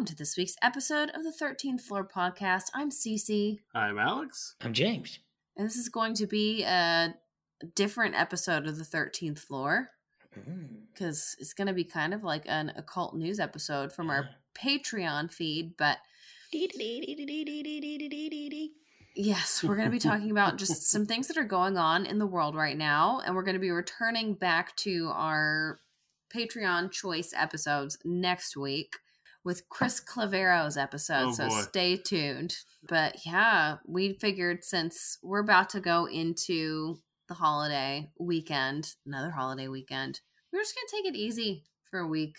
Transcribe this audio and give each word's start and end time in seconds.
Hello. 0.00 0.06
Welcome 0.06 0.16
to 0.16 0.22
this 0.22 0.36
week's 0.38 0.56
episode 0.62 1.10
of 1.10 1.24
the 1.24 1.30
13th 1.44 1.82
Floor 1.82 2.08
Podcast. 2.08 2.70
I'm 2.72 2.88
Cece, 2.88 3.58
I'm 3.74 3.98
Alex. 3.98 4.54
I'm 4.62 4.72
James. 4.72 5.18
and 5.58 5.66
this 5.66 5.76
is 5.76 5.90
going 5.90 6.14
to 6.14 6.26
be 6.26 6.62
a 6.62 7.14
different 7.74 8.14
episode 8.14 8.66
of 8.66 8.78
the 8.78 8.84
13th 8.84 9.40
Floor 9.40 9.90
Mm. 10.38 10.84
because 10.94 11.36
it's 11.38 11.52
going 11.52 11.66
to 11.68 11.74
be 11.74 11.84
kind 11.84 12.14
of 12.14 12.24
like 12.24 12.44
an 12.46 12.72
occult 12.76 13.14
news 13.14 13.38
episode 13.38 13.92
from 13.92 14.08
our 14.08 14.30
Patreon 14.54 15.30
feed. 15.30 15.76
But 15.76 15.98
yes, 19.14 19.62
we're 19.62 19.76
going 19.76 19.88
to 19.88 19.92
be 19.92 19.98
talking 19.98 20.30
about 20.30 20.56
just 20.56 20.90
some 20.90 21.04
things 21.04 21.28
that 21.28 21.36
are 21.36 21.44
going 21.44 21.76
on 21.76 22.06
in 22.06 22.18
the 22.18 22.26
world 22.26 22.54
right 22.54 22.78
now, 22.78 23.20
and 23.22 23.34
we're 23.34 23.42
going 23.42 23.52
to 23.54 23.60
be 23.60 23.70
returning 23.70 24.32
back 24.32 24.74
to 24.76 25.10
our 25.12 25.78
Patreon 26.34 26.90
choice 26.90 27.34
episodes 27.36 27.98
next 28.02 28.56
week 28.56 28.96
with 29.44 29.68
Chris 29.68 30.00
Clavero's 30.00 30.76
episode. 30.76 31.28
Oh, 31.28 31.32
so 31.32 31.48
boy. 31.48 31.60
stay 31.60 31.96
tuned. 31.96 32.56
But 32.88 33.24
yeah, 33.24 33.76
we 33.86 34.14
figured 34.14 34.64
since 34.64 35.18
we're 35.22 35.40
about 35.40 35.70
to 35.70 35.80
go 35.80 36.06
into 36.06 36.98
the 37.28 37.34
holiday 37.34 38.10
weekend, 38.18 38.94
another 39.06 39.30
holiday 39.30 39.68
weekend, 39.68 40.20
we're 40.52 40.60
just 40.60 40.74
gonna 40.74 41.02
take 41.02 41.12
it 41.12 41.16
easy 41.16 41.64
for 41.90 42.00
a 42.00 42.06
week, 42.06 42.36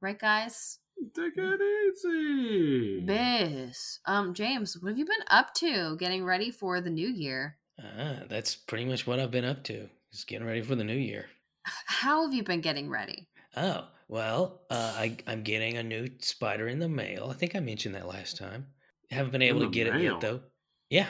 right, 0.00 0.18
guys? 0.18 0.78
Take 1.14 1.32
it 1.36 1.60
easy. 2.04 3.00
Biz. 3.00 3.98
Um, 4.06 4.34
James, 4.34 4.78
what 4.80 4.90
have 4.90 4.98
you 4.98 5.04
been 5.04 5.24
up 5.28 5.52
to 5.54 5.96
getting 5.96 6.24
ready 6.24 6.50
for 6.50 6.80
the 6.80 6.90
new 6.90 7.08
year? 7.08 7.56
Ah, 7.80 8.20
that's 8.28 8.54
pretty 8.54 8.84
much 8.84 9.06
what 9.06 9.18
I've 9.18 9.30
been 9.30 9.44
up 9.44 9.64
to. 9.64 9.88
Just 10.12 10.28
getting 10.28 10.46
ready 10.46 10.62
for 10.62 10.76
the 10.76 10.84
new 10.84 10.96
year. 10.96 11.26
How 11.64 12.24
have 12.24 12.34
you 12.34 12.42
been 12.42 12.60
getting 12.60 12.88
ready? 12.88 13.28
Oh, 13.56 13.86
well, 14.08 14.62
uh, 14.70 14.94
I, 14.96 15.16
I'm 15.26 15.42
getting 15.42 15.76
a 15.76 15.82
new 15.82 16.08
spider 16.20 16.68
in 16.68 16.78
the 16.78 16.88
mail. 16.88 17.28
I 17.30 17.34
think 17.34 17.54
I 17.56 17.60
mentioned 17.60 17.94
that 17.94 18.08
last 18.08 18.36
time. 18.36 18.66
Haven't 19.10 19.32
been 19.32 19.42
able 19.42 19.62
In 19.62 19.66
to 19.66 19.70
the 19.78 19.84
get 19.84 19.94
it 19.94 20.02
yet, 20.02 20.20
though. 20.20 20.40
Yeah. 20.88 21.08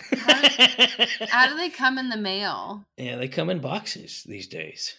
How 1.28 1.48
do 1.48 1.56
they 1.56 1.70
come 1.70 1.98
in 1.98 2.08
the 2.08 2.16
mail? 2.16 2.84
yeah, 2.96 3.16
they 3.16 3.28
come 3.28 3.50
in 3.50 3.60
boxes 3.60 4.24
these 4.26 4.48
days. 4.48 4.94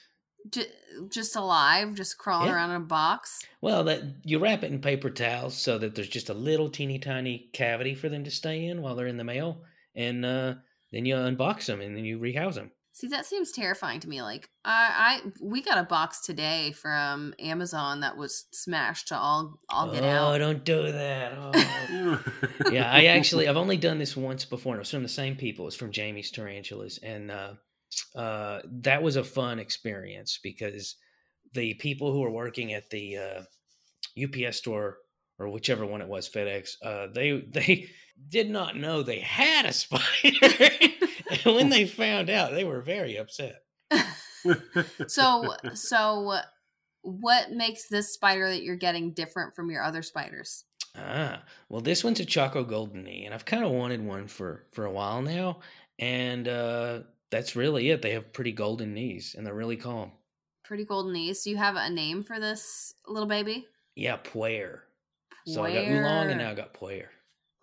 J- 0.49 0.67
just 1.09 1.35
alive, 1.35 1.93
just 1.95 2.17
crawling 2.17 2.47
Yeah. 2.47 2.55
around 2.55 2.69
in 2.71 2.75
a 2.77 2.85
box? 2.85 3.43
Well, 3.61 3.83
that 3.85 4.01
you 4.23 4.39
wrap 4.39 4.63
it 4.63 4.71
in 4.71 4.79
paper 4.79 5.09
towels 5.09 5.55
so 5.57 5.77
that 5.79 5.95
there's 5.95 6.07
just 6.07 6.29
a 6.29 6.33
little 6.33 6.69
teeny 6.69 6.99
tiny 6.99 7.49
cavity 7.51 7.95
for 7.95 8.09
them 8.09 8.23
to 8.23 8.31
stay 8.31 8.65
in 8.65 8.81
while 8.81 8.95
they're 8.95 9.07
in 9.07 9.17
the 9.17 9.23
mail, 9.23 9.63
and 9.95 10.23
uh, 10.25 10.53
then 10.91 11.05
you 11.05 11.15
unbox 11.15 11.65
them 11.65 11.81
and 11.81 11.95
then 11.97 12.05
you 12.05 12.19
rehouse 12.19 12.55
them. 12.55 12.71
See, 12.95 13.07
that 13.07 13.25
seems 13.25 13.51
terrifying 13.51 13.99
to 13.99 14.07
me. 14.07 14.21
Like, 14.21 14.49
I, 14.63 15.19
I, 15.25 15.31
we 15.41 15.61
got 15.61 15.77
a 15.77 15.83
box 15.83 16.21
today 16.21 16.71
from 16.71 17.33
Amazon 17.39 17.99
that 17.99 18.15
was 18.15 18.45
smashed 18.53 19.09
to 19.09 19.17
all, 19.17 19.59
all 19.67 19.91
get 19.91 20.01
oh, 20.01 20.07
out. 20.07 20.37
don't 20.37 20.63
do 20.63 20.93
that. 20.93 21.33
Oh. 21.35 22.23
yeah, 22.71 22.89
I 22.89 23.07
actually 23.07 23.49
I've 23.49 23.57
only 23.57 23.75
done 23.75 23.99
this 23.99 24.15
once 24.15 24.45
before, 24.45 24.75
and 24.75 24.79
it 24.79 24.83
was 24.83 24.91
from 24.91 25.03
the 25.03 25.09
same 25.09 25.35
people. 25.35 25.67
It's 25.67 25.75
from 25.75 25.91
Jamie's 25.91 26.31
Tarantulas, 26.31 26.97
and 27.03 27.31
uh, 27.31 27.55
uh, 28.15 28.61
that 28.71 29.03
was 29.03 29.17
a 29.17 29.25
fun 29.25 29.59
experience 29.59 30.39
because 30.41 30.95
the 31.53 31.73
people 31.73 32.13
who 32.13 32.21
were 32.21 32.31
working 32.31 32.71
at 32.71 32.89
the 32.91 33.17
uh, 33.17 33.41
UPS 34.23 34.55
store 34.55 34.99
or 35.37 35.49
whichever 35.49 35.85
one 35.85 36.01
it 36.01 36.07
was, 36.07 36.29
FedEx, 36.29 36.75
uh, 36.81 37.07
they 37.13 37.31
they 37.51 37.89
did 38.29 38.49
not 38.49 38.77
know 38.77 39.03
they 39.03 39.19
had 39.19 39.65
a 39.65 39.73
spider, 39.73 39.99
and 40.23 40.94
when 41.45 41.69
they 41.69 41.85
found 41.85 42.29
out, 42.29 42.51
they 42.51 42.63
were 42.63 42.81
very 42.81 43.17
upset. 43.17 43.63
So, 45.07 45.55
so 45.73 46.37
what 47.01 47.51
makes 47.51 47.87
this 47.87 48.13
spider 48.13 48.47
that 48.47 48.63
you're 48.63 48.75
getting 48.75 49.11
different 49.11 49.55
from 49.55 49.71
your 49.71 49.81
other 49.81 50.03
spiders? 50.03 50.65
Ah, 50.97 51.43
well, 51.69 51.81
this 51.81 52.03
one's 52.03 52.19
a 52.19 52.25
Chaco 52.25 52.63
Golden 52.63 53.03
Knee, 53.03 53.25
and 53.25 53.33
I've 53.33 53.45
kind 53.45 53.63
of 53.63 53.71
wanted 53.71 54.03
one 54.03 54.27
for 54.27 54.65
for 54.71 54.85
a 54.85 54.91
while 54.91 55.21
now, 55.21 55.59
and 55.99 56.47
uh, 56.47 56.99
that's 57.31 57.55
really 57.55 57.89
it. 57.89 58.01
They 58.01 58.11
have 58.11 58.31
pretty 58.33 58.53
golden 58.53 58.93
knees, 58.93 59.35
and 59.37 59.45
they're 59.45 59.53
really 59.53 59.77
calm. 59.77 60.11
Pretty 60.63 60.85
golden 60.85 61.13
knees. 61.13 61.43
Do 61.43 61.49
you 61.49 61.57
have 61.57 61.75
a 61.75 61.89
name 61.89 62.23
for 62.23 62.39
this 62.39 62.93
little 63.07 63.27
baby? 63.27 63.67
Yeah, 63.95 64.17
Puer. 64.17 64.83
So 65.47 65.63
I 65.63 65.73
got 65.73 65.85
Oolong, 65.85 66.29
and 66.31 66.39
now 66.39 66.51
I 66.51 66.55
got 66.55 66.73
Puer. 66.73 67.09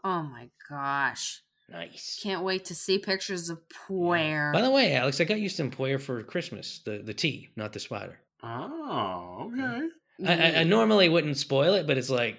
Oh 0.05 0.23
my 0.23 0.51
gosh. 0.69 1.43
Nice. 1.73 2.21
Can't 2.23 2.45
wait 2.45 2.67
to 2.67 2.75
see 2.75 2.99
pictures 2.99 3.49
of 3.49 3.59
Puer. 3.71 4.53
By 4.53 4.61
the 4.63 4.71
way, 4.71 4.95
Alex, 4.95 5.21
I 5.21 5.25
got 5.25 5.41
you 5.41 5.49
some 5.49 5.71
Puer 5.71 5.99
for 5.99 6.23
Christmas. 6.23 6.81
The 6.85 6.99
the 6.99 7.15
tea, 7.15 7.49
not 7.57 7.73
the 7.73 7.81
spider. 7.81 8.19
oh, 8.43 9.51
okay. 9.53 9.89
I, 10.27 10.33
I, 10.35 10.61
I 10.61 10.65
normally 10.65 11.09
wouldn't 11.09 11.39
spoil 11.39 11.75
it, 11.75 11.87
but 11.87 11.97
it's 11.97 12.11
like 12.11 12.37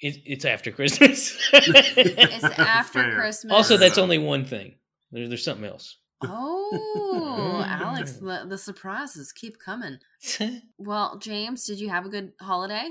it, 0.00 0.16
it's 0.26 0.44
after 0.44 0.72
Christmas. 0.72 1.38
It's 1.52 2.44
after 2.58 3.02
Fair. 3.02 3.14
Christmas. 3.14 3.52
also, 3.52 3.76
that's 3.76 3.98
only 3.98 4.18
one 4.18 4.44
thing. 4.44 4.74
There's 5.12 5.28
there's 5.28 5.44
something 5.44 5.64
else. 5.64 5.96
Oh, 6.24 7.64
Alex, 7.66 8.12
the, 8.20 8.46
the 8.48 8.58
surprises 8.58 9.32
keep 9.32 9.58
coming. 9.58 9.98
Well, 10.78 11.18
James, 11.18 11.64
did 11.66 11.78
you 11.80 11.88
have 11.90 12.06
a 12.06 12.08
good 12.08 12.32
holiday? 12.40 12.88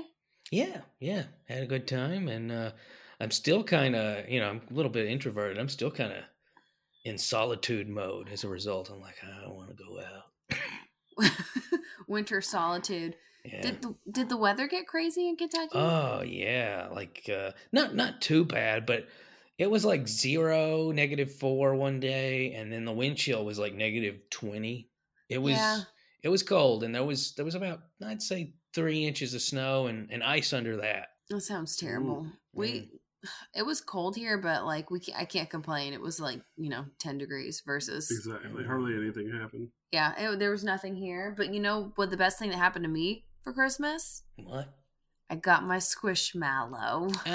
Yeah, 0.50 0.80
yeah. 1.00 1.24
Had 1.48 1.62
a 1.62 1.66
good 1.66 1.86
time 1.86 2.28
and 2.28 2.50
uh 2.50 2.70
I'm 3.22 3.30
still 3.30 3.62
kind 3.62 3.94
of, 3.94 4.28
you 4.28 4.40
know, 4.40 4.48
I'm 4.50 4.60
a 4.70 4.74
little 4.74 4.90
bit 4.90 5.06
introverted. 5.06 5.56
I'm 5.58 5.68
still 5.68 5.90
kind 5.92 6.12
of 6.12 6.18
in 7.04 7.16
solitude 7.16 7.88
mode 7.88 8.28
as 8.32 8.42
a 8.44 8.48
result. 8.48 8.90
I'm 8.90 9.00
like, 9.00 9.16
I 9.22 9.40
don't 9.42 9.54
want 9.54 9.70
to 9.70 9.84
go 9.84 10.00
out. 10.00 11.30
Winter 12.08 12.40
solitude. 12.40 13.14
Yeah. 13.44 13.60
Did 13.62 13.82
the 13.82 13.94
did 14.10 14.28
the 14.28 14.36
weather 14.36 14.66
get 14.68 14.86
crazy 14.86 15.28
in 15.28 15.36
Kentucky? 15.36 15.70
oh, 15.74 16.22
yeah. 16.22 16.88
Like 16.92 17.28
uh 17.32 17.52
not 17.72 17.94
not 17.94 18.20
too 18.20 18.44
bad, 18.44 18.86
but 18.86 19.08
it 19.58 19.70
was 19.70 19.84
like 19.84 20.08
0, 20.08 20.90
negative 20.92 21.32
4 21.36 21.74
one 21.76 22.00
day 22.00 22.54
and 22.54 22.72
then 22.72 22.84
the 22.84 22.92
wind 22.92 23.16
chill 23.16 23.44
was 23.44 23.58
like 23.58 23.74
negative 23.74 24.18
20. 24.30 24.88
It 25.28 25.38
was 25.38 25.54
Yeah. 25.54 25.80
it 26.22 26.28
was 26.28 26.42
cold 26.42 26.82
and 26.84 26.94
there 26.94 27.04
was 27.04 27.34
there 27.34 27.44
was 27.44 27.54
about 27.54 27.80
I'd 28.04 28.22
say 28.22 28.54
3 28.74 29.04
inches 29.06 29.34
of 29.34 29.42
snow 29.42 29.86
and, 29.86 30.08
and 30.10 30.22
ice 30.22 30.52
under 30.52 30.76
that. 30.78 31.08
that 31.28 31.40
sounds 31.42 31.76
terrible. 31.76 32.26
We 32.54 32.90
it 33.54 33.64
was 33.64 33.80
cold 33.80 34.16
here, 34.16 34.38
but 34.38 34.64
like 34.64 34.90
we 34.90 35.00
ca- 35.00 35.14
I 35.16 35.24
can't 35.24 35.50
complain. 35.50 35.92
It 35.92 36.00
was 36.00 36.20
like 36.20 36.40
you 36.56 36.70
know 36.70 36.84
ten 36.98 37.18
degrees 37.18 37.62
versus 37.64 38.10
Exactly. 38.10 38.64
Hardly 38.64 38.94
anything 38.96 39.30
happened. 39.30 39.68
yeah. 39.90 40.32
It, 40.32 40.38
there 40.38 40.50
was 40.50 40.64
nothing 40.64 40.96
here, 40.96 41.34
but 41.36 41.52
you 41.54 41.60
know 41.60 41.92
what? 41.96 42.10
The 42.10 42.16
best 42.16 42.38
thing 42.38 42.50
that 42.50 42.56
happened 42.58 42.84
to 42.84 42.90
me 42.90 43.24
for 43.44 43.52
Christmas, 43.52 44.22
What? 44.36 44.68
I 45.30 45.36
got 45.36 45.64
my 45.64 45.78
squishmallow. 45.78 47.16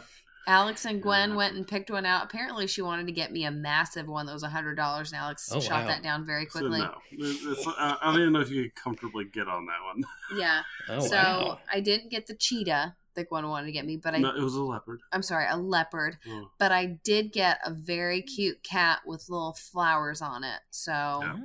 Alex 0.46 0.84
and 0.86 1.02
Gwen 1.02 1.30
Yeah. 1.30 1.36
went 1.36 1.54
and 1.54 1.68
picked 1.68 1.90
one 1.90 2.06
out. 2.06 2.24
Apparently, 2.24 2.66
she 2.66 2.80
wanted 2.82 3.06
to 3.06 3.12
get 3.12 3.30
me 3.30 3.44
a 3.44 3.50
massive 3.50 4.08
one 4.08 4.24
that 4.26 4.32
was 4.32 4.42
a 4.42 4.48
hundred 4.48 4.74
dollars, 4.76 5.12
and 5.12 5.20
Alex 5.20 5.50
Oh, 5.54 5.60
shot 5.60 5.82
wow. 5.82 5.86
that 5.88 6.02
down 6.02 6.24
very 6.26 6.46
So 6.46 6.60
quickly. 6.60 6.80
no, 6.80 6.94
It's- 7.12 7.44
it's- 7.46 7.66
I 7.78 7.96
I 8.00 8.10
don't 8.12 8.20
even 8.22 8.32
know 8.32 8.40
if 8.40 8.50
you 8.50 8.64
could 8.64 8.74
comfortably 8.74 9.26
get 9.26 9.48
on 9.48 9.66
that 9.66 9.84
one. 9.84 10.02
Yeah. 10.40 10.62
oh, 10.88 11.00
so 11.00 11.16
wow. 11.16 11.58
I 11.72 11.80
didn't 11.80 12.08
get 12.10 12.26
the 12.26 12.34
cheetah 12.34 12.96
Gwen 13.14 13.48
wanted 13.48 13.66
to 13.66 13.72
get 13.72 13.84
me, 13.84 13.96
but 13.96 14.14
I 14.14 14.18
no, 14.18 14.30
it 14.30 14.42
was 14.42 14.54
a 14.54 14.62
leopard. 14.62 15.00
I'm 15.12 15.22
sorry, 15.22 15.46
a 15.48 15.56
leopard. 15.56 16.18
Oh, 16.28 16.50
But 16.58 16.72
I 16.72 16.86
did 16.86 17.32
get 17.32 17.58
a 17.64 17.72
very 17.72 18.22
cute 18.22 18.62
cat 18.62 19.00
with 19.06 19.28
little 19.28 19.52
flowers 19.52 20.22
on 20.22 20.44
it. 20.44 20.60
So 20.70 20.92
Yeah. 20.92 21.36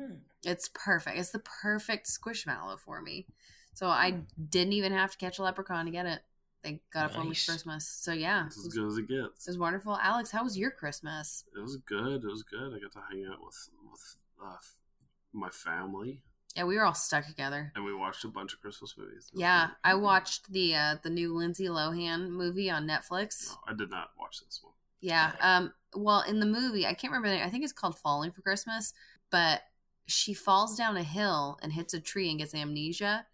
It's 0.48 0.70
perfect. 0.74 1.18
It's 1.18 1.32
the 1.32 1.40
perfect 1.40 2.08
squishmallow 2.08 2.80
for 2.80 3.02
me. 3.02 3.26
So 3.74 3.88
I 3.88 4.22
didn't 4.50 4.74
even 4.74 4.94
have 4.94 5.12
to 5.12 5.18
catch 5.18 5.40
a 5.40 5.44
leprechaun 5.44 5.86
to 5.86 5.92
get 5.92 6.06
it. 6.06 6.22
They 6.64 6.82
got 6.94 7.10
it 7.12 7.14
for 7.14 7.24
me 7.24 7.34
for 7.34 7.52
Christmas. 7.52 7.88
So 7.88 8.14
yeah, 8.14 8.46
it's 8.46 8.58
as 8.58 8.74
good 8.74 8.88
as 8.88 8.98
it 8.98 9.08
gets. 9.08 9.48
it 9.48 9.52
was 9.52 9.58
wonderful. 9.58 9.98
Alex, 9.98 10.32
how 10.32 10.44
was 10.44 10.58
your 10.58 10.72
Christmas? 10.72 11.44
It 11.56 11.60
was 11.60 11.78
good. 11.78 12.24
It 12.24 12.28
was 12.28 12.44
good. 12.44 12.74
I 12.74 12.80
got 12.80 12.92
to 12.94 13.02
hang 13.10 13.26
out 13.26 13.40
with 13.44 13.70
with 13.92 14.16
uh, 14.44 14.58
my 15.34 15.50
family, 15.50 16.22
Yeah, 16.56 16.64
we 16.66 16.76
were 16.78 16.86
all 16.86 16.94
stuck 16.94 17.26
together. 17.28 17.72
and 17.76 17.84
we 17.84 17.94
watched 17.94 18.24
a 18.24 18.28
bunch 18.30 18.54
of 18.54 18.62
Christmas 18.62 18.96
movies. 18.98 19.30
Yeah. 19.34 19.70
I 19.84 19.96
watched 19.96 20.52
the 20.52 20.76
uh, 20.76 20.96
the 21.04 21.10
new 21.10 21.36
Lindsay 21.36 21.66
Lohan 21.66 22.30
movie 22.30 22.70
on 22.70 22.88
Netflix. 22.88 23.50
No, 23.50 23.58
I 23.68 23.74
did 23.74 23.90
not 23.90 24.12
watch 24.20 24.40
this 24.46 24.60
one. 24.64 24.74
Yeah. 25.02 25.34
Um. 25.42 25.74
Well, 25.96 26.22
in 26.28 26.40
the 26.40 26.46
movie, 26.46 26.86
I 26.86 26.94
can't 26.94 27.12
remember. 27.14 27.30
The, 27.38 27.46
I 27.46 27.50
think 27.50 27.64
it's 27.64 27.74
called 27.74 27.98
Falling 27.98 28.32
for 28.32 28.42
Christmas. 28.42 28.94
But 29.32 29.62
she 30.08 30.34
falls 30.34 30.76
down 30.78 30.98
a 30.98 31.04
hill 31.04 31.58
and 31.62 31.74
hits 31.74 31.94
a 31.94 32.00
tree 32.00 32.30
and 32.30 32.40
gets 32.40 32.54
amnesia. 32.56 33.26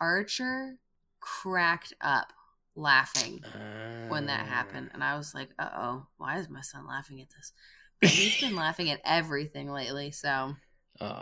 Archer 0.00 0.76
cracked 1.20 1.92
up 2.00 2.32
laughing 2.74 3.42
when 4.08 4.26
that 4.26 4.46
happened, 4.46 4.90
and 4.94 5.02
I 5.02 5.16
was 5.16 5.34
like, 5.34 5.50
"Uh 5.58 5.70
oh, 5.74 6.06
why 6.18 6.38
is 6.38 6.48
my 6.48 6.60
son 6.60 6.86
laughing 6.86 7.20
at 7.20 7.28
this?" 7.30 7.52
But 8.00 8.10
he's 8.10 8.40
been 8.40 8.56
laughing 8.64 8.90
at 8.90 9.00
everything 9.04 9.70
lately, 9.70 10.10
so 10.10 10.54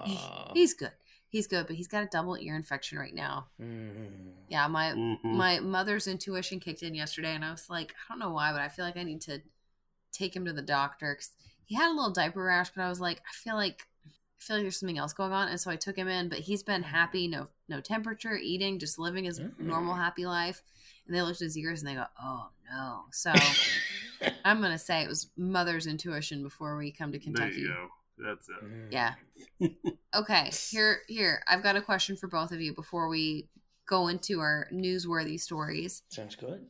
he- 0.05 0.19
he's 0.55 0.75
good. 0.75 0.93
He's 1.35 1.49
good, 1.49 1.67
but 1.67 1.75
he's 1.75 1.89
got 1.89 2.05
a 2.05 2.07
double 2.07 2.37
ear 2.39 2.55
infection 2.55 2.97
right 2.97 3.13
now. 3.13 3.49
Mm. 3.61 4.35
Yeah, 4.47 4.69
my 4.69 4.93
Mhm. 4.93 5.19
my 5.25 5.59
mother's 5.59 6.07
intuition 6.07 6.61
kicked 6.61 6.85
in 6.85 6.95
yesterday, 6.95 7.35
and 7.35 7.45
I 7.45 7.51
was 7.51 7.69
like, 7.69 7.93
I 7.93 8.13
don't 8.13 8.21
know 8.21 8.31
why, 8.31 8.53
but 8.53 8.61
I 8.61 8.69
feel 8.69 8.85
like 8.85 8.97
I 8.97 9.03
need 9.03 9.21
to 9.23 9.43
take 10.13 10.37
him 10.37 10.45
to 10.45 10.53
the 10.53 10.63
doctor 10.63 11.13
because 11.13 11.33
he 11.65 11.75
had 11.75 11.89
a 11.91 11.93
little 11.93 12.13
diaper 12.13 12.45
rash. 12.45 12.71
But 12.71 12.83
I 12.83 12.89
was 12.89 13.01
like, 13.01 13.19
I 13.29 13.33
feel 13.33 13.57
like 13.57 13.89
I 14.07 14.41
feel 14.45 14.57
like 14.59 14.63
there's 14.63 14.79
something 14.79 14.97
else 14.97 15.13
going 15.13 15.33
on, 15.33 15.49
and 15.49 15.61
so 15.61 15.73
I 15.73 15.77
took 15.77 15.97
him 15.97 16.07
in. 16.07 16.29
But 16.29 16.39
he's 16.39 16.63
been 16.63 16.85
happy, 16.85 17.27
no 17.27 17.49
no 17.69 17.81
temperature, 17.81 18.37
eating, 18.37 18.79
just 18.79 18.97
living 19.01 19.25
his 19.25 19.41
Mm. 19.41 19.59
normal 19.59 19.95
happy 19.97 20.27
life. 20.27 20.63
And 21.09 21.17
they 21.17 21.23
looked 21.23 21.43
at 21.43 21.47
his 21.47 21.59
ears 21.59 21.81
and 21.83 21.89
they 21.89 21.95
go, 21.97 22.07
"Oh 22.23 22.51
no!" 22.71 23.07
So 23.11 23.33
I'm 24.45 24.61
gonna 24.61 24.79
say 24.79 25.03
it 25.03 25.09
was 25.09 25.33
mother's 25.37 25.89
intuition 25.89 26.45
before 26.45 26.77
we 26.77 26.93
come 26.93 27.11
to 27.11 27.19
There 27.19 27.25
Kentucky. 27.25 27.67
You 28.19 28.25
go. 28.25 28.31
That's 28.31 28.49
it. 28.49 28.57
Yeah. 28.91 29.15
Okay. 30.15 30.51
Here, 30.71 31.01
here. 31.09 31.43
I've 31.49 31.63
got 31.63 31.77
a 31.77 31.83
question 31.83 32.17
for 32.17 32.29
both 32.29 32.53
of 32.53 32.61
you 32.61 32.75
before 32.75 33.09
we 33.09 33.49
go 33.87 34.09
into 34.09 34.41
our 34.41 34.69
newsworthy 34.73 35.41
stories. 35.41 36.03
Sounds 36.09 36.37
good. 36.37 36.65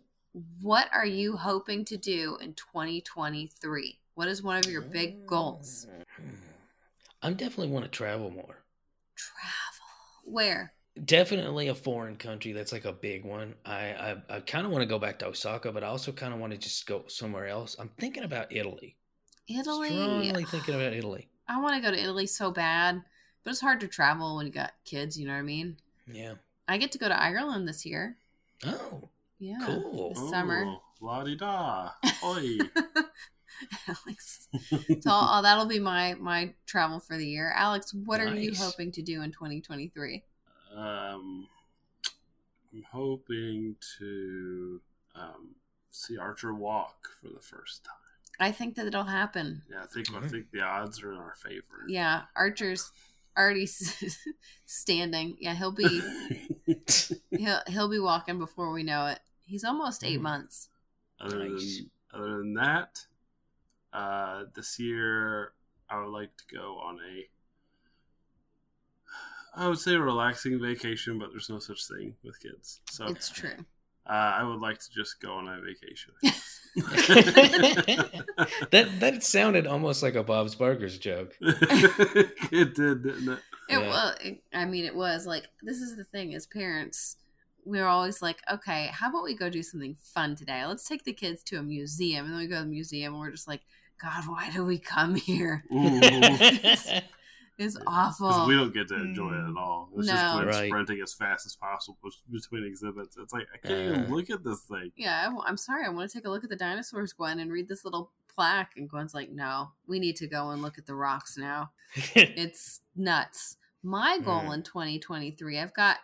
What 0.60 0.88
are 0.92 1.06
you 1.06 1.36
hoping 1.36 1.84
to 1.86 1.96
do 1.96 2.38
in 2.40 2.54
2023? 2.54 3.98
What 4.14 4.28
is 4.28 4.42
one 4.42 4.56
of 4.56 4.66
your 4.66 4.82
big 4.82 5.26
goals? 5.26 5.86
Hmm. 6.16 6.30
I 7.22 7.30
definitely 7.30 7.68
want 7.68 7.84
to 7.84 7.90
travel 7.90 8.30
more. 8.30 8.62
Travel. 9.16 10.24
Where? 10.24 10.72
Definitely 11.04 11.68
a 11.68 11.74
foreign 11.74 12.16
country. 12.16 12.52
That's 12.52 12.72
like 12.72 12.84
a 12.84 12.92
big 12.92 13.24
one. 13.24 13.54
I 13.64 13.92
I, 13.92 14.16
I 14.28 14.40
kind 14.40 14.64
of 14.64 14.72
want 14.72 14.82
to 14.82 14.86
go 14.86 14.98
back 14.98 15.18
to 15.20 15.26
Osaka, 15.26 15.72
but 15.72 15.82
I 15.82 15.88
also 15.88 16.12
kind 16.12 16.32
of 16.32 16.40
want 16.40 16.52
to 16.52 16.58
just 16.58 16.86
go 16.86 17.04
somewhere 17.08 17.48
else. 17.48 17.76
I'm 17.78 17.90
thinking 17.98 18.22
about 18.24 18.52
Italy. 18.52 18.96
Italy. 19.48 19.88
Strongly 19.88 20.44
thinking 20.44 20.74
about 20.74 20.92
Italy. 20.92 21.28
I 21.48 21.60
want 21.60 21.76
to 21.76 21.82
go 21.82 21.94
to 21.94 22.02
Italy 22.02 22.26
so 22.26 22.50
bad, 22.50 23.02
but 23.42 23.50
it's 23.50 23.60
hard 23.60 23.80
to 23.80 23.88
travel 23.88 24.36
when 24.36 24.46
you 24.46 24.52
got 24.52 24.72
kids. 24.84 25.18
You 25.18 25.26
know 25.26 25.32
what 25.34 25.40
I 25.40 25.42
mean? 25.42 25.76
Yeah. 26.10 26.34
I 26.66 26.78
get 26.78 26.92
to 26.92 26.98
go 26.98 27.08
to 27.08 27.20
Ireland 27.20 27.68
this 27.68 27.84
year. 27.84 28.16
Oh, 28.64 29.08
Yeah. 29.38 29.58
cool. 29.64 30.14
This 30.14 30.30
summer. 30.30 30.76
La 31.00 31.22
di 31.24 31.36
da. 31.36 31.90
Oi. 32.24 32.58
Alex. 33.88 34.48
So 34.70 34.70
oh, 35.06 35.40
that'll 35.42 35.66
be 35.66 35.78
my 35.78 36.14
my 36.14 36.54
travel 36.66 36.98
for 37.00 37.16
the 37.16 37.26
year. 37.26 37.52
Alex, 37.54 37.92
what 37.92 38.20
are 38.20 38.34
you 38.34 38.54
hoping 38.54 38.90
to 38.92 39.02
do 39.02 39.22
in 39.22 39.30
2023? 39.30 40.22
um, 40.76 41.46
I'm 42.72 42.82
hoping 42.90 43.76
to 43.98 44.80
um, 45.14 45.54
see 45.90 46.18
Archer 46.18 46.52
walk 46.54 47.08
for 47.20 47.28
the 47.28 47.40
first 47.40 47.84
time. 47.84 47.94
I 48.40 48.50
think 48.52 48.74
that 48.76 48.86
it'll 48.86 49.04
happen. 49.04 49.62
Yeah, 49.70 49.82
I 49.82 49.86
think 49.86 50.12
I 50.14 50.26
think 50.28 50.50
the 50.50 50.60
odds 50.62 51.02
are 51.02 51.12
in 51.12 51.18
our 51.18 51.34
favor. 51.36 51.84
Yeah, 51.88 52.22
Archer's 52.36 52.90
already 53.36 53.66
standing. 54.66 55.36
Yeah, 55.40 55.54
he'll 55.54 55.72
be 55.72 56.00
he'll 57.30 57.60
he'll 57.68 57.88
be 57.88 57.98
walking 57.98 58.38
before 58.38 58.72
we 58.72 58.82
know 58.82 59.06
it. 59.06 59.20
He's 59.46 59.64
almost 59.64 60.02
eight 60.04 60.18
Mhm. 60.18 60.22
months. 60.22 60.68
other 61.20 61.38
Nice. 61.48 61.78
than 61.78 61.90
other 62.20 62.38
than 62.38 62.54
that, 62.54 63.06
uh, 63.92 64.44
this 64.54 64.78
year 64.78 65.52
I 65.88 66.00
would 66.00 66.10
like 66.10 66.36
to 66.36 66.44
go 66.54 66.78
on 66.78 66.98
a 67.00 67.28
I 69.56 69.68
would 69.68 69.78
say 69.78 69.94
a 69.94 70.00
relaxing 70.00 70.60
vacation, 70.60 71.18
but 71.20 71.30
there's 71.30 71.48
no 71.48 71.60
such 71.60 71.86
thing 71.86 72.16
with 72.24 72.40
kids. 72.40 72.80
So 72.90 73.06
It's 73.06 73.30
true. 73.30 73.64
Uh, 74.06 74.12
I 74.12 74.42
would 74.44 74.60
like 74.60 74.78
to 74.78 74.90
just 74.90 75.20
go 75.20 75.32
on 75.34 75.48
a 75.48 75.60
vacation. 75.60 76.12
that 78.72 78.88
that 79.00 79.22
sounded 79.22 79.66
almost 79.66 80.02
like 80.02 80.14
a 80.16 80.22
Bob's 80.24 80.54
Burgers 80.56 80.98
joke. 80.98 81.36
it 81.40 82.74
did, 82.74 83.02
didn't 83.04 83.28
it? 83.28 83.38
It 83.68 83.78
Yeah. 83.80 83.88
was. 83.88 84.16
It, 84.22 84.42
I 84.52 84.64
mean, 84.64 84.84
it 84.84 84.94
was 84.94 85.26
like 85.26 85.44
this 85.62 85.78
is 85.78 85.96
the 85.96 86.04
thing 86.04 86.34
as 86.34 86.46
parents. 86.46 87.16
We're 87.64 87.86
always 87.86 88.20
like, 88.20 88.42
okay, 88.52 88.90
how 88.92 89.08
about 89.08 89.22
we 89.24 89.34
go 89.34 89.48
do 89.48 89.62
something 89.62 89.96
fun 90.02 90.36
today? 90.36 90.66
Let's 90.66 90.86
take 90.86 91.04
the 91.04 91.14
kids 91.14 91.42
to 91.44 91.58
a 91.58 91.62
museum, 91.62 92.26
and 92.26 92.34
then 92.34 92.40
we 92.40 92.46
go 92.46 92.56
to 92.56 92.62
the 92.62 92.68
museum, 92.68 93.14
and 93.14 93.20
we're 93.20 93.30
just 93.30 93.48
like, 93.48 93.62
God, 94.02 94.24
why 94.26 94.50
do 94.50 94.64
we 94.64 94.78
come 94.78 95.14
here? 95.14 95.64
Ooh. 97.60 97.64
It's 97.64 97.76
'Cause 97.76 97.84
awful. 98.20 98.46
we 98.48 98.54
don't 98.56 98.74
get 98.74 98.88
to 98.88 98.96
enjoy 98.96 99.32
it 99.32 99.48
at 99.50 99.56
all. 99.56 99.88
It's 99.96 100.06
No. 100.08 100.12
just 100.12 100.34
Glenn 100.34 100.46
Right. 100.46 100.68
sprinting 100.68 101.00
as 101.02 101.14
fast 101.14 101.46
as 101.46 101.54
possible 101.56 101.98
between 102.30 102.64
exhibits. 102.64 103.16
It's 103.16 103.32
like 103.32 103.46
I 103.54 103.58
can't 103.58 103.74
Uh. 103.96 104.00
even 104.00 104.14
look 104.14 104.30
at 104.30 104.42
this 104.44 104.62
thing. 104.64 104.92
yeah, 104.96 105.28
I, 105.44 105.48
am 105.48 105.56
sorry. 105.56 105.84
I 105.84 105.88
want 105.90 106.10
to 106.10 106.16
take 106.18 106.26
a 106.26 106.30
look 106.30 106.42
at 106.44 106.50
the 106.50 106.56
dinosaurs, 106.56 107.12
Gwen, 107.12 107.38
and 107.38 107.52
read 107.52 107.68
this 107.68 107.84
little 107.84 108.12
plaque. 108.28 108.76
And 108.76 108.88
Gwen's 108.90 109.14
like, 109.14 109.30
no, 109.30 109.72
we 109.86 110.00
need 110.00 110.16
to 110.16 110.26
go 110.26 110.50
and 110.50 110.60
look 110.62 110.78
at 110.78 110.86
the 110.86 110.94
rocks 110.96 111.36
now. 111.36 111.72
It's 112.16 112.80
nuts. 112.96 113.56
My 113.82 114.18
goal 114.18 114.40
Mm. 114.42 114.54
in 114.54 114.62
2023, 114.64 115.58
I've 115.60 115.74
got 115.74 115.98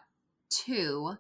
two. 0.51 1.17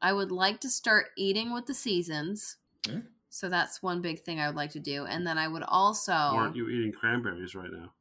I 0.00 0.12
would 0.12 0.30
like 0.30 0.60
to 0.60 0.68
start 0.68 1.06
eating 1.16 1.52
with 1.52 1.66
the 1.66 1.74
seasons. 1.74 2.56
Mm. 2.82 3.06
So 3.30 3.48
that's 3.48 3.82
one 3.82 4.02
big 4.02 4.20
thing 4.22 4.38
I 4.40 4.46
would 4.46 4.56
like 4.56 4.72
to 4.72 4.80
do. 4.80 5.06
And 5.06 5.26
then 5.26 5.38
I 5.38 5.48
would 5.48 5.62
also. 5.62 6.12
Aren't 6.12 6.54
you 6.56 6.68
eating 6.68 6.92
cranberries 6.92 7.54
right 7.54 7.70
now? 7.72 7.92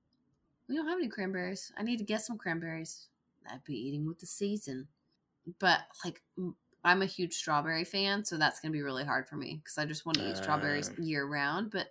We 0.72 0.78
don't 0.78 0.88
have 0.88 1.00
any 1.00 1.10
cranberries. 1.10 1.70
I 1.78 1.84
need 1.84 1.98
to 1.98 2.06
get 2.06 2.22
some 2.22 2.38
cranberries. 2.38 3.08
I'd 3.46 3.62
be 3.66 3.76
eating 3.76 4.08
with 4.08 4.20
the 4.20 4.26
season. 4.26 4.88
But 5.60 5.82
like 6.06 6.22
I'm 6.86 7.02
a 7.02 7.06
huge 7.08 7.34
strawberry 7.34 7.84
fan, 7.84 8.24
so 8.24 8.38
that's 8.38 8.62
going 8.62 8.72
to 8.72 8.78
be 8.78 8.82
really 8.82 9.04
hard 9.04 9.28
for 9.28 9.36
me 9.36 9.60
because 9.62 9.78
I 9.78 9.84
just 9.84 10.06
want 10.06 10.18
to 10.20 10.30
eat 10.30 10.38
strawberries 10.38 10.90
year 10.98 11.26
round, 11.26 11.72
but 11.72 11.88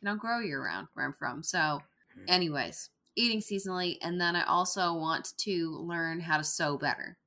they 0.00 0.08
don't 0.08 0.18
grow 0.18 0.40
year 0.40 0.64
round 0.64 0.88
where 0.94 1.04
I'm 1.04 1.12
from. 1.12 1.42
So, 1.42 1.82
Hmm. 2.14 2.24
anyways, 2.28 2.88
eating 3.14 3.40
seasonally, 3.40 3.98
and 4.00 4.18
then 4.18 4.36
I 4.36 4.44
also 4.44 4.94
want 4.94 5.36
to 5.38 5.70
learn 5.72 6.20
how 6.20 6.38
to 6.38 6.44
sew 6.44 6.78
better. 6.78 7.18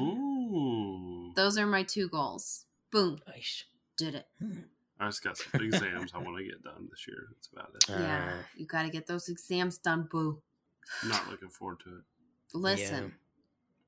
Ooh. 0.00 1.32
Those 1.36 1.58
are 1.58 1.66
my 1.66 1.84
two 1.84 2.08
goals. 2.08 2.66
Boom, 2.90 3.20
nice. 3.28 3.64
did 3.96 4.16
it. 4.16 4.26
I 5.00 5.06
just 5.08 5.22
got 5.24 5.36
some 5.36 5.60
exams 5.64 6.12
I 6.14 6.18
want 6.18 6.38
to 6.38 6.44
get 6.44 6.62
done 6.62 6.88
this 6.90 7.06
year. 7.06 7.26
That's 7.32 7.48
about 7.52 7.70
it. 7.74 7.84
yeah, 7.88 8.32
Uh. 8.34 8.42
you 8.56 8.66
got 8.66 8.82
to 8.82 8.90
get 8.90 9.06
those 9.06 9.28
exams 9.28 9.78
done, 9.78 10.08
boo. 10.10 10.40
Not 11.06 11.28
looking 11.30 11.48
forward 11.48 11.80
to 11.84 11.96
it. 11.96 12.02
Listen, 12.52 13.14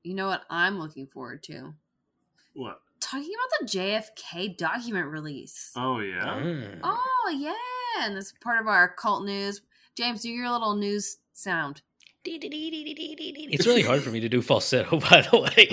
you 0.03 0.13
know 0.15 0.27
what 0.27 0.43
I'm 0.49 0.79
looking 0.79 1.07
forward 1.07 1.43
to? 1.43 1.73
What? 2.53 2.81
talking 2.99 3.29
about 3.35 3.59
the 3.71 3.77
JFK 3.77 4.57
document 4.57 5.07
release. 5.07 5.71
Oh 5.75 5.99
yeah. 5.99 6.25
Mm. 6.25 6.79
Oh 6.83 7.35
yeah, 7.37 8.03
and 8.05 8.15
that's 8.17 8.33
part 8.41 8.59
of 8.59 8.67
our 8.67 8.89
cult 8.89 9.23
news. 9.23 9.61
James, 9.95 10.21
do 10.23 10.29
your 10.29 10.49
little 10.49 10.75
news 10.75 11.17
sound. 11.33 11.81
It's 12.29 13.65
really 13.65 13.81
hard 13.81 14.03
for 14.03 14.09
me 14.09 14.19
to 14.19 14.29
do 14.29 14.41
falsetto, 14.41 14.99
by 14.99 15.21
the 15.21 15.39
way. 15.39 15.67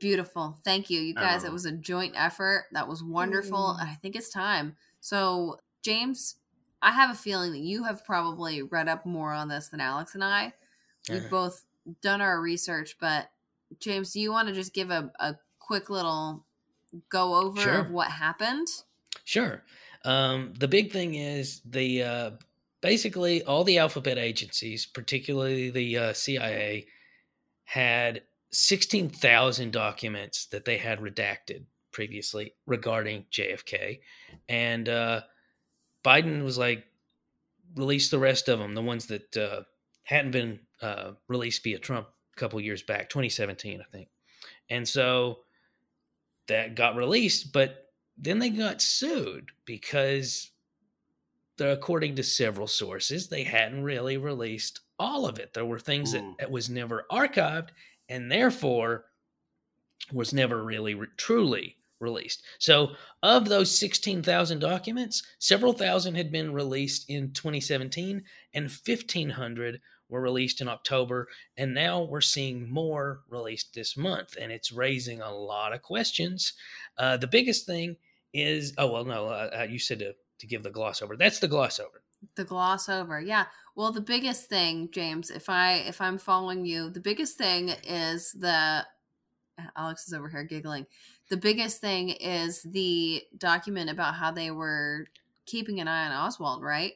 Beautiful. 0.00 0.58
Thank 0.64 0.90
you. 0.90 1.00
You 1.00 1.14
guys, 1.14 1.44
it 1.44 1.52
was 1.52 1.64
a 1.64 1.72
joint 1.72 2.14
effort. 2.16 2.66
That 2.72 2.88
was 2.88 3.02
wonderful. 3.02 3.76
I 3.80 3.96
think 4.02 4.16
it's 4.16 4.28
time. 4.28 4.76
So, 5.00 5.58
James, 5.82 6.36
I 6.82 6.92
have 6.92 7.10
a 7.10 7.14
feeling 7.14 7.52
that 7.52 7.60
you 7.60 7.84
have 7.84 8.04
probably 8.04 8.62
read 8.62 8.88
up 8.88 9.06
more 9.06 9.32
on 9.32 9.48
this 9.48 9.68
than 9.68 9.80
Alex 9.80 10.14
and 10.14 10.22
I. 10.24 10.52
We've 11.08 11.28
both 11.30 11.64
done 12.00 12.20
our 12.20 12.40
research, 12.40 12.96
but 13.00 13.30
James, 13.78 14.12
do 14.12 14.20
you 14.20 14.30
want 14.30 14.48
to 14.48 14.54
just 14.54 14.72
give 14.72 14.90
a, 14.90 15.10
a 15.20 15.36
quick 15.58 15.90
little 15.90 16.44
go 17.08 17.34
over 17.34 17.60
Sure. 17.60 17.78
of 17.80 17.90
what 17.90 18.10
happened? 18.10 18.68
Sure. 19.24 19.62
Um, 20.04 20.52
the 20.58 20.68
big 20.68 20.92
thing 20.92 21.14
is 21.14 21.60
the 21.64 22.02
uh, 22.02 22.30
basically 22.84 23.42
all 23.44 23.64
the 23.64 23.78
alphabet 23.78 24.18
agencies, 24.18 24.84
particularly 24.84 25.70
the 25.70 25.96
uh, 25.96 26.12
CIA, 26.12 26.86
had 27.64 28.20
sixteen 28.52 29.08
thousand 29.08 29.72
documents 29.72 30.44
that 30.46 30.66
they 30.66 30.76
had 30.76 31.00
redacted 31.00 31.64
previously 31.92 32.52
regarding 32.66 33.24
JFK, 33.32 34.00
and 34.50 34.86
uh, 34.90 35.22
Biden 36.04 36.44
was 36.44 36.58
like, 36.58 36.84
release 37.74 38.10
the 38.10 38.18
rest 38.18 38.50
of 38.50 38.58
them, 38.58 38.74
the 38.74 38.82
ones 38.82 39.06
that 39.06 39.34
uh, 39.34 39.62
hadn't 40.02 40.32
been 40.32 40.60
uh, 40.82 41.12
released 41.26 41.64
via 41.64 41.78
Trump 41.78 42.06
a 42.36 42.38
couple 42.38 42.60
years 42.60 42.82
back, 42.82 43.08
2017, 43.08 43.80
I 43.80 43.90
think, 43.96 44.08
and 44.68 44.86
so 44.86 45.38
that 46.48 46.74
got 46.74 46.96
released, 46.96 47.50
but 47.50 47.86
then 48.18 48.40
they 48.40 48.50
got 48.50 48.82
sued 48.82 49.52
because 49.64 50.50
according 51.60 52.16
to 52.16 52.22
several 52.22 52.66
sources 52.66 53.28
they 53.28 53.44
hadn't 53.44 53.82
really 53.82 54.16
released 54.16 54.80
all 54.98 55.26
of 55.26 55.38
it. 55.38 55.52
There 55.54 55.64
were 55.66 55.78
things 55.78 56.12
that, 56.12 56.22
Mm. 56.22 56.38
that 56.38 56.50
was 56.50 56.70
never 56.70 57.06
archived 57.10 57.70
and 58.08 58.30
therefore 58.30 59.06
was 60.12 60.32
never 60.32 60.62
really 60.62 60.94
re- 60.94 61.06
truly 61.16 61.76
released. 62.00 62.42
So 62.58 62.94
of 63.22 63.48
those 63.48 63.76
16000 63.76 64.58
documents 64.58 65.22
several 65.38 65.72
thousand 65.72 66.16
had 66.16 66.30
been 66.30 66.52
released 66.52 67.08
in 67.08 67.32
2017 67.32 68.22
and 68.52 68.70
1500 68.70 69.80
were 70.10 70.20
released 70.20 70.60
in 70.60 70.68
october 70.68 71.28
and 71.56 71.72
now 71.72 72.02
we're 72.02 72.20
seeing 72.20 72.68
more 72.70 73.22
released 73.30 73.72
this 73.74 73.96
month 73.96 74.36
and 74.38 74.52
it's 74.52 74.70
raising 74.70 75.22
a 75.22 75.32
lot 75.34 75.72
of 75.72 75.80
questions. 75.82 76.52
Uh, 76.98 77.16
the 77.16 77.26
biggest 77.26 77.64
thing 77.64 77.96
is 78.34 78.74
oh 78.76 78.90
well 78.92 79.04
no 79.04 79.26
uh, 79.26 79.50
uh, 79.60 79.62
you 79.62 79.78
said 79.78 80.00
to, 80.00 80.14
to 80.38 80.46
give 80.46 80.62
the 80.62 80.70
gloss 80.70 81.02
over. 81.02 81.16
That's 81.16 81.38
the 81.38 81.48
gloss 81.48 81.80
over. 81.80 82.02
The 82.36 82.44
gloss 82.44 82.88
over 82.88 83.20
yeah. 83.20 83.46
Well 83.76 83.92
the 83.92 84.00
biggest 84.00 84.48
thing 84.48 84.88
james 84.92 85.30
if 85.30 85.48
i 85.48 85.74
if 85.74 86.00
i'm 86.00 86.16
following 86.16 86.64
you 86.64 86.88
the 86.90 87.00
biggest 87.00 87.36
thing 87.36 87.70
is 87.86 88.32
the 88.32 88.86
alex 89.76 90.06
is 90.06 90.14
over 90.14 90.28
here 90.28 90.44
giggling. 90.44 90.86
The 91.30 91.36
biggest 91.36 91.80
thing 91.80 92.10
is 92.10 92.62
the 92.62 93.22
document 93.36 93.90
about 93.90 94.14
how 94.14 94.30
they 94.30 94.50
were 94.50 95.06
keeping 95.46 95.80
an 95.80 95.88
eye 95.88 96.06
on 96.06 96.12
oswald 96.12 96.62
right? 96.62 96.94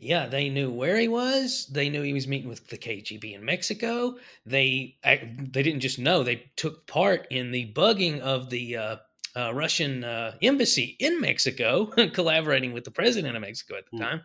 Yeah, 0.00 0.26
they 0.26 0.48
knew 0.48 0.70
where 0.70 0.96
he 0.96 1.08
was. 1.08 1.66
They 1.66 1.88
knew 1.88 2.02
he 2.02 2.12
was 2.12 2.28
meeting 2.28 2.48
with 2.48 2.68
the 2.68 2.78
KGB 2.78 3.34
in 3.34 3.44
Mexico. 3.44 4.16
They 4.46 4.96
they 5.02 5.62
didn't 5.62 5.80
just 5.80 5.98
know; 5.98 6.22
they 6.22 6.50
took 6.54 6.86
part 6.86 7.26
in 7.30 7.50
the 7.50 7.72
bugging 7.72 8.20
of 8.20 8.48
the 8.48 8.76
uh, 8.76 8.96
uh, 9.36 9.52
Russian 9.54 10.04
uh, 10.04 10.36
embassy 10.42 10.96
in 10.98 11.20
Mexico, 11.20 11.86
collaborating 12.12 12.72
with 12.72 12.84
the 12.84 12.90
president 12.90 13.36
of 13.36 13.42
Mexico 13.42 13.76
at 13.76 13.84
the 13.90 13.98
mm. 13.98 14.00
time, 14.00 14.22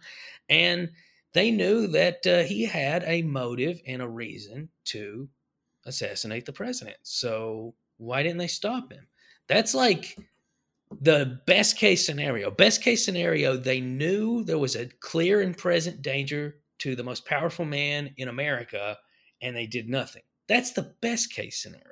and 0.49 0.89
they 1.33 1.51
knew 1.51 1.87
that 1.87 2.25
uh, 2.27 2.43
he 2.43 2.63
had 2.63 3.03
a 3.05 3.23
motive 3.23 3.81
and 3.87 4.01
a 4.01 4.07
reason 4.07 4.69
to 4.85 5.27
assassinate 5.85 6.45
the 6.45 6.53
president. 6.53 6.97
So 7.03 7.73
why 7.97 8.23
didn't 8.23 8.37
they 8.37 8.47
stop 8.47 8.91
him? 8.91 9.07
That's 9.47 9.73
like 9.73 10.17
the 11.01 11.39
best 11.45 11.77
case 11.77 12.05
scenario. 12.05 12.51
Best 12.51 12.81
case 12.81 13.03
scenario, 13.03 13.57
they 13.57 13.81
knew 13.81 14.43
there 14.43 14.59
was 14.59 14.75
a 14.75 14.89
clear 14.99 15.41
and 15.41 15.57
present 15.57 16.01
danger 16.01 16.57
to 16.79 16.95
the 16.95 17.03
most 17.03 17.25
powerful 17.25 17.65
man 17.65 18.13
in 18.17 18.27
America, 18.27 18.97
and 19.41 19.55
they 19.55 19.65
did 19.65 19.89
nothing. 19.89 20.23
That's 20.47 20.71
the 20.71 20.93
best 21.01 21.33
case 21.33 21.61
scenario. 21.61 21.83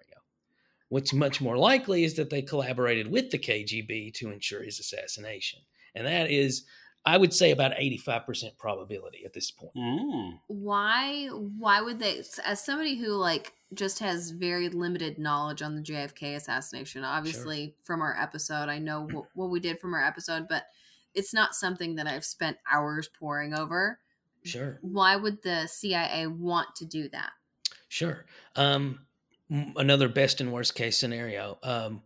What's 0.91 1.13
much 1.13 1.39
more 1.39 1.57
likely 1.57 2.03
is 2.03 2.15
that 2.15 2.29
they 2.29 2.41
collaborated 2.41 3.09
with 3.09 3.31
the 3.31 3.39
KGB 3.39 4.13
to 4.15 4.29
ensure 4.29 4.61
his 4.61 4.77
assassination. 4.77 5.61
And 5.95 6.05
that 6.05 6.29
is 6.29 6.65
I 7.05 7.15
would 7.15 7.33
say 7.33 7.51
about 7.51 7.71
85% 7.71 8.57
probability 8.57 9.23
at 9.23 9.31
this 9.31 9.51
point. 9.51 9.73
Mm. 9.73 10.39
Why 10.47 11.27
why 11.27 11.79
would 11.79 11.99
they 11.99 12.21
as 12.45 12.65
somebody 12.65 12.97
who 12.97 13.13
like 13.13 13.53
just 13.73 13.99
has 13.99 14.31
very 14.31 14.67
limited 14.67 15.17
knowledge 15.17 15.61
on 15.61 15.77
the 15.77 15.81
JFK 15.81 16.35
assassination, 16.35 17.05
obviously 17.05 17.67
sure. 17.67 17.73
from 17.85 18.01
our 18.01 18.21
episode, 18.21 18.67
I 18.67 18.79
know 18.79 19.07
what, 19.09 19.27
what 19.33 19.49
we 19.49 19.61
did 19.61 19.79
from 19.79 19.93
our 19.93 20.03
episode, 20.03 20.49
but 20.49 20.65
it's 21.13 21.33
not 21.33 21.55
something 21.55 21.95
that 21.95 22.05
I've 22.05 22.25
spent 22.25 22.57
hours 22.69 23.09
poring 23.17 23.53
over. 23.53 23.97
Sure. 24.43 24.77
Why 24.81 25.15
would 25.15 25.41
the 25.41 25.67
CIA 25.67 26.27
want 26.27 26.75
to 26.75 26.85
do 26.85 27.07
that? 27.13 27.31
Sure. 27.87 28.25
Um 28.57 29.05
another 29.75 30.09
best 30.09 30.41
and 30.41 30.51
worst 30.51 30.75
case 30.75 30.97
scenario. 30.97 31.57
Um 31.63 32.01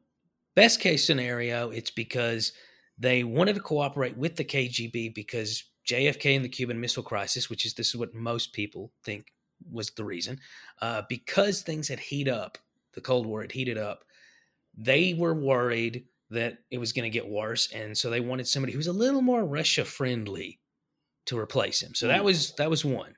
best 0.56 0.80
case 0.80 1.06
scenario, 1.06 1.70
it's 1.70 1.92
because 1.92 2.54
they 2.98 3.24
wanted 3.24 3.56
to 3.56 3.62
cooperate 3.62 4.18
with 4.18 4.36
the 4.36 4.46
KGB 4.46 5.14
because 5.14 5.64
JFK 5.88 6.36
and 6.36 6.44
the 6.44 6.50
Cuban 6.50 6.80
Missile 6.80 7.04
Crisis, 7.04 7.50
which 7.50 7.66
is 7.66 7.74
this 7.74 7.90
is 7.90 7.98
what 7.98 8.14
most 8.14 8.54
people 8.54 8.92
think 9.04 9.32
was 9.72 9.92
the 9.92 10.04
reason, 10.04 10.40
uh, 10.82 11.04
because 11.08 11.62
things 11.62 11.88
had 11.88 12.00
heated 12.00 12.34
up, 12.34 12.58
the 12.94 13.02
Cold 13.02 13.26
War 13.26 13.42
had 13.42 13.52
heated 13.52 13.78
up. 13.78 14.04
They 14.78 15.14
were 15.14 15.34
worried 15.34 16.06
that 16.32 16.58
it 16.72 16.80
was 16.80 16.92
going 16.92 17.10
to 17.10 17.14
get 17.14 17.28
worse, 17.28 17.72
and 17.72 17.98
so 17.98 18.10
they 18.10 18.20
wanted 18.20 18.48
somebody 18.48 18.74
who 18.74 18.80
was 18.80 18.88
a 18.88 18.94
little 18.94 19.22
more 19.22 19.46
Russia 19.46 19.86
friendly 19.86 20.60
to 21.26 21.38
replace 21.38 21.82
him. 21.82 21.94
So 21.94 22.08
that 22.08 22.20
hmm. 22.20 22.26
was 22.26 22.54
that 22.56 22.70
was 22.70 22.84
one. 22.84 23.16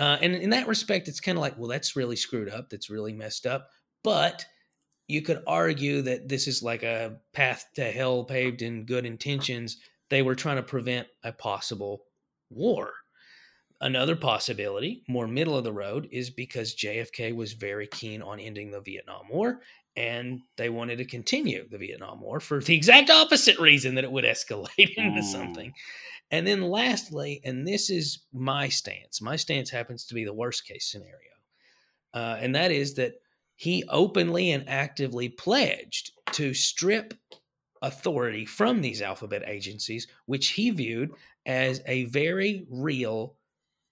Uh, 0.00 0.16
and 0.22 0.34
in 0.34 0.48
that 0.48 0.66
respect, 0.66 1.08
it's 1.08 1.20
kind 1.20 1.36
of 1.36 1.42
like, 1.42 1.58
well, 1.58 1.68
that's 1.68 1.94
really 1.94 2.16
screwed 2.16 2.48
up. 2.48 2.70
That's 2.70 2.88
really 2.88 3.12
messed 3.12 3.44
up. 3.44 3.68
But 4.02 4.46
you 5.08 5.20
could 5.20 5.42
argue 5.46 6.00
that 6.00 6.26
this 6.26 6.48
is 6.48 6.62
like 6.62 6.82
a 6.82 7.18
path 7.34 7.66
to 7.74 7.84
hell 7.84 8.24
paved 8.24 8.62
in 8.62 8.86
good 8.86 9.04
intentions. 9.04 9.76
They 10.08 10.22
were 10.22 10.34
trying 10.34 10.56
to 10.56 10.62
prevent 10.62 11.06
a 11.22 11.32
possible 11.32 12.04
war. 12.48 12.94
Another 13.82 14.16
possibility, 14.16 15.04
more 15.06 15.26
middle 15.26 15.56
of 15.56 15.64
the 15.64 15.72
road, 15.72 16.08
is 16.10 16.30
because 16.30 16.76
JFK 16.76 17.34
was 17.34 17.52
very 17.52 17.86
keen 17.86 18.22
on 18.22 18.40
ending 18.40 18.70
the 18.70 18.80
Vietnam 18.80 19.28
War 19.30 19.60
and 19.96 20.40
they 20.56 20.68
wanted 20.68 20.96
to 20.96 21.04
continue 21.04 21.68
the 21.68 21.78
Vietnam 21.78 22.20
War 22.20 22.40
for 22.40 22.60
the 22.60 22.74
exact 22.74 23.10
opposite 23.10 23.58
reason 23.58 23.94
that 23.94 24.04
it 24.04 24.12
would 24.12 24.24
escalate 24.24 24.68
into 24.96 25.20
mm. 25.20 25.24
something. 25.24 25.72
And 26.30 26.46
then 26.46 26.62
lastly, 26.62 27.40
and 27.44 27.66
this 27.66 27.90
is 27.90 28.20
my 28.32 28.68
stance, 28.68 29.20
my 29.20 29.36
stance 29.36 29.68
happens 29.68 30.04
to 30.06 30.14
be 30.14 30.24
the 30.24 30.32
worst 30.32 30.66
case 30.66 30.86
scenario, 30.86 31.32
uh, 32.14 32.36
and 32.40 32.54
that 32.54 32.70
is 32.70 32.94
that 32.94 33.14
he 33.56 33.84
openly 33.88 34.52
and 34.52 34.68
actively 34.68 35.28
pledged 35.28 36.12
to 36.32 36.54
strip 36.54 37.14
authority 37.82 38.44
from 38.44 38.80
these 38.80 39.02
alphabet 39.02 39.42
agencies, 39.46 40.06
which 40.26 40.48
he 40.48 40.70
viewed 40.70 41.10
as 41.46 41.82
a 41.86 42.04
very 42.04 42.66
real 42.70 43.36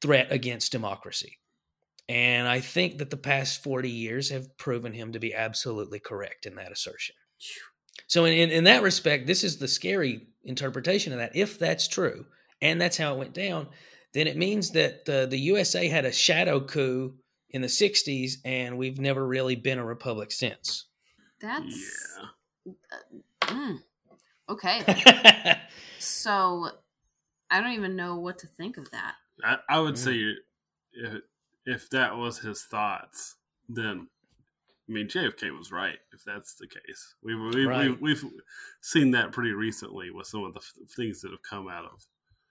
threat 0.00 0.30
against 0.30 0.72
democracy. 0.72 1.37
And 2.08 2.48
I 2.48 2.60
think 2.60 2.98
that 2.98 3.10
the 3.10 3.16
past 3.18 3.62
40 3.62 3.90
years 3.90 4.30
have 4.30 4.56
proven 4.56 4.94
him 4.94 5.12
to 5.12 5.18
be 5.18 5.34
absolutely 5.34 5.98
correct 5.98 6.46
in 6.46 6.54
that 6.54 6.72
assertion. 6.72 7.14
So, 8.06 8.24
in, 8.24 8.32
in, 8.32 8.50
in, 8.50 8.64
that 8.64 8.82
respect, 8.82 9.26
this 9.26 9.44
is 9.44 9.58
the 9.58 9.68
scary 9.68 10.28
interpretation 10.42 11.12
of 11.12 11.18
that. 11.18 11.36
If 11.36 11.58
that's 11.58 11.86
true, 11.86 12.24
and 12.62 12.80
that's 12.80 12.96
how 12.96 13.14
it 13.14 13.18
went 13.18 13.34
down, 13.34 13.68
then 14.14 14.26
it 14.26 14.36
means 14.36 14.70
that 14.70 15.04
the, 15.04 15.26
the 15.28 15.38
USA 15.38 15.88
had 15.88 16.04
a 16.04 16.12
shadow 16.12 16.60
coup 16.60 17.14
in 17.50 17.62
the 17.62 17.68
60s 17.68 18.34
and 18.44 18.76
we've 18.76 18.98
never 18.98 19.26
really 19.26 19.56
been 19.56 19.78
a 19.78 19.84
republic 19.84 20.32
since. 20.32 20.86
That's 21.40 22.16
yeah. 22.66 22.72
Uh, 22.92 23.46
mm, 23.46 23.78
okay. 24.48 25.60
so 25.98 26.68
I 27.50 27.60
don't 27.60 27.72
even 27.72 27.96
know 27.96 28.16
what 28.16 28.38
to 28.38 28.46
think 28.46 28.76
of 28.76 28.90
that. 28.90 29.14
I, 29.44 29.58
I 29.68 29.80
would 29.80 29.94
mm. 29.94 29.98
say 29.98 30.34
if, 30.92 31.22
if 31.68 31.90
that 31.90 32.16
was 32.16 32.38
his 32.38 32.62
thoughts, 32.64 33.36
then 33.68 34.08
I 34.88 34.92
mean 34.92 35.06
JFK 35.06 35.56
was 35.56 35.70
right. 35.70 35.98
If 36.12 36.24
that's 36.24 36.54
the 36.54 36.66
case, 36.66 37.14
we've 37.22 37.38
we, 37.54 37.66
right. 37.66 38.00
we, 38.00 38.10
have 38.10 38.24
seen 38.80 39.10
that 39.10 39.32
pretty 39.32 39.52
recently 39.52 40.10
with 40.10 40.26
some 40.26 40.44
of 40.44 40.54
the 40.54 40.60
things 40.96 41.20
that 41.20 41.30
have 41.30 41.42
come 41.48 41.68
out 41.68 41.84
of 41.84 42.06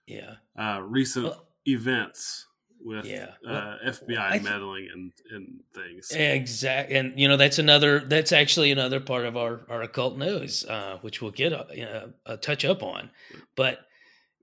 yeah 0.06 0.34
uh, 0.56 0.80
recent 0.80 1.26
well, 1.26 1.48
events 1.66 2.46
with 2.80 3.06
yeah. 3.06 3.30
uh, 3.46 3.74
FBI 3.84 4.30
th- 4.30 4.42
meddling 4.44 4.88
and, 4.92 5.12
and 5.32 5.60
things. 5.74 6.12
Exactly, 6.12 6.94
and 6.94 7.18
you 7.18 7.26
know 7.26 7.36
that's 7.36 7.58
another 7.58 7.98
that's 7.98 8.30
actually 8.30 8.70
another 8.70 9.00
part 9.00 9.26
of 9.26 9.36
our 9.36 9.62
our 9.68 9.82
occult 9.82 10.16
news, 10.16 10.64
uh, 10.64 10.98
which 11.00 11.20
we'll 11.20 11.32
get 11.32 11.52
a, 11.52 12.10
a, 12.24 12.36
touch 12.36 12.64
up 12.64 12.84
on. 12.84 13.10
But 13.56 13.80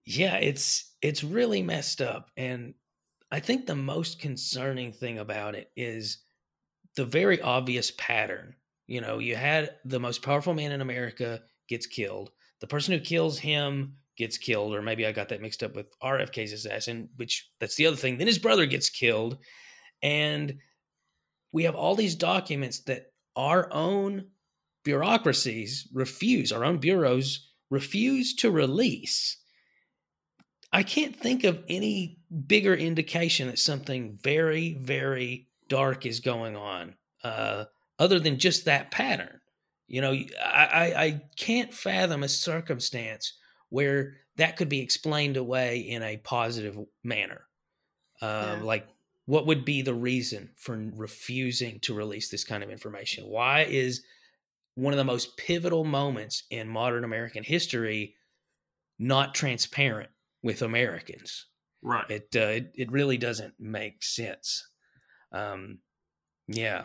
yeah, 0.05 0.35
it's 0.35 0.91
it's 1.01 1.23
really 1.23 1.61
messed 1.61 2.01
up, 2.01 2.29
and 2.35 2.73
I 3.35 3.41
think 3.41 3.65
the 3.65 3.75
most 3.75 4.21
concerning 4.21 4.93
thing 4.93 5.19
about 5.19 5.55
it 5.55 5.69
is 5.75 6.19
the 6.95 7.03
very 7.03 7.41
obvious 7.41 7.91
pattern. 7.97 8.55
You 8.87 9.01
know, 9.01 9.19
you 9.19 9.35
had 9.35 9.71
the 9.83 9.99
most 9.99 10.21
powerful 10.21 10.53
man 10.53 10.71
in 10.71 10.79
America 10.79 11.41
gets 11.67 11.85
killed. 11.85 12.31
The 12.61 12.67
person 12.67 12.93
who 12.93 13.01
kills 13.01 13.37
him 13.37 13.97
gets 14.17 14.37
killed, 14.37 14.73
or 14.73 14.81
maybe 14.81 15.05
I 15.05 15.11
got 15.11 15.27
that 15.27 15.41
mixed 15.41 15.63
up 15.63 15.75
with 15.75 15.87
RFK's 15.99 16.53
assassin, 16.53 17.09
which 17.17 17.49
that's 17.59 17.75
the 17.75 17.87
other 17.87 17.97
thing. 17.97 18.17
Then 18.17 18.27
his 18.27 18.39
brother 18.39 18.65
gets 18.65 18.89
killed. 18.89 19.37
And 20.01 20.59
we 21.51 21.63
have 21.63 21.75
all 21.75 21.95
these 21.95 22.15
documents 22.15 22.83
that 22.83 23.07
our 23.35 23.67
own 23.73 24.29
bureaucracies 24.85 25.89
refuse, 25.91 26.53
our 26.53 26.63
own 26.63 26.77
bureaus 26.77 27.51
refuse 27.69 28.33
to 28.35 28.49
release. 28.49 29.35
I 30.75 30.83
can't 30.83 31.15
think 31.15 31.45
of 31.45 31.63
any 31.69 32.19
bigger 32.47 32.75
indication 32.75 33.47
that 33.47 33.59
something 33.59 34.19
very, 34.21 34.73
very 34.73 35.47
dark 35.69 36.05
is 36.05 36.19
going 36.19 36.57
on, 36.57 36.95
uh, 37.23 37.63
other 37.97 38.19
than 38.19 38.37
just 38.37 38.65
that 38.65 38.91
pattern. 38.91 39.39
You 39.87 40.01
know, 40.01 40.11
I, 40.11 40.65
I, 40.73 41.03
I 41.03 41.21
can't 41.37 41.73
fathom 41.73 42.23
a 42.23 42.27
circumstance 42.27 43.37
where 43.69 44.17
that 44.35 44.57
could 44.57 44.67
be 44.67 44.81
explained 44.81 45.37
away 45.37 45.77
in 45.77 46.03
a 46.03 46.17
positive 46.17 46.77
manner. 47.05 47.45
Um, 48.21 48.29
yeah. 48.29 48.59
Like, 48.61 48.87
what 49.27 49.47
would 49.47 49.63
be 49.63 49.81
the 49.81 49.93
reason 49.93 50.49
for 50.57 50.91
refusing 50.97 51.79
to 51.81 51.93
release 51.93 52.27
this 52.27 52.43
kind 52.43 52.61
of 52.61 52.69
information? 52.69 53.27
Why 53.27 53.61
is 53.61 54.03
one 54.73 54.91
of 54.91 54.97
the 54.97 55.05
most 55.05 55.37
pivotal 55.37 55.85
moments 55.85 56.43
in 56.49 56.67
modern 56.67 57.05
American 57.05 57.45
history 57.45 58.15
not 58.99 59.33
transparent 59.33 60.09
with 60.45 60.61
Americans? 60.61 61.47
Right. 61.81 62.09
It 62.09 62.27
uh, 62.35 62.39
it, 62.39 62.71
it 62.75 62.91
really 62.91 63.17
doesn't 63.17 63.55
make 63.59 64.03
sense. 64.03 64.69
Um, 65.31 65.79
yeah. 66.47 66.83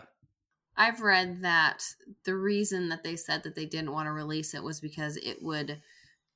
I've 0.77 1.03
read 1.03 1.43
that 1.43 1.85
the 2.25 2.35
reason 2.35 2.89
that 2.89 3.05
they 3.05 3.17
said 3.17 3.43
that 3.43 3.55
they 3.55 3.67
didn't 3.67 3.93
want 3.93 4.07
to 4.07 4.13
release 4.13 4.55
it 4.55 4.63
was 4.63 4.81
because 4.81 5.19
it 5.19 5.43
would 5.43 5.83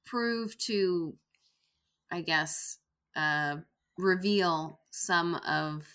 prove 0.04 0.56
to, 0.58 1.14
I 2.12 2.20
guess, 2.20 2.76
uh, 3.16 3.56
reveal 3.96 4.80
some 4.90 5.36
of 5.48 5.86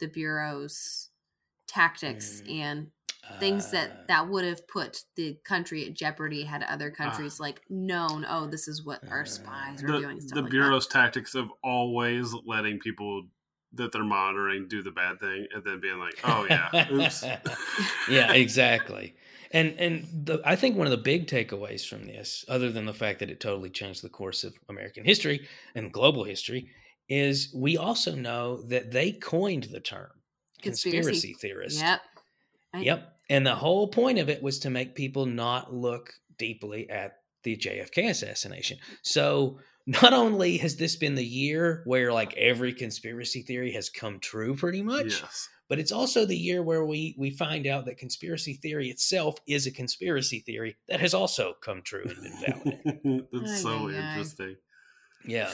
the 0.00 0.08
bureau's 0.08 1.10
tactics 1.68 2.42
mm. 2.44 2.58
and 2.58 2.90
things 3.38 3.70
that 3.70 3.90
uh. 3.90 3.94
that 4.08 4.28
would 4.28 4.44
have 4.44 4.66
put 4.68 5.04
the 5.16 5.36
country 5.44 5.86
at 5.86 5.94
jeopardy 5.94 6.44
had 6.44 6.62
other 6.64 6.92
ah. 6.94 7.04
countries 7.04 7.40
uh, 7.40 7.44
like 7.44 7.60
known 7.68 8.26
oh 8.28 8.46
this 8.46 8.68
is 8.68 8.84
what 8.84 9.00
our 9.10 9.24
spies 9.24 9.82
are 9.82 9.92
the, 9.92 10.00
doing 10.00 10.20
the 10.28 10.42
like 10.42 10.50
bureau's 10.50 10.86
that. 10.86 10.92
tactics 10.92 11.34
of 11.34 11.48
always 11.62 12.34
letting 12.46 12.78
people 12.78 13.24
that 13.74 13.92
they're 13.92 14.04
monitoring 14.04 14.66
do 14.68 14.82
the 14.82 14.90
bad 14.90 15.20
thing 15.20 15.46
and 15.54 15.62
then 15.64 15.80
being 15.80 15.98
like 15.98 16.18
oh 16.24 16.46
yeah 16.48 16.88
oops 16.92 17.24
yeah 18.10 18.32
exactly 18.32 19.14
and 19.50 19.74
and 19.78 20.06
the, 20.26 20.40
I 20.44 20.56
think 20.56 20.76
one 20.76 20.86
of 20.86 20.90
the 20.90 20.98
big 20.98 21.26
takeaways 21.26 21.86
from 21.86 22.06
this, 22.06 22.44
other 22.48 22.70
than 22.70 22.84
the 22.84 22.92
fact 22.92 23.20
that 23.20 23.30
it 23.30 23.40
totally 23.40 23.70
changed 23.70 24.02
the 24.02 24.08
course 24.08 24.44
of 24.44 24.54
American 24.68 25.04
history 25.04 25.48
and 25.74 25.92
global 25.92 26.24
history, 26.24 26.68
is 27.08 27.52
we 27.54 27.76
also 27.76 28.14
know 28.14 28.62
that 28.64 28.90
they 28.90 29.12
coined 29.12 29.64
the 29.64 29.80
term 29.80 30.10
conspiracy, 30.62 30.98
conspiracy 30.98 31.34
theorist. 31.40 31.80
Yep. 31.80 32.00
I... 32.74 32.78
Yep. 32.80 33.17
And 33.28 33.46
the 33.46 33.54
whole 33.54 33.88
point 33.88 34.18
of 34.18 34.28
it 34.28 34.42
was 34.42 34.58
to 34.60 34.70
make 34.70 34.94
people 34.94 35.26
not 35.26 35.74
look 35.74 36.12
deeply 36.38 36.88
at 36.88 37.18
the 37.44 37.56
JFK 37.56 38.10
assassination. 38.10 38.78
So 39.02 39.58
not 39.86 40.12
only 40.12 40.58
has 40.58 40.76
this 40.76 40.96
been 40.96 41.14
the 41.14 41.24
year 41.24 41.82
where 41.86 42.12
like 42.12 42.34
every 42.36 42.74
conspiracy 42.74 43.42
theory 43.42 43.72
has 43.72 43.88
come 43.88 44.20
true 44.20 44.54
pretty 44.54 44.82
much, 44.82 45.22
yes. 45.22 45.48
but 45.68 45.78
it's 45.78 45.92
also 45.92 46.26
the 46.26 46.36
year 46.36 46.62
where 46.62 46.84
we 46.84 47.14
we 47.18 47.30
find 47.30 47.66
out 47.66 47.86
that 47.86 47.96
conspiracy 47.96 48.54
theory 48.54 48.88
itself 48.88 49.36
is 49.46 49.66
a 49.66 49.72
conspiracy 49.72 50.40
theory 50.40 50.76
that 50.88 51.00
has 51.00 51.14
also 51.14 51.54
come 51.62 51.80
true 51.82 52.04
and 52.06 52.22
been 52.22 52.38
validated. 52.46 53.26
That's 53.32 53.62
so 53.62 53.88
interesting. 53.88 54.56
Yeah. 55.24 55.50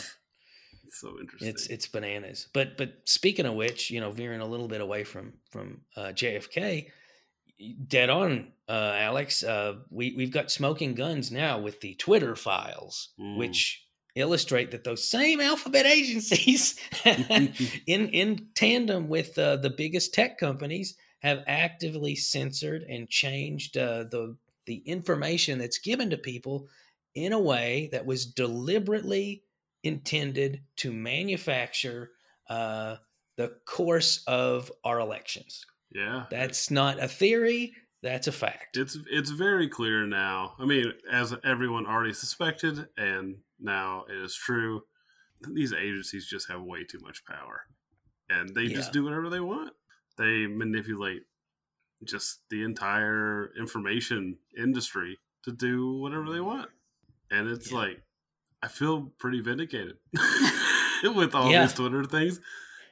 It's 0.84 1.00
so 1.00 1.16
interesting. 1.20 1.48
It's 1.48 1.66
it's 1.68 1.86
bananas. 1.86 2.48
But 2.52 2.76
but 2.76 2.92
speaking 3.04 3.46
of 3.46 3.54
which, 3.54 3.90
you 3.90 4.00
know, 4.00 4.10
veering 4.10 4.40
a 4.40 4.46
little 4.46 4.68
bit 4.68 4.80
away 4.80 5.04
from 5.04 5.34
from 5.50 5.82
uh, 5.96 6.08
JFK, 6.08 6.88
dead 7.86 8.10
on, 8.10 8.52
uh, 8.68 8.94
Alex. 8.96 9.42
Uh, 9.42 9.76
we 9.90 10.14
we've 10.16 10.32
got 10.32 10.50
smoking 10.50 10.94
guns 10.94 11.30
now 11.30 11.58
with 11.58 11.80
the 11.80 11.94
Twitter 11.94 12.36
files, 12.36 13.10
mm. 13.20 13.36
which 13.36 13.86
illustrate 14.14 14.70
that 14.70 14.84
those 14.84 15.08
same 15.08 15.40
alphabet 15.40 15.86
agencies 15.86 16.78
in 17.04 18.08
in 18.08 18.48
tandem 18.54 19.08
with 19.08 19.38
uh, 19.38 19.56
the 19.56 19.70
biggest 19.70 20.14
tech 20.14 20.38
companies 20.38 20.96
have 21.20 21.42
actively 21.46 22.14
censored 22.14 22.82
and 22.82 23.08
changed 23.08 23.76
uh, 23.76 24.04
the 24.04 24.36
the 24.66 24.76
information 24.86 25.58
that's 25.58 25.78
given 25.78 26.10
to 26.10 26.16
people 26.16 26.68
in 27.14 27.32
a 27.32 27.38
way 27.38 27.88
that 27.92 28.06
was 28.06 28.26
deliberately 28.26 29.42
intended 29.82 30.62
to 30.76 30.92
manufacture 30.92 32.10
uh, 32.48 32.96
the 33.36 33.52
course 33.66 34.22
of 34.26 34.70
our 34.84 35.00
elections. 35.00 35.64
Yeah, 35.94 36.24
that's 36.30 36.70
not 36.70 37.02
a 37.02 37.08
theory. 37.08 37.72
That's 38.02 38.26
a 38.26 38.32
fact. 38.32 38.76
It's 38.76 38.98
it's 39.10 39.30
very 39.30 39.68
clear 39.68 40.06
now. 40.06 40.54
I 40.58 40.66
mean, 40.66 40.92
as 41.10 41.34
everyone 41.44 41.86
already 41.86 42.12
suspected, 42.12 42.88
and 42.98 43.36
now 43.60 44.04
it 44.10 44.16
is 44.16 44.34
true. 44.34 44.82
These 45.48 45.72
agencies 45.72 46.26
just 46.26 46.50
have 46.50 46.62
way 46.62 46.84
too 46.84 46.98
much 47.00 47.24
power, 47.24 47.62
and 48.28 48.54
they 48.54 48.64
yeah. 48.64 48.76
just 48.76 48.92
do 48.92 49.04
whatever 49.04 49.30
they 49.30 49.40
want. 49.40 49.72
They 50.18 50.46
manipulate 50.46 51.22
just 52.04 52.40
the 52.50 52.62
entire 52.62 53.50
information 53.58 54.38
industry 54.56 55.18
to 55.44 55.52
do 55.52 55.96
whatever 55.96 56.30
they 56.30 56.40
want, 56.40 56.70
and 57.30 57.48
it's 57.48 57.70
yeah. 57.70 57.78
like 57.78 58.02
I 58.62 58.68
feel 58.68 59.12
pretty 59.18 59.40
vindicated 59.40 59.96
with 61.04 61.34
all 61.34 61.50
yeah. 61.50 61.62
these 61.62 61.74
Twitter 61.74 62.04
things 62.04 62.40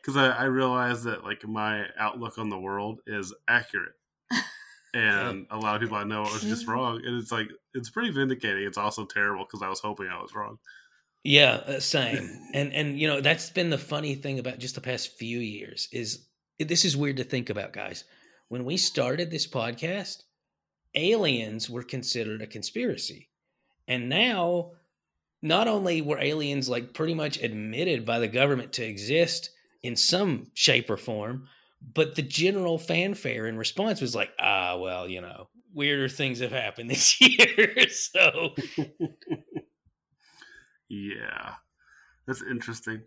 because 0.03 0.17
I, 0.17 0.31
I 0.31 0.45
realize 0.45 1.05
that 1.05 1.25
like 1.25 1.47
my 1.47 1.87
outlook 1.99 2.39
on 2.39 2.49
the 2.49 2.59
world 2.59 3.01
is 3.07 3.33
accurate 3.47 3.95
and 4.95 5.47
a 5.51 5.59
lot 5.59 5.77
of 5.77 5.81
people 5.81 5.97
I 5.97 6.05
know 6.05 6.25
are 6.25 6.39
just 6.39 6.67
wrong. 6.67 7.01
And 7.05 7.17
it's 7.21 7.33
like 7.33 7.49
it's 7.75 7.91
pretty 7.91 8.11
vindicating. 8.11 8.65
It's 8.65 8.79
also 8.79 9.05
terrible 9.05 9.45
because 9.45 9.63
I 9.63 9.69
was 9.69 9.81
hoping 9.81 10.09
I 10.09 10.21
was 10.21 10.35
wrong. 10.35 10.59
Yeah, 11.25 11.61
uh, 11.67 11.81
same. 11.81 12.29
and 12.53 12.73
and 12.73 12.99
you 12.99 13.09
know 13.09 13.21
that's 13.21 13.51
been 13.51 13.71
the 13.71 13.79
funny 13.79 14.15
thing 14.15 14.39
about 14.39 14.59
just 14.59 14.75
the 14.75 14.81
past 14.81 15.17
few 15.17 15.39
years 15.39 15.89
is 15.93 16.27
this 16.59 16.85
is 16.85 16.97
weird 16.97 17.17
to 17.19 17.25
think 17.25 17.51
about, 17.51 17.73
guys. 17.73 18.05
When 18.49 18.65
we 18.65 18.77
started 18.77 19.31
this 19.31 19.47
podcast, 19.47 20.25
aliens 20.95 21.71
were 21.71 21.83
considered 21.83 22.43
a 22.43 22.47
conspiracy, 22.47 23.31
and 23.89 24.09
now 24.09 24.73
not 25.41 25.69
only 25.69 26.03
were 26.03 26.21
aliens 26.21 26.69
like 26.69 26.93
pretty 26.93 27.15
much 27.15 27.43
admitted 27.43 28.05
by 28.05 28.19
the 28.19 28.29
government 28.29 28.73
to 28.75 28.85
exist 28.85 29.51
in 29.83 29.97
some 29.97 30.51
shape 30.55 30.91
or 30.91 30.97
form, 30.97 31.49
but 31.95 32.15
the 32.15 32.23
general 32.23 32.79
fanfare 32.79 33.47
in 33.47 33.57
response 33.57 34.01
was 34.01 34.15
like, 34.15 34.31
ah, 34.41 34.77
well, 34.79 35.09
you 35.09 35.21
know, 35.21 35.49
weirder 35.75 36.09
things 36.09 36.41
have 36.41 36.53
happened 36.53 36.91
this 36.91 37.21
year. 37.21 37.89
so, 37.89 38.55
yeah, 40.89 41.55
that's 42.27 42.43
interesting. 42.43 43.03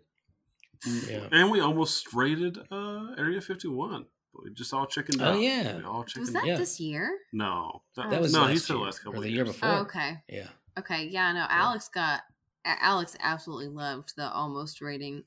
Yeah. 1.08 1.28
And 1.32 1.50
we 1.50 1.60
almost 1.60 2.12
raided 2.12 2.58
uh, 2.70 3.14
Area 3.16 3.40
51. 3.40 4.04
We 4.44 4.50
just 4.52 4.74
all 4.74 4.86
chickened 4.86 5.22
oh, 5.22 5.26
out. 5.26 5.34
Oh, 5.36 5.38
yeah. 5.38 5.78
We 5.78 5.84
all 5.84 6.04
chickened 6.04 6.26
was 6.26 6.32
that 6.34 6.46
yeah. 6.46 6.56
this 6.56 6.78
year? 6.78 7.18
No. 7.32 7.82
That, 7.96 8.10
that 8.10 8.20
was 8.20 8.32
no, 8.32 8.46
he 8.46 8.58
said 8.58 8.76
last 8.76 8.98
couple 9.02 9.20
or 9.20 9.22
the 9.22 9.30
year 9.30 9.46
before. 9.46 9.68
Oh, 9.68 9.80
okay. 9.82 10.18
Yeah. 10.28 10.48
Okay. 10.78 11.06
Yeah, 11.06 11.32
no, 11.32 11.46
Alex 11.48 11.88
got, 11.88 12.22
Alex 12.64 13.16
absolutely 13.20 13.68
loved 13.68 14.12
the 14.16 14.30
almost 14.30 14.82
raiding 14.82 15.24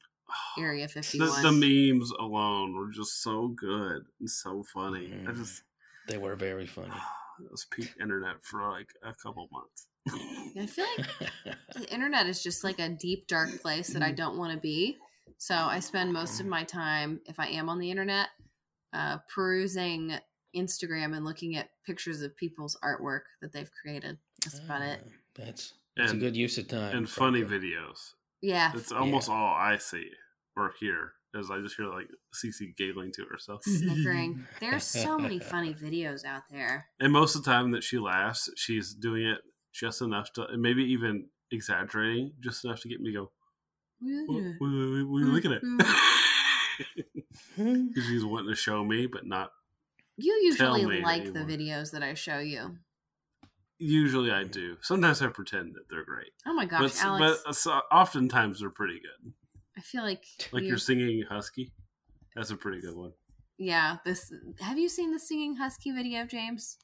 Area 0.57 0.87
51. 0.87 1.27
The, 1.41 1.49
the, 1.49 1.51
memes 1.51 2.11
alone 2.19 2.75
were 2.75 2.89
just 2.91 3.21
so 3.21 3.49
good 3.49 4.03
and 4.19 4.29
so 4.29 4.63
funny. 4.63 5.07
Mm, 5.07 5.29
I 5.29 5.33
just 5.33 5.63
they 6.07 6.17
were 6.17 6.35
very 6.35 6.67
funny. 6.77 6.93
It 7.43 7.51
was 7.51 7.65
peak 7.71 7.93
internet 8.01 8.43
for 8.43 8.69
like 8.69 8.89
a 9.03 9.13
couple 9.13 9.47
months. 9.51 9.87
I 10.57 10.65
feel 10.65 10.85
like 10.97 11.55
the 11.75 11.93
internet 11.93 12.27
is 12.27 12.43
just 12.43 12.63
like 12.63 12.79
a 12.79 12.89
deep 12.89 13.27
dark 13.27 13.61
place 13.61 13.89
that 13.89 14.01
I 14.01 14.11
don't 14.11 14.37
want 14.37 14.53
to 14.53 14.59
be. 14.59 14.97
So 15.37 15.55
I 15.55 15.79
spend 15.79 16.11
most 16.11 16.41
of 16.41 16.47
my 16.47 16.63
time, 16.63 17.21
if 17.27 17.39
I 17.39 17.47
am 17.47 17.69
on 17.69 17.79
the 17.79 17.89
internet, 17.89 18.27
uh, 18.91 19.19
perusing 19.33 20.17
Instagram 20.55 21.15
and 21.15 21.23
looking 21.23 21.55
at 21.55 21.69
pictures 21.85 22.21
of 22.21 22.35
people's 22.35 22.77
artwork 22.83 23.21
that 23.41 23.53
they've 23.53 23.69
created. 23.81 24.17
That's 24.43 24.59
about 24.59 24.81
it. 24.81 24.99
Ah, 25.05 25.09
that's 25.35 25.73
that's 25.95 26.11
and, 26.11 26.21
a 26.21 26.25
good 26.25 26.35
use 26.35 26.57
of 26.57 26.67
time. 26.67 26.95
And 26.95 27.09
funny 27.09 27.43
videos. 27.43 28.13
Yeah. 28.41 28.71
It's 28.75 28.91
almost 28.91 29.29
yeah. 29.29 29.35
all 29.35 29.53
I 29.53 29.77
see 29.77 30.09
or 30.55 30.73
hear 30.79 31.13
is 31.35 31.51
I 31.51 31.59
just 31.59 31.75
hear 31.75 31.87
like 31.87 32.07
Cece 32.33 32.75
giggling 32.75 33.11
to 33.13 33.25
herself. 33.25 33.61
Snickering. 33.65 34.45
There's 34.59 34.83
so 34.83 35.17
many 35.17 35.39
funny 35.39 35.73
videos 35.73 36.25
out 36.25 36.43
there. 36.49 36.87
And 36.99 37.13
most 37.13 37.35
of 37.35 37.43
the 37.43 37.51
time 37.51 37.71
that 37.71 37.83
she 37.83 37.99
laughs, 37.99 38.49
she's 38.55 38.93
doing 38.93 39.25
it 39.25 39.39
just 39.73 40.01
enough 40.01 40.31
to, 40.33 40.47
and 40.47 40.61
maybe 40.61 40.83
even 40.83 41.27
exaggerating 41.51 42.33
just 42.39 42.65
enough 42.65 42.81
to 42.81 42.89
get 42.89 42.99
me 42.99 43.11
to 43.11 43.17
go, 43.17 43.31
what, 44.01 44.27
what, 44.27 44.43
what, 44.59 45.09
what 45.09 45.17
are 45.17 45.25
you 45.25 45.31
looking 45.33 45.53
at? 45.53 45.61
Because 45.61 45.93
mm-hmm. 47.57 47.87
she's 48.07 48.25
wanting 48.25 48.49
to 48.49 48.55
show 48.55 48.83
me, 48.83 49.07
but 49.07 49.25
not. 49.25 49.51
You 50.17 50.33
usually 50.43 51.01
like 51.01 51.21
anymore. 51.21 51.45
the 51.45 51.57
videos 51.57 51.91
that 51.91 52.03
I 52.03 52.13
show 52.13 52.39
you. 52.39 52.77
Usually 53.79 54.29
I 54.29 54.43
do. 54.43 54.75
Sometimes 54.81 55.21
I 55.21 55.27
pretend 55.27 55.75
that 55.75 55.89
they're 55.89 56.03
great. 56.03 56.31
Oh 56.45 56.53
my 56.53 56.65
gosh, 56.65 56.81
but, 56.81 57.01
Alex! 57.01 57.41
But 57.45 57.71
uh, 57.71 57.81
oftentimes 57.91 58.59
they're 58.59 58.69
pretty 58.69 58.99
good. 58.99 59.33
I 59.77 59.81
feel 59.81 60.03
like 60.03 60.25
like 60.51 60.63
you, 60.63 60.73
are 60.73 60.77
singing 60.77 61.23
husky. 61.29 61.71
That's 62.35 62.51
a 62.51 62.57
pretty 62.57 62.81
good 62.81 62.95
one. 62.95 63.13
Yeah. 63.57 63.97
This. 64.03 64.33
Have 64.59 64.77
you 64.77 64.89
seen 64.89 65.13
the 65.13 65.19
singing 65.19 65.55
husky 65.55 65.91
video, 65.91 66.25
James? 66.25 66.77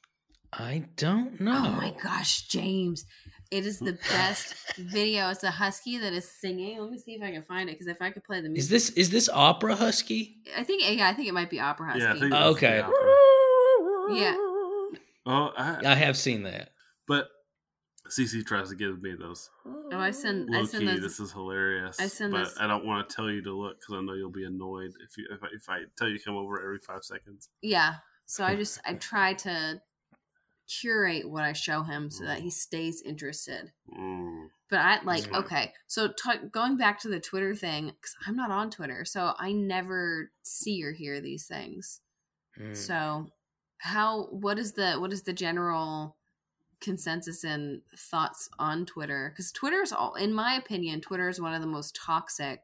I 0.54 0.86
don't 0.96 1.38
know. 1.38 1.64
Oh 1.66 1.70
my 1.72 1.94
gosh, 2.02 2.48
James! 2.48 3.04
It 3.50 3.66
is 3.66 3.78
the 3.78 3.98
best 4.10 4.54
video. 4.78 5.28
It's 5.28 5.44
a 5.44 5.50
husky 5.50 5.98
that 5.98 6.14
is 6.14 6.30
singing. 6.40 6.80
Let 6.80 6.90
me 6.90 6.98
see 6.98 7.12
if 7.12 7.22
I 7.22 7.30
can 7.30 7.42
find 7.42 7.68
it 7.68 7.72
because 7.72 7.88
if 7.88 8.00
I 8.00 8.10
could 8.10 8.24
play 8.24 8.40
the 8.40 8.48
music, 8.48 8.60
is 8.60 8.68
this 8.70 8.90
is 8.96 9.10
this 9.10 9.28
opera 9.28 9.76
husky? 9.76 10.38
I 10.56 10.64
think 10.64 10.82
yeah, 10.96 11.10
I 11.10 11.12
think 11.12 11.28
it 11.28 11.34
might 11.34 11.50
be 11.50 11.60
opera 11.60 11.92
husky. 11.92 12.28
Yeah, 12.28 12.46
okay. 12.46 12.82
Yeah. 14.08 14.36
Oh, 15.26 15.52
I, 15.58 15.80
I 15.84 15.94
have 15.94 16.16
seen 16.16 16.44
that. 16.44 16.70
But 17.06 17.28
Cece 18.08 18.44
tries 18.44 18.68
to 18.70 18.76
give 18.76 19.02
me 19.02 19.14
those. 19.18 19.50
Oh, 19.66 19.98
I 19.98 20.10
send. 20.10 20.54
I 20.54 20.64
send 20.64 20.88
those, 20.88 21.00
this 21.00 21.20
is 21.20 21.32
hilarious. 21.32 22.00
I 22.00 22.06
send, 22.06 22.32
but 22.32 22.44
those, 22.44 22.56
I 22.58 22.66
don't 22.66 22.84
want 22.84 23.08
to 23.08 23.16
tell 23.16 23.30
you 23.30 23.42
to 23.42 23.52
look 23.52 23.80
because 23.80 23.94
I 23.94 24.00
know 24.00 24.14
you'll 24.14 24.30
be 24.30 24.44
annoyed 24.44 24.92
if 25.04 25.16
you 25.16 25.26
if 25.30 25.42
I, 25.42 25.46
if 25.54 25.68
I 25.68 25.78
tell 25.96 26.08
you 26.08 26.18
to 26.18 26.24
come 26.24 26.36
over 26.36 26.60
every 26.60 26.78
five 26.78 27.04
seconds. 27.04 27.48
Yeah. 27.62 27.94
So 28.26 28.44
I 28.44 28.56
just 28.56 28.80
I 28.84 28.94
try 28.94 29.34
to 29.34 29.80
curate 30.68 31.28
what 31.28 31.44
I 31.44 31.52
show 31.52 31.82
him 31.82 32.10
so 32.10 32.24
that 32.24 32.40
he 32.40 32.50
stays 32.50 33.02
interested. 33.02 33.72
Mm. 33.96 34.48
But 34.68 34.80
I 34.80 35.02
like 35.02 35.32
okay. 35.32 35.72
So 35.86 36.08
t- 36.08 36.48
going 36.50 36.76
back 36.76 37.00
to 37.00 37.08
the 37.08 37.20
Twitter 37.20 37.54
thing 37.54 37.86
because 37.86 38.16
I'm 38.26 38.36
not 38.36 38.50
on 38.50 38.70
Twitter, 38.70 39.04
so 39.04 39.34
I 39.38 39.52
never 39.52 40.30
see 40.42 40.82
or 40.84 40.92
hear 40.92 41.20
these 41.20 41.46
things. 41.46 42.00
Mm. 42.60 42.76
So 42.76 43.26
how 43.78 44.24
what 44.30 44.58
is 44.58 44.72
the 44.72 44.94
what 44.94 45.12
is 45.12 45.22
the 45.22 45.32
general 45.32 46.16
consensus 46.80 47.44
and 47.44 47.80
thoughts 47.96 48.48
on 48.58 48.86
Twitter 48.86 49.32
because 49.32 49.52
Twitter 49.52 49.82
is 49.82 49.92
all, 49.92 50.14
in 50.14 50.32
my 50.32 50.54
opinion, 50.54 51.00
Twitter 51.00 51.28
is 51.28 51.40
one 51.40 51.54
of 51.54 51.60
the 51.60 51.66
most 51.66 51.96
toxic 51.96 52.60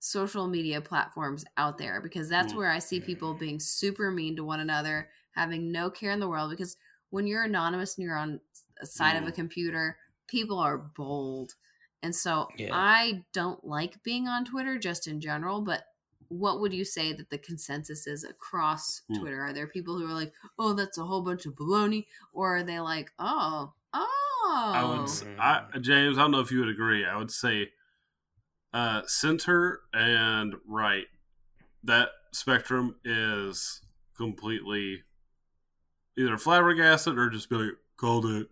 social 0.00 0.48
media 0.48 0.80
platforms 0.80 1.44
out 1.56 1.78
there 1.78 2.00
because 2.00 2.28
that's 2.28 2.52
mm. 2.52 2.56
where 2.56 2.70
I 2.70 2.80
see 2.80 3.00
people 3.00 3.34
being 3.34 3.60
super 3.60 4.10
mean 4.10 4.36
to 4.36 4.44
one 4.44 4.60
another, 4.60 5.08
having 5.30 5.70
no 5.70 5.90
care 5.90 6.10
in 6.10 6.20
the 6.20 6.28
world. 6.28 6.50
Because 6.50 6.76
when 7.10 7.26
you're 7.26 7.44
anonymous 7.44 7.96
and 7.96 8.04
you're 8.04 8.18
on 8.18 8.40
a 8.80 8.86
side 8.86 9.16
of 9.16 9.28
a 9.28 9.30
mm. 9.30 9.34
computer, 9.34 9.96
people 10.26 10.58
are 10.58 10.76
bold. 10.76 11.54
And 12.02 12.14
so 12.14 12.48
yeah. 12.58 12.70
I 12.72 13.22
don't 13.32 13.64
like 13.64 14.02
being 14.02 14.26
on 14.26 14.44
Twitter 14.44 14.76
just 14.76 15.06
in 15.06 15.20
general, 15.20 15.60
but 15.60 15.84
what 16.32 16.60
would 16.60 16.72
you 16.72 16.84
say 16.84 17.12
that 17.12 17.30
the 17.30 17.38
consensus 17.38 18.06
is 18.06 18.24
across 18.24 19.02
mm. 19.10 19.20
Twitter? 19.20 19.42
Are 19.42 19.52
there 19.52 19.66
people 19.66 19.98
who 19.98 20.06
are 20.06 20.14
like, 20.14 20.32
"Oh, 20.58 20.72
that's 20.72 20.98
a 20.98 21.04
whole 21.04 21.22
bunch 21.22 21.46
of 21.46 21.54
baloney," 21.54 22.06
or 22.32 22.56
are 22.56 22.62
they 22.62 22.80
like, 22.80 23.10
"Oh, 23.18 23.72
oh"? 23.92 24.72
I 24.74 24.84
would, 24.84 25.38
I, 25.38 25.78
James. 25.80 26.18
I 26.18 26.22
don't 26.22 26.30
know 26.30 26.40
if 26.40 26.50
you 26.50 26.60
would 26.60 26.68
agree. 26.68 27.04
I 27.04 27.16
would 27.16 27.30
say 27.30 27.70
uh, 28.72 29.02
center 29.06 29.80
and 29.92 30.54
right, 30.66 31.06
that 31.84 32.08
spectrum 32.32 32.96
is 33.04 33.82
completely 34.16 35.02
either 36.16 36.38
flabbergasted 36.38 37.18
or 37.18 37.30
just 37.30 37.50
be 37.50 37.56
like 37.56 37.76
called 37.96 38.26
it. 38.26 38.48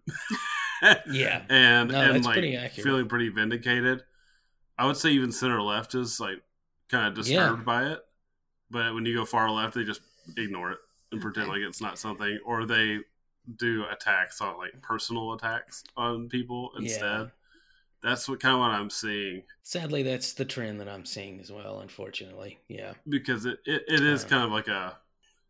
yeah, 1.10 1.42
and 1.48 1.90
No, 1.90 2.00
and 2.00 2.24
like 2.24 2.34
pretty 2.34 2.68
feeling 2.68 3.08
pretty 3.08 3.30
vindicated. 3.30 4.02
I 4.78 4.86
would 4.86 4.96
say 4.96 5.10
even 5.10 5.32
center 5.32 5.60
left 5.60 5.94
is 5.94 6.20
like 6.20 6.42
kind 6.90 7.06
of 7.08 7.14
disturbed 7.14 7.58
Yeah. 7.60 7.64
by 7.64 7.86
it, 7.92 8.00
but 8.70 8.94
when 8.94 9.06
you 9.06 9.14
go 9.14 9.24
far 9.24 9.50
left, 9.50 9.74
they 9.74 9.84
just 9.84 10.00
ignore 10.36 10.72
it 10.72 10.78
and 11.12 11.20
pretend 11.20 11.48
like 11.48 11.60
it's 11.60 11.80
not 11.80 11.98
something, 11.98 12.38
or 12.44 12.66
they 12.66 12.98
do 13.56 13.84
attacks 13.90 14.40
on 14.40 14.58
like 14.58 14.80
personal 14.82 15.32
attacks 15.32 15.82
on 15.96 16.28
people 16.28 16.70
instead. 16.78 17.02
Yeah. 17.02 17.26
That's 18.02 18.28
what 18.28 18.40
kind 18.40 18.54
of 18.54 18.60
what 18.60 18.70
I'm 18.70 18.88
seeing 18.90 19.42
Sadly, 19.62 20.02
that's 20.02 20.32
the 20.32 20.44
trend 20.46 20.80
that 20.80 20.88
I'm 20.88 21.04
seeing 21.04 21.38
as 21.40 21.52
well. 21.52 21.80
Unfortunately, 21.80 22.58
yeah, 22.68 22.94
because 23.08 23.44
it, 23.44 23.58
it, 23.66 23.82
it 23.88 24.00
is 24.04 24.24
Uh. 24.24 24.28
kind 24.28 24.44
of 24.44 24.50
like 24.52 24.68
a. 24.68 24.96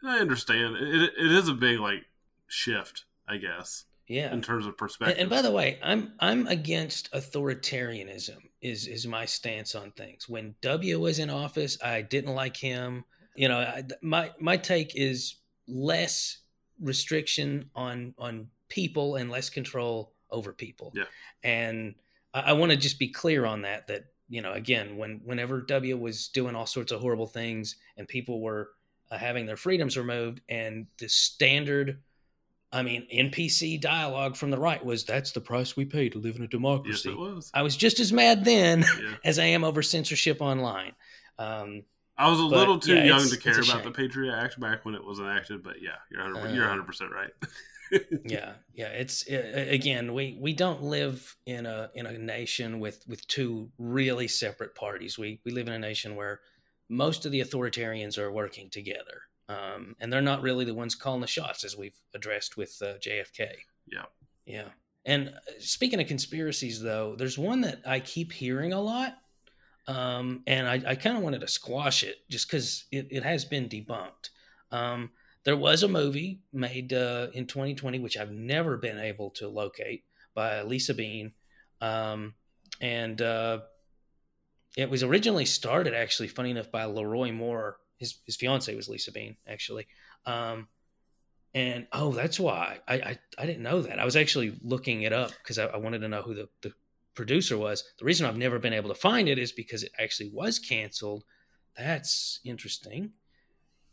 I 0.03 0.19
understand 0.19 0.77
it, 0.77 1.13
it 1.17 1.31
is 1.33 1.49
a 1.49 1.55
big 1.55 1.79
like 1.79 2.07
shift, 2.49 3.05
I 3.29 3.37
guess, 3.37 3.85
yeah. 4.09 4.33
in 4.33 4.41
terms 4.43 4.65
of 4.65 4.71
And, 4.71 4.79
perspective. 4.79 5.19
and 5.21 5.29
by 5.31 5.43
the 5.43 5.51
way, 5.53 5.79
I'm 5.83 6.13
I'm 6.19 6.47
against 6.49 7.13
authoritarianism. 7.13 8.39
Is 8.63 8.87
is 8.87 9.07
my 9.07 9.25
stance 9.25 9.75
on 9.75 9.91
things. 9.93 10.29
When 10.29 10.55
W 10.61 11.01
was 11.01 11.19
in 11.19 11.31
office, 11.31 11.79
I 11.83 12.03
didn't 12.03 12.35
like 12.35 12.57
him. 12.57 13.05
You 13.35 13.49
know, 13.49 13.59
I, 13.59 13.85
my 14.03 14.33
my 14.39 14.59
take 14.59 14.95
is 14.95 15.37
less 15.67 16.39
restriction 16.79 17.71
on 17.75 18.15
on 18.19 18.49
people 18.69 19.17
and 19.17 19.31
less 19.31 19.49
control 19.49 20.13
over 20.31 20.53
people. 20.53 20.93
Yeah. 20.95 21.05
And 21.43 21.95
I, 22.35 22.41
I 22.41 22.53
want 22.53 22.71
to 22.71 22.77
just 22.77 22.99
be 22.99 23.09
clear 23.09 23.47
on 23.47 23.63
that. 23.63 23.87
That 23.89 24.05
you 24.29 24.43
know, 24.43 24.53
again, 24.53 24.99
when 24.99 25.21
whenever 25.25 25.63
W 25.63 25.97
was 25.97 26.29
doing 26.29 26.55
all 26.55 26.67
sorts 26.67 26.93
of 26.93 27.01
horrible 27.01 27.27
things 27.27 27.77
and 27.97 28.07
people 28.07 28.41
were 28.43 28.71
uh, 29.11 29.19
having 29.19 29.47
their 29.47 29.57
freedoms 29.57 29.97
removed, 29.97 30.41
and 30.49 30.87
the 30.99 31.09
standard 31.09 31.99
I 32.73 32.83
mean, 32.83 33.07
NPC 33.13 33.81
dialogue 33.81 34.37
from 34.37 34.51
the 34.51 34.59
right 34.59 34.85
was 34.85 35.05
that's 35.05 35.33
the 35.33 35.41
price 35.41 35.77
we 35.77 35.85
pay 35.85 36.09
to 36.11 36.19
live 36.19 36.37
in 36.37 36.43
a 36.43 36.47
democracy. 36.49 37.09
yes, 37.09 37.15
it 37.15 37.19
was. 37.19 37.51
I 37.53 37.63
was 37.63 37.77
just 37.77 37.99
as 38.01 38.13
mad 38.13 38.45
then 38.45 38.81
Yeah. 39.03 39.15
as 39.25 39.39
I 39.39 39.47
am 39.47 39.65
over 39.65 39.83
censorship 39.83 40.41
online. 40.41 40.93
Um, 41.39 41.83
I 42.17 42.29
was 42.31 42.39
a 42.39 42.43
But, 42.45 42.51
little 42.59 42.79
too 42.79 42.95
yeah, 42.97 43.05
young 43.05 43.29
to 43.29 43.37
care 43.39 43.59
about 43.61 43.83
the 43.83 43.91
Patriot 43.91 44.35
Act 44.35 44.61
back 44.61 44.85
when 44.85 44.95
it 44.95 45.03
was 45.03 45.19
enacted, 45.19 45.63
but 45.63 45.81
yeah, 45.83 45.97
you're 46.11 46.23
100, 46.23 46.55
you're 46.55 46.65
Uh, 46.65 46.69
100 46.77 46.87
percent 46.87 47.11
right. 47.13 47.31
yeah, 48.25 48.53
yeah. 48.75 48.89
It's 48.89 49.29
uh, 49.29 49.65
again, 49.69 50.13
we 50.15 50.37
we 50.41 50.53
don't 50.53 50.83
live 50.83 51.35
in 51.47 51.67
a 51.67 51.91
in 51.95 52.07
a 52.07 52.17
nation 52.19 52.79
with 52.79 53.03
with 53.09 53.27
two 53.27 53.71
really 53.79 54.29
separate 54.29 54.75
parties. 54.77 55.19
We 55.19 55.41
we 55.45 55.51
live 55.51 55.67
in 55.67 55.73
a 55.73 55.79
nation 55.79 56.15
where 56.15 56.41
most 56.89 57.27
of 57.27 57.33
the 57.33 57.41
authoritarians 57.41 58.17
are 58.19 58.31
working 58.31 58.69
together, 58.71 59.23
um, 59.51 59.97
and 59.99 60.13
they're 60.13 60.21
not 60.21 60.43
really 60.43 60.65
the 60.65 60.75
ones 60.75 60.95
calling 60.95 61.21
the 61.21 61.27
shots, 61.27 61.65
as 61.65 61.77
we've 61.77 61.97
addressed 62.15 62.57
with 62.57 62.77
uh, 62.81 62.99
JFK. 62.99 63.49
Yeah. 63.87 64.05
Yeah. 64.47 64.69
And 65.05 65.29
uh, 65.29 65.53
speaking 65.59 66.01
of 66.01 66.07
conspiracies, 66.07 66.81
though, 66.81 67.17
there's 67.17 67.37
one 67.37 67.63
that 67.63 67.81
I 67.85 67.99
keep 67.99 68.33
hearing 68.33 68.73
a 68.73 68.81
lot. 68.81 69.17
Um, 69.89 70.43
and 70.47 70.69
I, 70.69 70.91
I 70.91 70.95
kind 70.95 71.17
of 71.17 71.25
wanted 71.25 71.41
to 71.41 71.49
squash 71.49 72.05
it 72.05 72.19
just 72.29 72.49
because 72.49 72.85
it, 72.93 73.09
it 73.11 73.25
has 73.25 73.45
been 73.45 73.69
debunked. 73.69 74.29
Um, 74.71 75.11
there 75.43 75.57
was 75.57 75.83
a 75.83 75.89
movie 75.89 76.43
made 76.53 76.93
uh, 76.93 77.29
in 77.33 77.47
2020, 77.47 77.99
which 77.99 78.17
I've 78.17 78.31
never 78.31 78.77
been 78.77 78.99
able 78.99 79.31
to 79.31 79.49
locate, 79.49 80.05
by 80.35 80.63
Lisa 80.63 80.95
Bean. 80.95 81.33
Um, 81.81 82.35
and 82.81 83.21
uh, 83.21 83.61
it 84.77 84.89
was 84.89 85.03
originally 85.03 85.47
started, 85.47 85.93
actually, 85.93 86.29
funny 86.29 86.53
enough, 86.53 86.71
by 86.71 86.85
Leroy 86.85 87.33
Moore. 87.33 87.79
His, 88.01 88.19
his 88.25 88.35
fiance 88.35 88.75
was 88.75 88.89
Lisa 88.89 89.13
Bean, 89.13 89.37
actually. 89.47 89.87
Um, 90.27 90.67
and 91.55 91.87
oh, 91.93 92.13
that's 92.13 92.41
why 92.41 92.79
I, 92.89 92.95
I 92.95 93.19
I 93.39 93.47
didn't 93.47 93.63
know 93.63 93.83
that. 93.83 93.99
I 93.99 94.05
was 94.05 94.17
actually 94.17 94.59
looking 94.63 95.03
it 95.03 95.13
up 95.13 95.33
because 95.43 95.59
I, 95.59 95.67
I 95.67 95.77
wanted 95.77 96.01
to 96.01 96.09
know 96.09 96.23
who 96.23 96.35
the, 96.35 96.49
the 96.63 96.73
producer 97.15 97.59
was. 97.59 97.85
The 97.99 98.05
reason 98.05 98.27
I've 98.27 98.37
never 98.37 98.59
been 98.59 98.73
able 98.73 98.89
to 98.89 98.95
find 98.95 99.29
it 99.29 99.39
is 99.39 99.53
because 99.53 99.83
it 99.83 99.93
actually 99.99 100.31
was 100.33 100.59
canceled. 100.59 101.25
That's 101.77 102.41
interesting. 102.45 103.11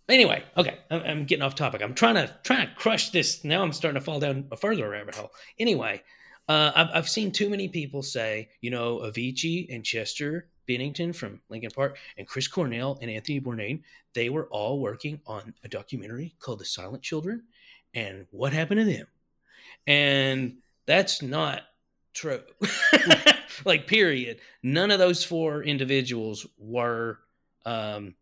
Anyway, 0.08 0.44
okay, 0.56 0.78
I'm, 0.90 1.02
I'm 1.02 1.26
getting 1.26 1.44
off 1.44 1.56
topic. 1.56 1.82
I'm 1.82 1.96
trying 1.96 2.16
to 2.16 2.34
trying 2.44 2.68
to 2.68 2.76
crush 2.76 3.10
this. 3.10 3.44
Now 3.44 3.64
I'm 3.64 3.74
starting 3.74 4.00
to 4.00 4.06
fall 4.06 4.20
down 4.20 4.48
a 4.52 4.58
further 4.58 4.90
rabbit 4.90 5.16
hole. 5.16 5.32
Anyway, 5.60 6.04
uh, 6.48 6.72
I've 6.76 6.90
I've 6.94 7.10
seen 7.10 7.32
too 7.32 7.50
many 7.50 7.68
people 7.68 8.04
say, 8.04 8.50
you 8.62 8.70
know, 8.70 9.00
Avicii 9.00 9.74
and 9.74 9.84
Chester 9.84 10.48
Bennington 10.68 11.14
from 11.14 11.42
Linkin 11.50 11.72
Park 11.72 11.98
and 12.18 12.28
Chris 12.28 12.48
Cornell 12.48 12.98
and 13.02 13.10
Anthony 13.10 13.40
Bourdain, 13.40 13.82
they 14.14 14.30
were 14.30 14.48
all 14.48 14.80
working 14.80 15.20
on 15.26 15.54
a 15.64 15.68
documentary 15.68 16.36
called 16.40 16.60
The 16.60 16.66
Silent 16.66 17.04
Children 17.04 17.44
and 17.94 18.28
what 18.32 18.54
happened 18.54 18.80
to 18.80 18.86
them. 18.86 19.08
And 19.86 20.58
that's 20.86 21.22
not 21.22 21.64
true. 22.14 22.42
like, 23.66 23.88
period. 23.88 24.40
None 24.62 24.92
of 24.92 25.00
those 25.00 25.24
four 25.24 25.64
individuals 25.64 26.46
were 26.58 27.20
um, 27.66 28.16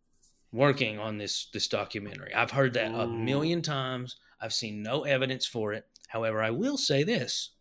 working 0.52 1.00
on 1.00 1.18
this 1.18 1.48
this 1.54 1.68
documentary. 1.68 2.34
I've 2.34 2.52
heard 2.52 2.74
that 2.74 2.94
a 2.94 3.08
million 3.08 3.62
times. 3.62 4.18
I've 4.40 4.54
seen 4.54 4.84
no 4.84 5.04
evidence 5.04 5.46
for 5.46 5.74
it. 5.74 5.86
However, 6.08 6.42
I 6.42 6.52
will 6.52 6.78
say 6.78 7.04
this: 7.04 7.52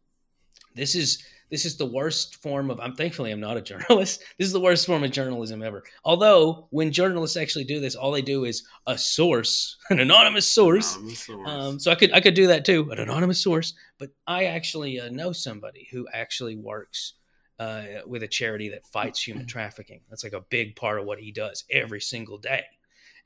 this 0.75 0.95
is 0.95 1.23
this 1.55 1.65
is 1.65 1.77
the 1.77 1.87
worst 1.87 2.43
form 2.43 2.69
of. 2.69 2.81
I'm 2.81 2.97
thankfully 2.97 3.31
I'm 3.31 3.39
not 3.39 3.57
a 3.57 3.63
journalist. 3.71 4.25
This 4.39 4.49
is 4.49 4.53
the 4.53 4.59
worst 4.59 4.87
form 4.87 5.05
of 5.05 5.13
journalism 5.13 5.63
ever. 5.63 5.85
Although 6.05 6.67
when 6.71 6.91
journalists 6.91 7.37
actually 7.37 7.63
do 7.63 7.79
this, 7.79 7.95
all 7.95 8.11
they 8.11 8.23
do 8.23 8.45
is 8.45 8.67
a 8.89 8.99
source, 8.99 9.77
an 9.91 10.01
anonymous 10.01 10.51
source. 10.51 10.97
Anonymous 10.97 11.21
source. 11.21 11.49
Um, 11.49 11.79
so 11.79 11.93
I 11.93 11.95
could 11.95 12.13
I 12.13 12.21
could 12.21 12.35
do 12.35 12.49
that 12.49 12.65
too, 12.65 12.91
an 12.91 12.99
anonymous 12.99 13.41
source. 13.41 13.73
But 14.01 14.11
I 14.27 14.47
actually 14.47 14.99
uh, 14.99 15.11
know 15.11 15.31
somebody 15.31 15.87
who 15.93 16.09
actually 16.13 16.57
works 16.57 17.13
uh, 17.61 17.85
with 18.05 18.25
a 18.25 18.29
charity 18.29 18.71
that 18.71 18.89
fights 18.89 19.23
human 19.23 19.47
trafficking. 19.47 20.01
That's 20.11 20.25
like 20.25 20.33
a 20.33 20.41
big 20.41 20.75
part 20.75 20.99
of 20.99 21.07
what 21.07 21.21
he 21.21 21.31
does 21.31 21.63
every 21.71 22.01
single 22.01 22.39
day. 22.39 22.65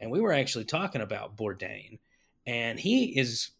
And 0.00 0.10
we 0.10 0.20
were 0.20 0.34
actually 0.34 0.66
talking 0.66 1.00
about 1.00 1.38
Bourdain, 1.38 1.98
and 2.46 2.78
he 2.78 3.18
is 3.18 3.52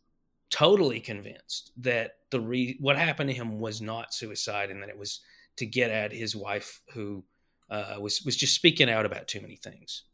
totally 0.51 1.01
convinced 1.01 1.73
that 1.79 2.17
the 2.31 2.41
re- 2.41 2.77
what 2.81 2.97
happened 2.97 3.31
to 3.31 3.37
him 3.37 3.59
was 3.59 3.81
not 3.81 4.15
suicide, 4.15 4.71
and 4.71 4.83
that 4.83 4.89
it 4.89 4.99
was 4.99 5.21
to 5.57 5.67
get 5.67 5.91
at 5.91 6.13
his 6.13 6.35
wife 6.35 6.81
who 6.95 7.25
uh, 7.71 7.97
was 8.01 8.23
was 8.23 8.37
just 8.37 8.55
speaking 8.55 8.91
out 8.91 9.07
about 9.07 9.29
too 9.29 9.41
many 9.41 9.57
things. 9.57 10.05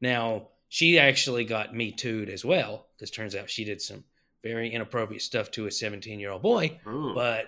Now 0.00 0.48
she 0.68 0.98
actually 0.98 1.44
got 1.44 1.74
me 1.74 1.92
too'd 1.92 2.28
as 2.28 2.44
well 2.44 2.88
because 2.96 3.10
turns 3.10 3.34
out 3.34 3.50
she 3.50 3.64
did 3.64 3.80
some 3.80 4.04
very 4.42 4.70
inappropriate 4.70 5.22
stuff 5.22 5.50
to 5.52 5.66
a 5.66 5.70
17 5.70 6.18
year 6.18 6.30
old 6.30 6.42
boy. 6.42 6.80
Ooh. 6.86 7.12
But 7.14 7.46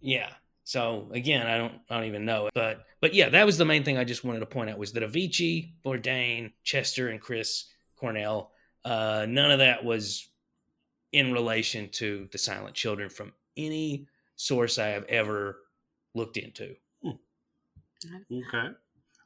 yeah, 0.00 0.30
so 0.64 1.08
again, 1.12 1.46
I 1.46 1.58
don't 1.58 1.74
I 1.88 1.96
don't 1.96 2.06
even 2.06 2.24
know, 2.24 2.50
but 2.54 2.84
but 3.00 3.14
yeah, 3.14 3.28
that 3.28 3.46
was 3.46 3.58
the 3.58 3.64
main 3.64 3.84
thing 3.84 3.96
I 3.96 4.04
just 4.04 4.24
wanted 4.24 4.40
to 4.40 4.46
point 4.46 4.70
out 4.70 4.78
was 4.78 4.92
that 4.92 5.02
Avicii, 5.02 5.74
Bourdain, 5.84 6.52
Chester, 6.64 7.08
and 7.08 7.20
Chris 7.20 7.66
Cornell, 7.96 8.50
uh, 8.84 9.26
none 9.28 9.50
of 9.50 9.60
that 9.60 9.84
was 9.84 10.28
in 11.12 11.32
relation 11.32 11.88
to 11.90 12.28
the 12.32 12.38
Silent 12.38 12.74
Children 12.74 13.08
from 13.08 13.32
any 13.56 14.06
source 14.36 14.78
I 14.78 14.88
have 14.88 15.04
ever 15.04 15.58
looked 16.14 16.36
into. 16.36 16.74
Hmm. 17.02 17.10
okay, 18.32 18.68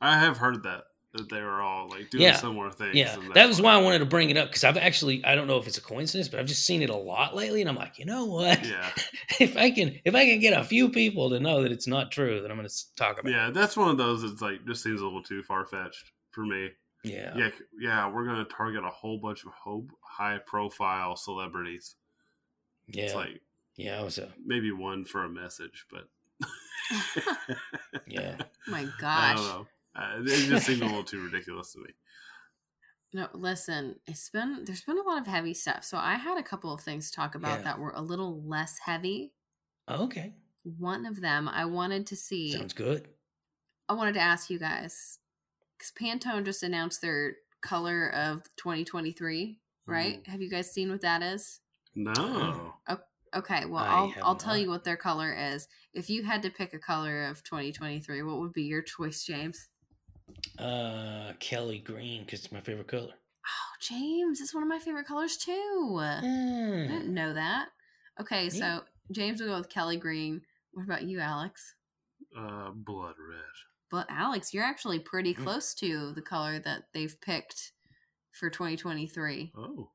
I 0.00 0.18
have 0.18 0.36
heard 0.38 0.62
that 0.64 0.84
that 1.12 1.28
they 1.28 1.42
were 1.42 1.60
all 1.60 1.88
like 1.88 2.08
doing 2.10 2.22
Yeah. 2.22 2.36
similar 2.36 2.70
things. 2.70 2.94
Yeah, 2.94 3.14
and 3.14 3.24
that 3.24 3.34
that's 3.34 3.48
was 3.48 3.60
why 3.60 3.74
I 3.74 3.78
wanted 3.82 3.98
to 3.98 4.04
bring 4.06 4.30
it 4.30 4.36
up 4.36 4.48
because 4.48 4.62
I've 4.62 4.76
actually 4.76 5.24
I 5.24 5.34
don't 5.34 5.48
know 5.48 5.58
if 5.58 5.66
it's 5.66 5.76
a 5.78 5.82
coincidence, 5.82 6.28
but 6.28 6.38
I've 6.38 6.46
just 6.46 6.64
seen 6.64 6.82
it 6.82 6.90
a 6.90 6.96
lot 6.96 7.34
lately, 7.34 7.60
and 7.60 7.68
I'm 7.68 7.74
like, 7.76 7.98
you 7.98 8.04
know 8.04 8.26
what? 8.26 8.64
Yeah, 8.64 8.88
if 9.40 9.56
I 9.56 9.72
can 9.72 9.98
if 10.04 10.14
I 10.14 10.24
can 10.24 10.38
get 10.38 10.58
a 10.58 10.62
few 10.62 10.88
people 10.90 11.30
to 11.30 11.40
know 11.40 11.62
that 11.64 11.72
it's 11.72 11.88
not 11.88 12.12
true, 12.12 12.40
then 12.40 12.50
I'm 12.52 12.56
going 12.56 12.68
to 12.68 12.94
talk 12.96 13.18
about. 13.18 13.32
yeah, 13.32 13.50
that's 13.50 13.76
one 13.76 13.88
of 13.90 13.96
those 13.98 14.22
that's 14.22 14.40
like 14.40 14.64
just 14.66 14.84
seems 14.84 15.00
a 15.00 15.04
little 15.04 15.22
too 15.22 15.42
far 15.42 15.66
fetched 15.66 16.12
for 16.30 16.46
me. 16.46 16.68
It. 17.04 17.10
Yeah, 17.10 17.36
Yeah, 17.36 17.50
yeah, 17.80 18.10
we're 18.12 18.24
gonna 18.26 18.44
target 18.44 18.84
a 18.84 18.90
whole 18.90 19.18
bunch 19.18 19.44
of 19.44 19.52
ho- 19.52 19.88
high 20.02 20.38
profile 20.46 21.16
celebrities. 21.16 21.96
yeah, 22.88 23.04
It's 23.04 23.14
like 23.14 23.40
yeah. 23.76 24.00
I 24.00 24.02
was 24.02 24.18
a 24.18 24.28
maybe 24.44 24.70
one 24.72 25.04
for 25.04 25.24
a 25.24 25.28
message, 25.28 25.86
but 25.90 26.08
yeah. 28.06 28.36
my 28.68 28.80
I 28.80 28.88
gosh. 29.00 29.36
don't 29.36 29.46
know. 29.48 29.66
Uh, 29.94 30.20
it 30.22 30.48
just 30.48 30.66
seems 30.66 30.80
a 30.80 30.84
little 30.84 31.02
too 31.04 31.22
ridiculous 31.24 31.72
to 31.72 31.80
me. 31.80 31.90
No, 33.12 33.28
listen, 33.34 33.96
it's 34.06 34.30
been 34.30 34.64
there's 34.64 34.82
been 34.82 34.98
a 34.98 35.02
lot 35.02 35.20
of 35.20 35.26
heavy 35.26 35.52
stuff. 35.54 35.82
So 35.84 35.96
I 35.98 36.14
had 36.14 36.38
a 36.38 36.42
couple 36.44 36.72
of 36.72 36.80
things 36.80 37.10
to 37.10 37.16
talk 37.16 37.34
about 37.34 37.58
Yeah. 37.58 37.64
that 37.64 37.78
were 37.80 37.92
a 37.94 38.00
little 38.02 38.40
less 38.46 38.78
heavy. 38.84 39.32
Okay, 39.88 40.34
One 40.78 41.06
of 41.06 41.20
them 41.20 41.48
I 41.48 41.64
wanted 41.64 42.06
to 42.08 42.16
see 42.16 42.52
sounds 42.52 42.72
good. 42.74 43.08
I 43.88 43.94
wanted 43.94 44.14
to 44.14 44.20
ask 44.20 44.48
you 44.50 44.58
guys 44.60 45.18
because 45.80 45.92
Pantone 45.98 46.44
just 46.44 46.62
announced 46.62 47.00
their 47.00 47.36
color 47.62 48.10
of 48.14 48.42
2023, 48.56 49.58
right? 49.86 50.20
Mm-hmm. 50.22 50.30
Have 50.30 50.42
you 50.42 50.50
guys 50.50 50.70
seen 50.70 50.90
what 50.90 51.00
that 51.00 51.22
is? 51.22 51.60
No, 51.94 52.74
Okay, 53.32 53.64
well, 53.64 53.84
I 53.84 53.88
I'll 53.88 54.14
I'll 54.24 54.34
tell 54.36 54.54
not. 54.54 54.60
you 54.60 54.68
what 54.68 54.82
their 54.82 54.96
color 54.96 55.32
is. 55.32 55.68
If 55.94 56.10
you 56.10 56.24
had 56.24 56.42
to 56.42 56.50
pick 56.50 56.74
a 56.74 56.80
color 56.80 57.26
of 57.26 57.44
2023, 57.44 58.22
what 58.24 58.40
would 58.40 58.52
be 58.52 58.64
your 58.64 58.82
choice, 58.82 59.22
James? 59.22 59.68
Uh, 60.58 61.32
Kelly 61.38 61.78
Green, 61.78 62.24
because 62.24 62.40
it's 62.44 62.52
my 62.52 62.60
favorite 62.60 62.88
color. 62.88 63.12
Oh, 63.12 63.72
James, 63.80 64.40
it's 64.40 64.52
one 64.52 64.64
of 64.64 64.68
my 64.68 64.80
favorite 64.80 65.06
colors 65.06 65.36
too. 65.36 65.96
I 66.00 66.20
Mm. 66.24 66.88
didn't 66.88 67.14
know 67.14 67.32
that. 67.34 67.68
Okay, 68.20 68.44
Neat. 68.44 68.52
so 68.54 68.80
James 69.12 69.40
will 69.40 69.48
go 69.48 69.58
with 69.58 69.68
Kelly 69.68 69.96
Green. 69.96 70.42
What 70.72 70.84
about 70.84 71.02
you, 71.04 71.20
Alex? 71.20 71.74
Uh, 72.36 72.70
blood 72.74 73.14
red. 73.28 73.44
But 73.90 74.06
Alex, 74.08 74.54
you're 74.54 74.64
actually 74.64 75.00
pretty 75.00 75.34
Mm. 75.34 75.42
close 75.44 75.74
to 75.74 76.12
the 76.12 76.22
color 76.22 76.58
that 76.60 76.84
they've 76.92 77.20
picked 77.20 77.72
for 78.32 78.48
2023. 78.50 79.52
Oh, 79.56 79.90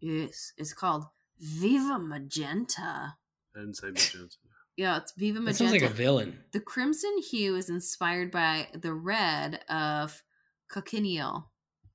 Yes, 0.00 0.52
it's 0.56 0.74
called 0.74 1.06
Viva 1.38 1.98
Magenta. 1.98 3.16
I 3.54 3.58
didn't 3.58 3.74
say 3.76 3.90
magenta. 3.90 4.36
Yeah, 4.76 4.98
it's 4.98 5.12
Viva 5.12 5.38
That 5.38 5.44
Magenta. 5.44 5.70
sounds 5.70 5.82
like 5.82 5.90
a 5.90 5.94
villain. 5.94 6.44
The 6.52 6.60
crimson 6.60 7.16
hue 7.30 7.56
is 7.56 7.70
inspired 7.70 8.30
by 8.30 8.68
the 8.74 8.92
red 8.94 9.64
of 9.70 10.22
cochineal. 10.68 11.50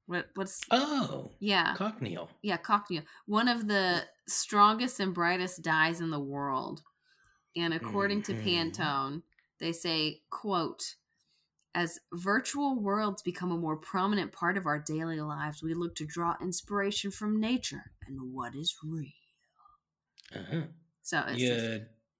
What 0.07 0.29
what's 0.35 0.61
Oh, 0.71 1.31
yeah. 1.39 1.75
cochineal 1.75 2.29
Yeah, 2.41 2.57
cochineal. 2.57 3.03
One 3.27 3.47
of 3.47 3.67
the 3.67 4.07
strongest 4.27 4.99
and 4.99 5.13
brightest 5.13 5.61
dyes 5.61 6.01
in 6.01 6.09
the 6.09 6.19
world. 6.19 6.83
And 7.55 7.73
according 7.73 8.23
to 8.23 8.33
Mhm. 8.33 8.43
Pantone, 8.43 9.23
they 9.59 9.71
say, 9.73 10.23
quote, 10.31 10.95
as 11.73 11.99
virtual 12.13 12.79
worlds 12.79 13.21
become 13.21 13.51
a 13.51 13.57
more 13.57 13.77
prominent 13.77 14.31
part 14.33 14.57
of 14.57 14.65
our 14.65 14.79
daily 14.79 15.21
lives, 15.21 15.63
we 15.63 15.73
look 15.73 15.95
to 15.95 16.05
draw 16.05 16.35
inspiration 16.41 17.11
from 17.11 17.39
nature 17.39 17.91
and 18.07 18.33
what 18.33 18.55
is 18.55 18.75
real. 18.83 19.05
Uh-huh. 20.35 20.61
So 21.01 21.23
it's 21.27 21.41
Yeah. 21.41 21.77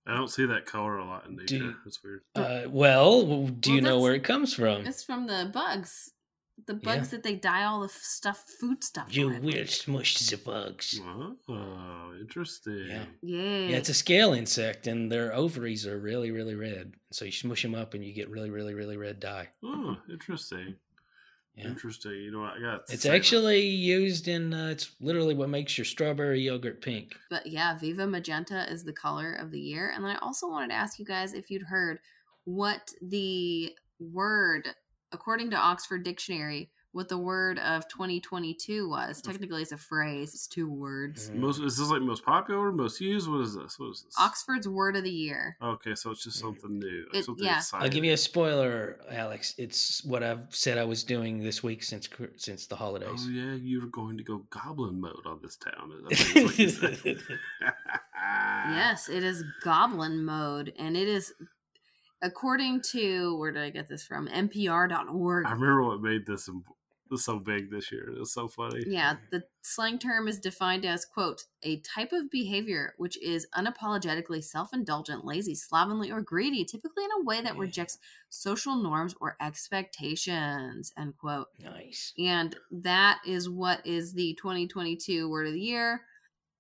I 0.08 0.16
don't 0.16 0.30
see 0.30 0.46
that 0.48 0.66
color 0.66 0.98
a 0.98 1.06
lot 1.06 1.28
in 1.28 1.36
nature. 1.36 1.60
Do- 1.60 1.76
It's 1.86 2.04
weird. 2.04 2.22
Uh, 2.36 2.64
well, 2.70 3.22
do 3.48 3.70
Well, 3.70 3.76
you 3.76 3.82
know 3.82 4.00
where 4.00 4.16
it 4.16 4.24
comes 4.24 4.54
from? 4.54 4.88
it's 4.88 5.04
from 5.04 5.28
the 5.28 5.50
bugs. 5.54 6.12
The 6.68 6.74
bugs 6.76 7.08
Yeah. 7.08 7.18
that 7.18 7.24
they 7.24 7.36
dye 7.36 7.64
all 7.64 7.82
the 7.82 7.90
stuff, 7.90 8.46
food 8.60 8.84
stuff. 8.84 9.08
You 9.16 9.30
with. 9.30 9.44
will 9.44 9.66
smush 9.68 10.18
the 10.20 10.38
bugs. 10.38 11.00
Oh, 11.50 12.14
interesting. 12.20 12.88
Yeah. 12.90 13.06
Yeah. 13.22 13.68
Yeah, 13.68 13.78
it's 13.78 13.90
a 13.90 13.94
scale 13.94 14.34
insect, 14.34 14.88
and 14.88 15.12
their 15.12 15.34
ovaries 15.34 15.88
are 15.88 16.00
really, 16.00 16.32
really 16.32 16.56
red. 16.56 16.94
So 17.12 17.26
you 17.26 17.32
smush 17.32 17.62
them 17.64 17.76
up, 17.76 17.94
and 17.94 18.04
you 18.06 18.14
get 18.14 18.30
really, 18.30 18.50
really, 18.50 18.74
really 18.74 18.98
red 18.98 19.20
dye. 19.20 19.50
Oh, 19.64 19.98
interesting. 20.10 20.76
Yeah. 21.56 21.68
Interesting. 21.68 22.14
You 22.14 22.32
know 22.32 22.40
what? 22.42 22.54
I 22.58 22.62
got. 22.62 22.82
It's 22.90 23.04
say 23.04 23.10
that. 23.10 23.16
actually 23.16 23.60
used 23.62 24.28
in. 24.30 24.54
Uh, 24.54 24.68
it's 24.70 24.92
literally 25.02 25.36
what 25.36 25.50
makes 25.50 25.78
your 25.78 25.84
strawberry 25.86 26.42
yogurt 26.42 26.82
pink. 26.82 27.14
But 27.30 27.46
yeah, 27.48 27.78
Viva 27.78 28.08
Magenta 28.08 28.72
is 28.72 28.84
the 28.86 28.94
color 28.94 29.34
of 29.34 29.52
the 29.52 29.60
year. 29.60 29.92
And 29.94 30.04
then 30.06 30.16
I 30.16 30.20
also 30.20 30.48
wanted 30.48 30.70
to 30.70 30.76
ask 30.76 30.98
you 30.98 31.06
guys 31.06 31.34
if 31.34 31.50
you'd 31.52 31.64
heard 31.64 32.00
what 32.46 32.94
the 33.02 33.76
word, 34.00 34.70
according 35.12 35.50
to 35.52 35.58
Oxford 35.58 36.04
Dictionary, 36.04 36.70
what 36.94 37.08
the 37.08 37.18
word 37.18 37.58
of 37.60 37.88
2022 37.88 38.90
was. 38.90 39.22
Technically, 39.22 39.62
it's 39.62 39.72
a 39.72 39.78
phrase, 39.78 40.34
it's 40.34 40.46
two 40.46 40.70
words. 40.70 41.30
Mhm. 41.30 41.36
most. 41.36 41.62
Is 41.62 41.78
this 41.78 41.88
like 41.90 42.02
most 42.02 42.26
popular, 42.26 42.70
most 42.74 43.00
used? 43.00 43.30
What 43.30 43.40
is 43.42 43.56
this? 43.56 43.80
What 43.80 43.92
is 43.92 44.04
this? 44.04 44.14
Oxford's 44.20 44.68
word 44.68 44.98
of 44.98 45.04
the 45.06 45.10
year. 45.10 45.56
Okay, 45.62 45.96
so 45.96 46.12
it's 46.12 46.26
just 46.26 46.40
something 46.40 46.80
new. 46.80 47.08
It- 47.14 47.24
something 47.24 47.46
yeah. 47.46 47.60
exciting. 47.60 47.84
I'll 47.86 47.90
give 47.90 48.04
you 48.04 48.12
a 48.12 48.18
spoiler, 48.18 49.00
Alex. 49.10 49.56
It's 49.58 50.04
what 50.04 50.22
I've 50.22 50.54
said 50.54 50.78
I 50.78 50.84
was 50.84 51.06
doing 51.06 51.40
this 51.40 51.64
week 51.64 51.82
since 51.82 52.10
since 52.36 52.68
the 52.68 52.76
holidays. 52.76 53.26
Oh 53.26 53.30
yeah, 53.30 53.54
you're 53.54 53.88
going 53.88 54.18
to 54.18 54.24
go 54.24 54.40
goblin 54.50 55.00
mode 55.00 55.26
on 55.26 55.40
this 55.42 55.56
town. 55.56 55.94
I 56.12 56.14
think 56.14 56.36
that's 56.36 56.44
what 56.46 56.60
you 56.60 56.70
said. 56.70 56.98
Yes, 58.22 59.10
it 59.10 59.24
is 59.24 59.44
goblin 59.64 60.24
mode. 60.24 60.74
And 60.78 60.96
it 60.96 61.08
is, 61.08 61.34
according 62.22 62.82
to, 62.92 63.38
where 63.38 63.52
did 63.52 63.62
I 63.64 63.70
get 63.70 63.88
this 63.88 64.04
from? 64.04 64.28
NPR.org. 64.28 65.46
I 65.46 65.52
remember 65.52 65.84
what 65.84 66.02
made 66.02 66.26
this 66.26 66.50
so 67.18 67.40
big 67.40 67.70
this 67.70 67.92
year. 67.92 68.10
It 68.10 68.20
was 68.20 68.32
so 68.34 68.48
funny. 68.48 68.84
Yeah, 68.88 69.18
the 69.32 69.44
slang 69.64 70.00
term 70.00 70.30
is 70.30 70.40
defined 70.40 70.86
as, 70.86 71.04
quote, 71.04 71.44
a 71.62 71.82
type 71.82 72.14
of 72.14 72.32
behavior 72.32 72.94
which 72.98 73.22
is 73.22 73.48
unapologetically 73.54 74.42
self 74.42 74.74
indulgent, 74.74 75.26
lazy, 75.26 75.54
slovenly, 75.54 76.10
or 76.10 76.22
greedy, 76.22 76.64
typically 76.64 77.04
in 77.04 77.12
a 77.12 77.24
way 77.26 77.42
that 77.42 77.56
Yeah. 77.56 77.60
rejects 77.62 77.98
social 78.30 78.78
norms 78.78 79.14
or 79.20 79.36
expectations, 79.42 80.94
end 80.98 81.18
quote. 81.18 81.48
nice. 81.60 82.14
And 82.18 82.56
that 82.72 83.20
is 83.26 83.50
what 83.50 83.86
is 83.86 84.14
the 84.14 84.34
2022 84.36 85.30
word 85.30 85.48
of 85.48 85.54
the 85.54 85.60
year. 85.60 86.06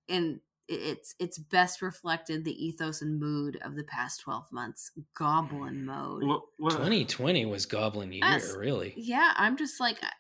And 0.10 0.36
it- 0.36 0.42
it's 0.72 1.16
it's 1.20 1.38
best 1.38 1.82
reflected 1.82 2.46
the 2.46 2.66
ethos 2.66 3.02
and 3.02 3.20
mood 3.20 3.58
of 3.62 3.76
the 3.76 3.84
past 3.84 4.22
12 4.22 4.52
months. 4.52 4.92
Goblin 5.16 5.86
mode. 5.86 6.24
What, 6.24 6.42
what, 6.58 6.72
2020 6.72 7.46
was 7.46 7.66
Goblin 7.66 8.12
Year, 8.12 8.22
Yes. 8.24 8.56
really. 8.56 8.94
Yeah, 8.96 9.34
I'm 9.36 9.58
just 9.58 9.80
like 9.80 9.98
I- 10.04 10.12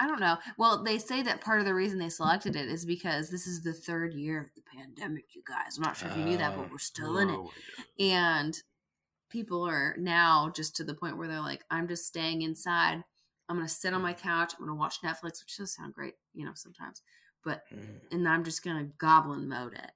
I 0.00 0.06
don't 0.06 0.20
know. 0.20 0.38
Well, 0.56 0.82
they 0.82 0.98
say 0.98 1.22
that 1.22 1.40
part 1.40 1.60
of 1.60 1.66
the 1.66 1.74
reason 1.74 1.98
they 1.98 2.08
selected 2.08 2.56
it 2.56 2.68
is 2.68 2.84
because 2.84 3.30
this 3.30 3.46
is 3.46 3.62
the 3.62 3.72
third 3.72 4.14
year 4.14 4.40
of 4.40 4.46
the 4.54 4.62
pandemic, 4.76 5.34
you 5.34 5.42
guys. 5.46 5.76
I'm 5.76 5.82
not 5.82 5.96
sure 5.96 6.08
if 6.08 6.16
you 6.16 6.24
knew 6.24 6.36
that, 6.36 6.54
Oh. 6.54 6.62
but 6.62 6.70
we're 6.70 6.78
still 6.78 7.18
in 7.18 7.28
it. 7.28 7.34
Oh, 7.34 7.44
my 7.44 7.50
God. 7.76 7.84
And 7.98 8.62
people 9.30 9.68
are 9.68 9.96
now 9.98 10.50
just 10.54 10.76
to 10.76 10.84
the 10.84 10.94
point 10.94 11.16
where 11.18 11.28
they're 11.28 11.40
like, 11.40 11.64
I'm 11.70 11.88
just 11.88 12.06
staying 12.06 12.42
inside. 12.42 13.04
I'm 13.48 13.56
going 13.56 13.66
to 13.66 13.72
sit 13.72 13.94
on 13.94 14.02
my 14.02 14.14
mm. 14.14 14.20
couch. 14.20 14.54
I'm 14.54 14.66
going 14.66 14.76
to 14.76 14.78
watch 14.78 15.00
Netflix, 15.02 15.42
which 15.42 15.56
does 15.56 15.74
sound 15.74 15.94
great, 15.94 16.14
you 16.34 16.44
know, 16.44 16.52
sometimes. 16.54 17.02
But, 17.44 17.64
Mhm. 17.72 18.12
and 18.12 18.28
I'm 18.28 18.44
just 18.44 18.62
to 18.64 18.92
goblin 18.98 19.48
mode 19.48 19.74
it. 19.74 19.90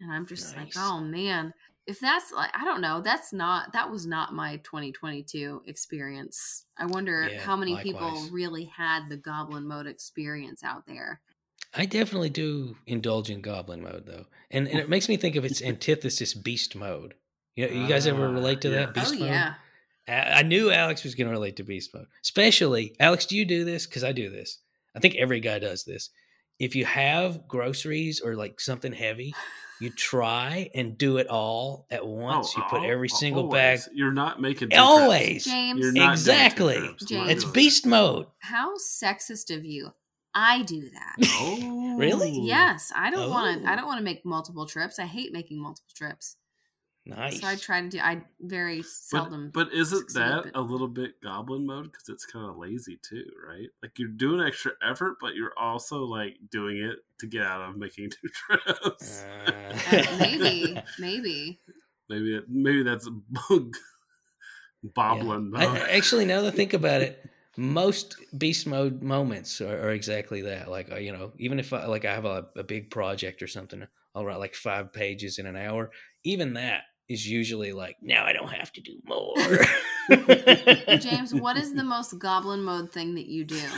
And 0.00 0.12
I'm 0.12 0.26
just 0.26 0.56
like, 0.56 0.72
oh 0.76 1.00
man, 1.00 1.52
if 1.86 1.98
that's 1.98 2.30
like, 2.32 2.50
I 2.54 2.64
don't 2.64 2.80
know, 2.80 3.00
that's 3.00 3.32
not, 3.32 3.72
that 3.72 3.90
was 3.90 4.06
not 4.06 4.32
my 4.34 4.58
2022 4.58 5.62
experience. 5.66 6.66
I 6.76 6.86
wonder 6.86 7.28
Yeah, 7.30 7.40
how 7.40 7.56
many 7.56 7.76
people 7.78 8.28
really 8.30 8.66
had 8.66 9.08
the 9.08 9.16
goblin 9.16 9.66
mode 9.66 9.86
experience 9.86 10.62
out 10.62 10.86
there. 10.86 11.20
I 11.74 11.84
definitely 11.86 12.30
do 12.30 12.76
indulge 12.86 13.28
in 13.28 13.42
Goblin 13.42 13.82
mode, 13.82 14.04
though. 14.06 14.26
And, 14.50 14.68
and 14.68 14.78
it 14.78 14.88
makes 14.88 15.08
me 15.08 15.16
think 15.18 15.36
of 15.36 15.44
its 15.44 15.60
antithesis, 15.60 16.32
Beast 16.32 16.74
mode. 16.74 17.14
You, 17.56 17.66
know, 17.68 17.82
you 17.82 17.86
guys 17.88 18.06
ever 18.06 18.26
Ah, 18.26 18.30
relate 18.32 18.60
to 18.62 18.70
yeah. 18.70 18.76
that? 18.86 18.94
Beast 18.94 19.14
oh, 19.16 19.18
mode? 19.18 19.28
yeah. 19.28 19.54
I 20.06 20.38
I 20.38 20.42
knew 20.42 20.70
Alex 20.70 21.04
was 21.04 21.14
going 21.14 21.26
to 21.26 21.32
relate 21.32 21.56
to 21.56 21.64
beast 21.64 21.90
mode. 21.94 22.06
Especially, 22.22 22.94
Alex, 22.98 23.26
do 23.26 23.36
you 23.36 23.44
do 23.44 23.64
this? 23.64 23.86
Because 23.86 24.04
I 24.04 24.12
do 24.12 24.30
this. 24.30 24.58
I 24.96 25.00
think 25.00 25.16
every 25.16 25.40
guy 25.40 25.58
does 25.58 25.84
this. 25.84 26.08
If 26.58 26.74
you 26.74 26.84
have 26.84 27.46
groceries 27.46 28.20
or 28.20 28.34
like 28.34 28.60
something 28.60 28.92
heavy, 28.92 29.34
you 29.80 29.90
try 29.90 30.70
and 30.74 30.98
do 30.98 31.18
it 31.18 31.28
all 31.28 31.86
at 31.90 32.00
oh, 32.02 32.06
once. 32.06 32.52
Oh, 32.56 32.60
you 32.60 32.64
put 32.68 32.82
al- 32.84 32.90
every 32.90 33.08
single 33.08 33.48
bag. 33.48 33.80
You're 33.94 34.12
not 34.12 34.40
making 34.40 34.70
two 34.70 34.76
Always. 34.76 35.44
James, 35.44 35.80
You're 35.80 35.92
not 35.92 36.12
Exactly. 36.12 36.80
James. 37.06 37.30
It's 37.30 37.44
doing 37.44 37.52
beast 37.52 37.86
mode. 37.86 38.26
how 38.40 38.74
sexist 38.76 39.56
of 39.56 39.64
you. 39.64 39.92
I 40.34 40.62
do 40.62 40.80
that. 40.80 41.14
that. 41.18 41.28
Oh, 41.40 41.96
Really? 41.96 42.40
Yes, 42.42 42.92
I 42.94 43.10
don't 43.10 43.30
want 43.30 43.62
to. 43.62 43.68
I 43.68 43.72
Oh. 43.72 43.76
don't 43.76 43.86
want 43.86 43.98
to 43.98 44.04
make 44.04 44.24
multiple 44.24 44.66
trips. 44.66 44.98
I 44.98 45.06
hate 45.06 45.32
making 45.32 45.60
multiple 45.60 45.90
trips. 45.96 46.36
Nice. 47.08 47.40
So 47.40 47.46
I 47.48 47.56
try 47.56 47.80
to 47.80 47.88
do. 47.88 47.98
I 48.00 48.22
very 48.40 48.82
seldom. 48.82 49.50
But, 49.52 49.70
but 49.70 49.76
isn't 49.78 50.12
that 50.14 50.44
but- 50.44 50.56
a 50.56 50.60
little 50.60 50.88
bit 50.88 51.20
goblin 51.22 51.66
mode? 51.66 51.84
Because 51.90 52.08
it's 52.10 52.26
kind 52.26 52.48
of 52.48 52.56
lazy 52.58 52.98
too, 53.08 53.24
right? 53.48 53.68
Like 53.82 53.92
you're 53.98 54.08
doing 54.10 54.46
extra 54.46 54.72
effort, 54.88 55.16
but 55.20 55.34
you're 55.34 55.52
also 55.58 56.04
like 56.04 56.34
doing 56.50 56.76
it 56.78 56.96
to 57.20 57.26
get 57.26 57.42
out 57.42 57.62
of 57.70 57.76
making 57.76 58.10
two 58.10 58.28
trips. 58.58 59.24
Uh, 59.46 59.82
maybe, 60.20 60.78
maybe. 60.98 61.60
maybe 62.10 62.34
it, 62.36 62.44
maybe 62.48 62.82
that's 62.82 63.06
a 63.06 63.10
bug 63.48 63.72
boblin 64.96 65.50
I- 65.56 65.66
mode. 65.66 65.78
I- 65.82 65.90
actually, 65.90 66.24
now 66.24 66.42
that 66.42 66.52
I 66.52 66.56
think 66.56 66.74
about 66.74 67.00
it, 67.02 67.24
most 67.56 68.16
beast 68.36 68.66
mode 68.66 69.02
moments 69.02 69.60
are, 69.60 69.88
are 69.88 69.90
exactly 69.92 70.42
that. 70.42 70.70
Like, 70.70 70.92
uh, 70.92 70.96
you 70.96 71.12
know, 71.12 71.32
even 71.38 71.58
if 71.58 71.72
I, 71.72 71.86
like 71.86 72.04
I 72.04 72.14
have 72.14 72.24
a, 72.24 72.46
a 72.56 72.62
big 72.62 72.90
project 72.90 73.42
or 73.42 73.46
something, 73.46 73.86
I'll 74.14 74.24
write 74.24 74.38
like 74.38 74.54
five 74.54 74.92
pages 74.92 75.38
in 75.38 75.46
an 75.46 75.56
hour. 75.56 75.90
Even 76.24 76.54
that 76.54 76.82
is 77.08 77.26
usually 77.26 77.72
like, 77.72 77.96
now 78.02 78.24
I 78.24 78.32
don't 78.32 78.52
have 78.52 78.72
to 78.74 78.80
do 78.80 78.98
more. 79.04 79.34
James, 80.98 81.34
what 81.34 81.56
is 81.56 81.74
the 81.74 81.84
most 81.84 82.18
goblin 82.18 82.62
mode 82.62 82.92
thing 82.92 83.14
that 83.14 83.26
you 83.26 83.44
do? 83.44 83.60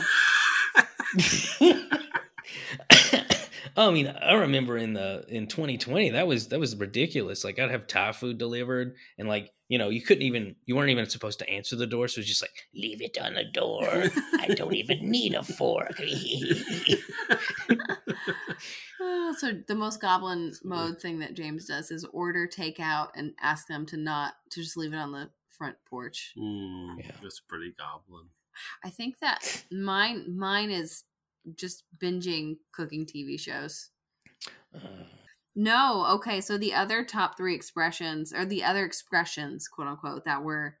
I 3.77 3.91
mean, 3.91 4.07
I 4.07 4.33
remember 4.33 4.77
in 4.77 4.93
the 4.93 5.23
in 5.29 5.47
2020 5.47 6.11
that 6.11 6.27
was 6.27 6.49
that 6.49 6.59
was 6.59 6.75
ridiculous. 6.75 7.43
Like 7.43 7.57
I'd 7.57 7.71
have 7.71 7.87
Thai 7.87 8.11
food 8.11 8.37
delivered, 8.37 8.95
and 9.17 9.29
like 9.29 9.51
you 9.69 9.77
know 9.77 9.89
you 9.89 10.01
couldn't 10.01 10.23
even 10.23 10.55
you 10.65 10.75
weren't 10.75 10.89
even 10.89 11.09
supposed 11.09 11.39
to 11.39 11.49
answer 11.49 11.75
the 11.75 11.87
door, 11.87 12.07
so 12.07 12.19
it's 12.19 12.27
just 12.27 12.41
like 12.41 12.51
leave 12.75 13.01
it 13.01 13.17
on 13.17 13.35
the 13.35 13.45
door. 13.45 14.09
I 14.39 14.47
don't 14.49 14.75
even 14.75 15.09
need 15.09 15.35
a 15.35 15.43
fork. 15.43 15.99
Oh, 19.03 19.35
so 19.37 19.51
the 19.67 19.75
most 19.75 19.99
goblin 19.99 20.53
mode 20.63 21.01
thing 21.01 21.19
that 21.19 21.33
James 21.33 21.65
does 21.65 21.89
is 21.91 22.05
order 22.13 22.47
takeout 22.47 23.09
and 23.15 23.33
ask 23.41 23.67
them 23.67 23.85
to 23.87 23.97
not 23.97 24.35
to 24.51 24.61
just 24.61 24.77
leave 24.77 24.93
it 24.93 24.97
on 24.97 25.11
the 25.11 25.29
front 25.49 25.75
porch. 25.89 26.33
Mm, 26.37 26.97
Yeah. 26.99 27.11
That's 27.21 27.39
pretty 27.39 27.73
goblin. 27.77 28.27
I 28.83 28.89
think 28.89 29.19
that 29.19 29.63
mine 29.71 30.35
mine 30.37 30.69
is 30.71 31.03
just 31.55 31.83
binging 31.97 32.57
cooking 32.71 33.05
TV 33.05 33.39
shows. 33.39 33.89
Uh, 34.75 35.05
No, 35.55 36.05
okay. 36.15 36.39
So 36.41 36.57
the 36.57 36.73
other 36.73 37.03
top 37.03 37.35
three 37.37 37.55
expressions, 37.55 38.31
or 38.33 38.45
the 38.45 38.63
other 38.63 38.85
expressions, 38.85 39.67
quote 39.67 39.87
unquote, 39.87 40.25
that 40.25 40.43
were 40.43 40.77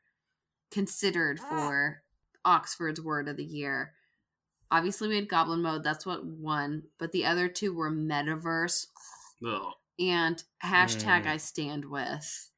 considered 0.69 1.39
for 1.49 2.03
Oxford's 2.45 3.01
word 3.01 3.27
of 3.27 3.37
the 3.37 3.43
year. 3.45 3.93
Obviously, 4.71 5.09
we 5.09 5.15
had 5.17 5.27
Goblin 5.29 5.61
Mode. 5.61 5.83
That's 5.83 6.05
what 6.05 6.25
won. 6.25 6.83
But 6.97 7.11
the 7.11 7.25
other 7.25 7.47
two 7.49 7.73
were 7.73 7.91
Metaverse 7.91 8.87
No. 9.41 9.73
and 9.99 10.41
hashtag 10.63 11.23
Mm. 11.23 11.27
I 11.27 11.37
stand 11.37 11.85
with. 11.85 12.51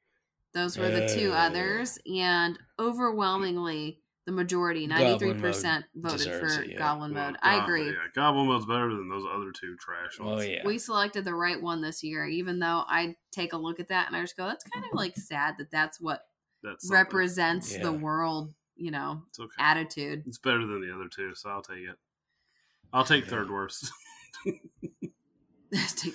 Those 0.54 0.78
were 0.78 0.90
the 0.92 1.08
two 1.08 1.32
Oh. 1.32 1.36
others, 1.38 1.98
and 2.06 2.60
overwhelmingly, 2.80 4.00
the 4.26 4.32
majority, 4.32 4.86
ninety 4.88 5.18
three 5.18 5.34
Mode 5.34 5.42
percent, 5.42 5.86
voted 5.96 6.40
for 6.40 6.62
it, 6.62 6.70
yeah. 6.70 6.78
Goblin 6.78 7.14
Well, 7.14 7.32
Mode. 7.32 7.40
I 7.42 7.62
agree. 7.64 7.88
Yeah, 7.88 7.96
Goblin 8.16 8.48
Mode's 8.48 8.66
better 8.68 8.90
than 8.90 9.10
those 9.10 9.26
other 9.34 9.52
two 9.52 9.76
trash 9.78 10.18
Oh 10.22 10.36
ones. 10.36 10.48
yeah. 10.48 10.62
We 10.66 10.78
selected 10.78 11.26
the 11.26 11.34
right 11.36 11.62
one 11.62 11.82
this 11.82 12.04
year, 12.04 12.26
even 12.28 12.60
though 12.60 12.86
I 12.88 13.18
take 13.32 13.52
a 13.54 13.58
look 13.58 13.80
at 13.80 13.90
that 13.90 14.08
and 14.08 14.16
I 14.16 14.22
just 14.22 14.38
go, 14.38 14.46
"That's 14.46 14.64
kind 14.64 14.86
of 14.86 14.92
like 14.94 15.18
sad 15.18 15.58
that 15.58 15.72
that's 15.72 16.00
what 16.00 16.22
That's 16.62 16.90
represents 16.90 17.74
Yeah. 17.74 17.82
the 17.84 17.92
world." 17.92 18.54
You 18.76 18.92
know, 18.92 19.22
It's 19.30 19.40
okay. 19.40 19.52
attitude. 19.60 20.24
It's 20.26 20.38
better 20.40 20.66
than 20.66 20.82
the 20.82 20.94
other 20.94 21.08
two, 21.08 21.36
so 21.36 21.50
I'll 21.50 21.62
take 21.62 21.80
it. 21.80 21.96
I'll 22.92 23.04
take 23.06 23.26
Yeah. 23.26 23.30
third 23.32 23.50
worst. 23.52 23.92
Take- 25.96 26.14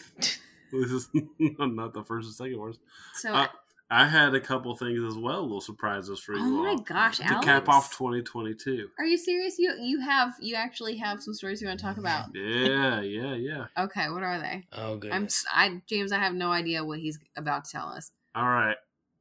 this 0.71 0.91
is 0.91 1.09
not 1.59 1.95
the 1.95 2.05
first 2.05 2.27
and 2.27 2.35
second 2.35 2.59
worst. 2.59 2.81
so, 3.15 3.33
Uh, 3.33 3.47
I 3.91 4.07
had 4.07 4.35
a 4.35 4.41
couple 4.41 4.77
things 4.77 5.01
as 5.03 5.17
well, 5.17 5.43
little 5.43 5.63
surprises 5.63 6.21
for 6.21 6.35
you 6.35 6.41
oh 6.43 6.63
my 6.63 6.69
all 6.71 6.79
gosh, 6.79 7.17
to 7.19 7.25
Alex. 7.25 7.45
cap 7.47 7.69
off 7.71 7.91
2022. 7.97 8.91
Are 8.99 9.05
you 9.07 9.17
serious? 9.17 9.59
You 9.59 9.73
you 9.81 10.01
have 10.01 10.35
you 10.41 10.57
actually 10.57 10.99
have 10.99 11.23
some 11.23 11.33
stories 11.33 11.63
you 11.63 11.69
want 11.69 11.81
to 11.81 11.87
talk 11.87 11.97
about? 11.97 12.27
Yeah, 12.35 13.01
yeah, 13.01 13.35
yeah. 13.35 13.65
Okay, 13.79 14.11
what 14.11 14.23
are 14.23 14.39
they? 14.39 14.67
Oh 14.73 14.99
good. 14.99 15.11
I'm 15.11 15.23
goodness. 15.23 15.47
s- 15.47 15.53
I 15.55 15.83
James. 15.87 16.13
I 16.13 16.19
have 16.19 16.35
no 16.35 16.53
idea 16.53 16.85
what 16.85 16.99
he's 16.99 17.19
about 17.35 17.65
to 17.65 17.71
tell 17.71 17.89
us. 17.89 18.13
All 18.35 18.45
right, 18.49 18.77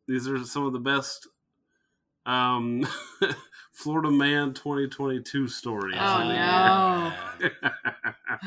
these 0.06 0.28
are 0.28 0.44
some 0.44 0.66
of 0.66 0.74
the 0.74 0.80
best 0.80 1.28
um, 2.28 2.86
Florida 3.72 4.12
Man 4.12 4.54
2022 4.54 5.48
story. 5.48 5.94
Oh, 5.98 6.24
no. 6.28 7.50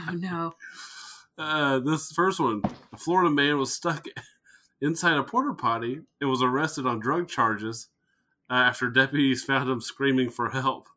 Oh 0.09 0.13
no! 0.13 0.55
Uh, 1.37 1.81
this 1.81 2.13
first 2.13 2.39
one, 2.39 2.63
a 2.93 2.97
Florida 2.97 3.31
man 3.31 3.59
was 3.59 3.73
stuck 3.73 4.07
inside 4.81 5.17
a 5.17 5.25
porta 5.25 5.53
potty 5.55 6.01
and 6.21 6.31
was 6.31 6.43
arrested 6.43 6.87
on 6.87 7.01
drug 7.01 7.29
charges 7.29 7.89
uh, 8.49 8.55
after 8.55 8.89
deputies 8.89 9.43
found 9.43 9.69
him 9.69 9.81
screaming 9.81 10.31
for 10.31 10.51
help. 10.51 10.89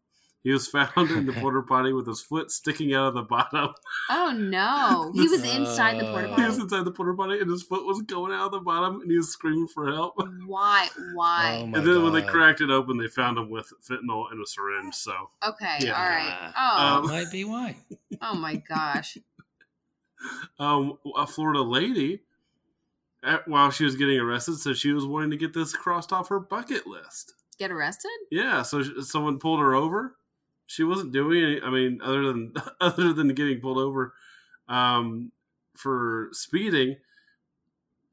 He 0.44 0.52
was 0.52 0.68
found 0.68 1.10
in 1.10 1.26
the 1.26 1.32
porta 1.42 1.62
potty 1.62 1.94
with 1.94 2.06
his 2.06 2.22
foot 2.22 2.52
sticking 2.52 2.94
out 2.94 3.08
of 3.08 3.14
the 3.14 3.22
bottom. 3.22 3.74
Oh 4.10 4.32
no! 4.36 5.12
He 5.16 5.28
was 5.30 5.42
inside 5.42 5.98
the 6.00 6.04
porta 6.12 6.32
Uh, 6.32 6.36
He 6.36 6.44
was 6.46 6.58
inside 6.60 6.84
the 6.84 6.92
porta 6.92 7.14
potty 7.14 7.40
and 7.40 7.50
his 7.50 7.64
foot 7.64 7.86
was 7.86 8.02
going 8.02 8.34
out 8.34 8.48
of 8.48 8.52
the 8.52 8.60
bottom 8.60 9.00
and 9.00 9.10
he 9.10 9.16
was 9.16 9.30
screaming 9.32 9.68
for 9.70 9.88
help. 9.88 10.16
Why? 10.46 10.90
Why? 11.14 11.60
Oh 11.62 11.68
my 11.68 11.78
and 11.78 11.88
then 11.88 12.04
when 12.04 12.12
they 12.12 12.22
cracked 12.24 12.60
it 12.60 12.70
open, 12.70 12.98
they 12.98 13.08
found 13.08 13.38
him 13.38 13.50
with 13.50 13.72
fentanyl 13.90 14.30
and 14.32 14.44
a 14.44 14.46
syringe. 14.46 14.94
So, 14.96 15.14
Okay, 15.48 15.78
Yeah. 15.82 15.94
all 15.98 16.10
right. 16.10 16.54
Oh, 16.58 16.98
Um, 16.98 17.08
might 17.08 17.32
be 17.32 17.46
why. 17.46 17.78
oh 18.22 18.36
my 18.36 18.56
gosh! 18.56 19.18
um, 20.60 20.98
a 21.16 21.26
Florida 21.26 21.62
lady, 21.62 22.22
at, 23.24 23.48
while 23.48 23.72
she 23.72 23.86
was 23.86 23.96
getting 23.96 24.20
arrested, 24.20 24.58
said 24.58 24.78
she 24.78 24.92
was 24.92 25.06
wanting 25.06 25.32
to 25.32 25.38
get 25.38 25.54
this 25.54 25.74
crossed 25.74 26.12
off 26.12 26.28
her 26.30 26.40
bucket 26.40 26.86
list. 26.86 27.34
Get 27.60 27.72
arrested? 27.72 28.12
Yeah, 28.32 28.62
so 28.64 28.84
sh- 28.84 28.90
someone 29.02 29.40
pulled 29.40 29.60
her 29.60 29.74
over. 29.76 30.16
She 30.66 30.84
wasn't 30.84 31.12
doing 31.14 31.44
any. 31.44 31.62
I 31.62 31.70
mean, 31.70 32.00
other 32.04 32.24
than 32.28 32.54
other 32.82 33.14
than 33.14 33.28
getting 33.30 33.60
pulled 33.60 33.78
over 33.78 34.14
um, 34.68 35.32
for 35.76 36.30
speeding. 36.32 36.98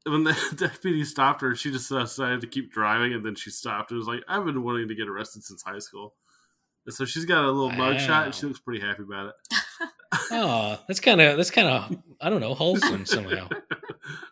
When 0.03 0.23
the 0.23 0.35
deputy 0.55 1.03
stopped 1.05 1.41
her, 1.41 1.53
she 1.55 1.71
just 1.71 1.89
decided 1.89 2.41
to 2.41 2.47
keep 2.47 2.71
driving, 2.71 3.13
and 3.13 3.23
then 3.23 3.35
she 3.35 3.51
stopped. 3.51 3.91
It 3.91 3.95
was 3.95 4.07
like 4.07 4.21
I've 4.27 4.45
been 4.45 4.63
wanting 4.63 4.87
to 4.87 4.95
get 4.95 5.07
arrested 5.07 5.43
since 5.43 5.61
high 5.61 5.77
school, 5.77 6.15
and 6.85 6.93
so 6.93 7.05
she's 7.05 7.25
got 7.25 7.45
a 7.45 7.51
little 7.51 7.69
mug 7.71 7.99
shot, 7.99 8.25
and 8.25 8.33
she 8.33 8.47
looks 8.47 8.59
pretty 8.59 8.85
happy 8.85 9.03
about 9.03 9.27
it. 9.27 9.57
Oh, 10.33 10.77
that's 10.87 10.99
kind 10.99 11.21
of 11.21 11.37
that's 11.37 11.51
kind 11.51 11.67
of 11.69 11.97
I 12.19 12.29
don't 12.29 12.41
know 12.41 12.53
wholesome 12.53 13.05
somehow. 13.05 13.47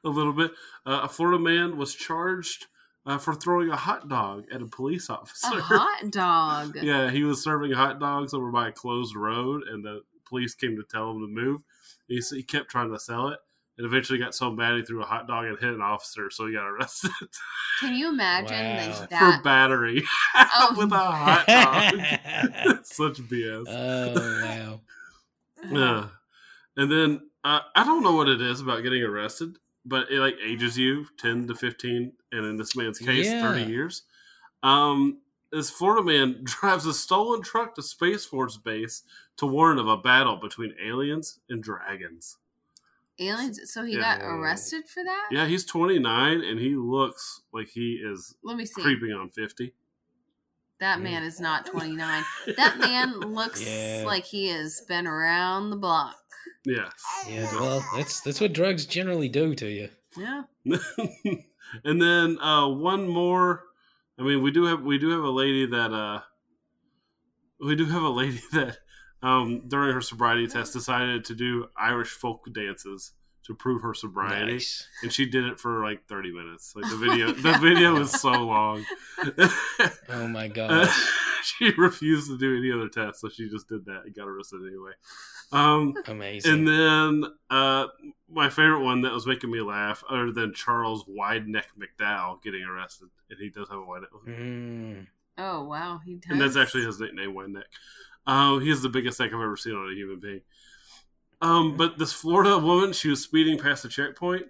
a 0.04 0.10
little 0.10 0.34
bit. 0.34 0.52
Uh, 0.86 1.02
a 1.04 1.08
Florida 1.08 1.40
man 1.40 1.78
was 1.78 1.94
charged 1.96 2.68
uh, 3.06 3.18
for 3.18 3.34
throwing 3.34 3.70
a 3.70 3.76
hot 3.76 4.08
dog 4.10 4.46
at 4.52 4.62
a 4.62 4.66
police 4.66 5.10
officer. 5.10 5.48
A 5.58 5.62
hot 5.62 6.12
dog. 6.12 6.78
Yeah, 6.82 7.10
he 7.10 7.24
was 7.24 7.44
serving 7.44 7.72
hot 7.72 8.00
dogs 8.00 8.34
over 8.34 8.52
by 8.52 8.70
a 8.70 8.72
closed 8.72 9.16
road, 9.16 9.64
and 9.68 9.84
the 9.84 10.02
police 10.26 10.54
came 10.56 10.76
to 10.78 10.84
tell 10.84 11.12
him 11.12 11.22
to 11.22 11.28
move. 11.28 11.64
He, 12.08 12.22
he 12.36 12.44
kept 12.44 12.70
trying 12.70 12.92
to 12.92 13.00
sell 13.00 13.30
it, 13.30 13.40
and 13.78 13.86
eventually 13.86 14.20
got 14.20 14.36
so 14.36 14.52
mad 14.52 14.76
he 14.78 14.84
threw 14.84 15.02
a 15.02 15.06
hot 15.06 15.28
dog 15.28 15.46
and 15.46 15.58
hit 15.60 15.74
an 15.74 15.82
officer, 15.82 16.30
so 16.30 16.48
he 16.48 16.54
got 16.54 16.68
arrested 16.68 17.12
Can 17.80 17.96
you 17.96 18.10
imagine 18.10 18.92
Wow. 18.92 19.08
that? 19.10 19.36
for 19.38 19.44
battery 19.44 20.04
Oh. 20.36 20.76
with 20.78 20.92
a 20.92 20.98
hot 20.98 21.48
dog. 21.48 22.86
Such 22.86 23.18
BS. 23.28 23.66
oh 23.70 24.44
wow. 24.46 24.82
Yeah. 25.72 26.08
And 26.78 26.92
then 26.92 27.22
uh, 27.44 27.62
I 27.76 27.84
don't 27.84 28.04
know 28.04 28.14
what 28.16 28.28
it 28.30 28.42
is 28.42 28.60
about 28.62 28.84
getting 28.84 29.02
arrested, 29.04 29.58
but 29.90 30.10
it 30.12 30.20
like 30.20 30.36
ages 30.46 30.78
you 30.78 31.06
ten 31.18 31.48
to 31.48 31.56
fifteen, 31.56 32.14
and 32.32 32.46
in 32.46 32.56
this 32.58 32.76
man's 32.76 33.00
case, 33.00 33.26
Yeah. 33.28 33.42
thirty 33.42 33.70
years. 33.70 34.04
Um, 34.64 35.20
this 35.52 35.70
Florida 35.70 36.04
man 36.04 36.40
drives 36.44 36.86
a 36.86 36.94
stolen 36.94 37.42
truck 37.42 37.76
to 37.76 37.82
Space 37.84 38.24
Force 38.26 38.58
base 38.58 39.04
to 39.38 39.46
warn 39.46 39.80
of 39.80 39.88
a 39.88 39.98
battle 39.98 40.36
between 40.38 40.74
aliens 40.84 41.40
and 41.50 41.62
dragons. 41.64 42.38
aliens. 43.20 43.60
So 43.66 43.84
he 43.84 43.96
Yeah. 43.96 44.20
got 44.20 44.22
arrested 44.24 44.88
for 44.88 45.04
that. 45.04 45.28
Yeah, 45.32 45.46
he's 45.46 45.66
twenty 45.66 46.00
nine, 46.00 46.42
and 46.42 46.60
he 46.60 46.76
looks 46.76 47.42
like 47.52 47.68
he 47.70 47.94
is 47.96 48.36
Let 48.44 48.56
me 48.58 48.66
see. 48.66 48.82
creeping 48.82 49.12
on 49.12 49.30
fifty. 49.32 49.74
That 50.80 51.02
man 51.02 51.24
is 51.24 51.42
not 51.42 51.66
29. 51.66 52.24
That 52.56 52.78
man 52.80 53.20
looks 53.20 53.62
Yeah. 53.62 54.04
like 54.06 54.24
he 54.24 54.48
has 54.48 54.80
been 54.88 55.08
around 55.08 55.72
the 55.72 55.76
block. 55.76 56.16
Yes. 56.66 56.92
Yeah, 57.28 57.50
well, 57.54 57.84
that's 57.96 58.22
that's 58.22 58.42
what 58.42 58.54
drugs 58.54 58.86
generally 58.86 59.30
do 59.30 59.56
to 59.56 59.68
you. 59.68 59.90
Yeah. 60.18 60.44
and 61.84 62.02
then 62.02 62.40
uh, 62.40 62.68
one 62.68 63.08
more. 63.08 63.64
I 64.18 64.24
mean, 64.24 64.44
we 64.44 64.52
do 64.52 64.66
have 64.66 64.82
we 64.82 64.98
do 64.98 65.10
have 65.12 65.24
a 65.24 65.30
lady 65.30 65.66
that 65.68 65.94
uh, 65.94 66.22
we 67.64 67.76
do 67.76 67.86
have 67.86 68.04
a 68.04 68.10
lady 68.10 68.42
that 68.52 68.78
um, 69.22 69.64
during 69.68 69.94
her 69.94 70.02
sobriety 70.02 70.48
test 70.48 70.74
decided 70.74 71.26
to 71.26 71.36
do 71.36 71.68
Irish 71.78 72.10
folk 72.10 72.46
dances 72.54 73.14
to 73.50 73.56
prove 73.56 73.82
her 73.82 73.94
sobriety, 73.94 74.54
Nice. 74.54 74.88
and 75.04 75.12
she 75.12 75.26
did 75.26 75.44
it 75.44 75.60
for 75.60 75.84
like 75.84 76.06
thirty 76.08 76.32
minutes. 76.32 76.74
Like 76.76 76.86
the 76.86 76.96
Oh 76.96 76.98
video, 76.98 77.32
the 77.34 77.58
video 77.58 77.94
was 78.00 78.12
so 78.22 78.32
long. 78.32 78.86
Oh 80.10 80.28
my 80.28 80.48
gosh. 80.60 80.96
she 81.44 81.72
refused 81.78 82.28
to 82.30 82.38
do 82.38 82.58
any 82.58 82.72
other 82.72 82.90
test, 82.90 83.22
so 83.22 83.30
she 83.30 83.50
just 83.50 83.68
did 83.68 83.86
that 83.86 84.04
and 84.06 84.14
got 84.16 84.28
arrested 84.28 84.62
anyway. 84.68 84.92
Um, 85.52 85.94
Amazing. 86.08 86.52
and 86.54 86.68
then 86.68 87.24
uh, 87.50 87.88
my 88.32 88.50
favorite 88.50 88.84
one 88.84 89.02
that 89.02 89.12
was 89.14 89.26
making 89.26 89.50
me 89.52 89.62
laugh, 89.62 90.04
other 90.10 90.32
than 90.32 90.54
Charles 90.54 91.06
Wide 91.08 91.48
Neck 91.48 91.68
McDowell 91.80 92.42
getting 92.44 92.64
arrested, 92.64 93.08
and 93.30 93.40
he 93.40 93.50
does 93.50 93.68
have 93.70 93.80
a 93.80 93.84
wide 93.84 94.02
neck, 94.02 94.10
Mm. 94.28 95.08
Oh 95.38 95.64
wow, 95.64 96.00
he 96.06 96.16
does. 96.16 96.32
and 96.32 96.42
that's 96.42 96.56
actually 96.58 96.86
his 96.86 97.00
nickname, 97.00 97.34
Wide 97.34 97.50
Neck. 97.50 97.66
Uh, 98.28 98.58
he 98.60 98.70
has 98.70 98.82
the 98.82 98.90
biggest 98.90 99.20
neck 99.20 99.30
I've 99.34 99.42
ever 99.42 99.58
seen 99.58 99.74
on 99.74 99.90
a 99.92 99.96
human 99.96 100.20
being. 100.20 100.42
Um, 101.42 101.78
but 101.78 101.98
this 101.98 102.14
Florida 102.14 102.58
woman, 102.58 102.94
she 102.94 103.10
was 103.10 103.24
speeding 103.24 103.58
past 103.58 103.84
the 103.84 103.90
checkpoint, 103.90 104.48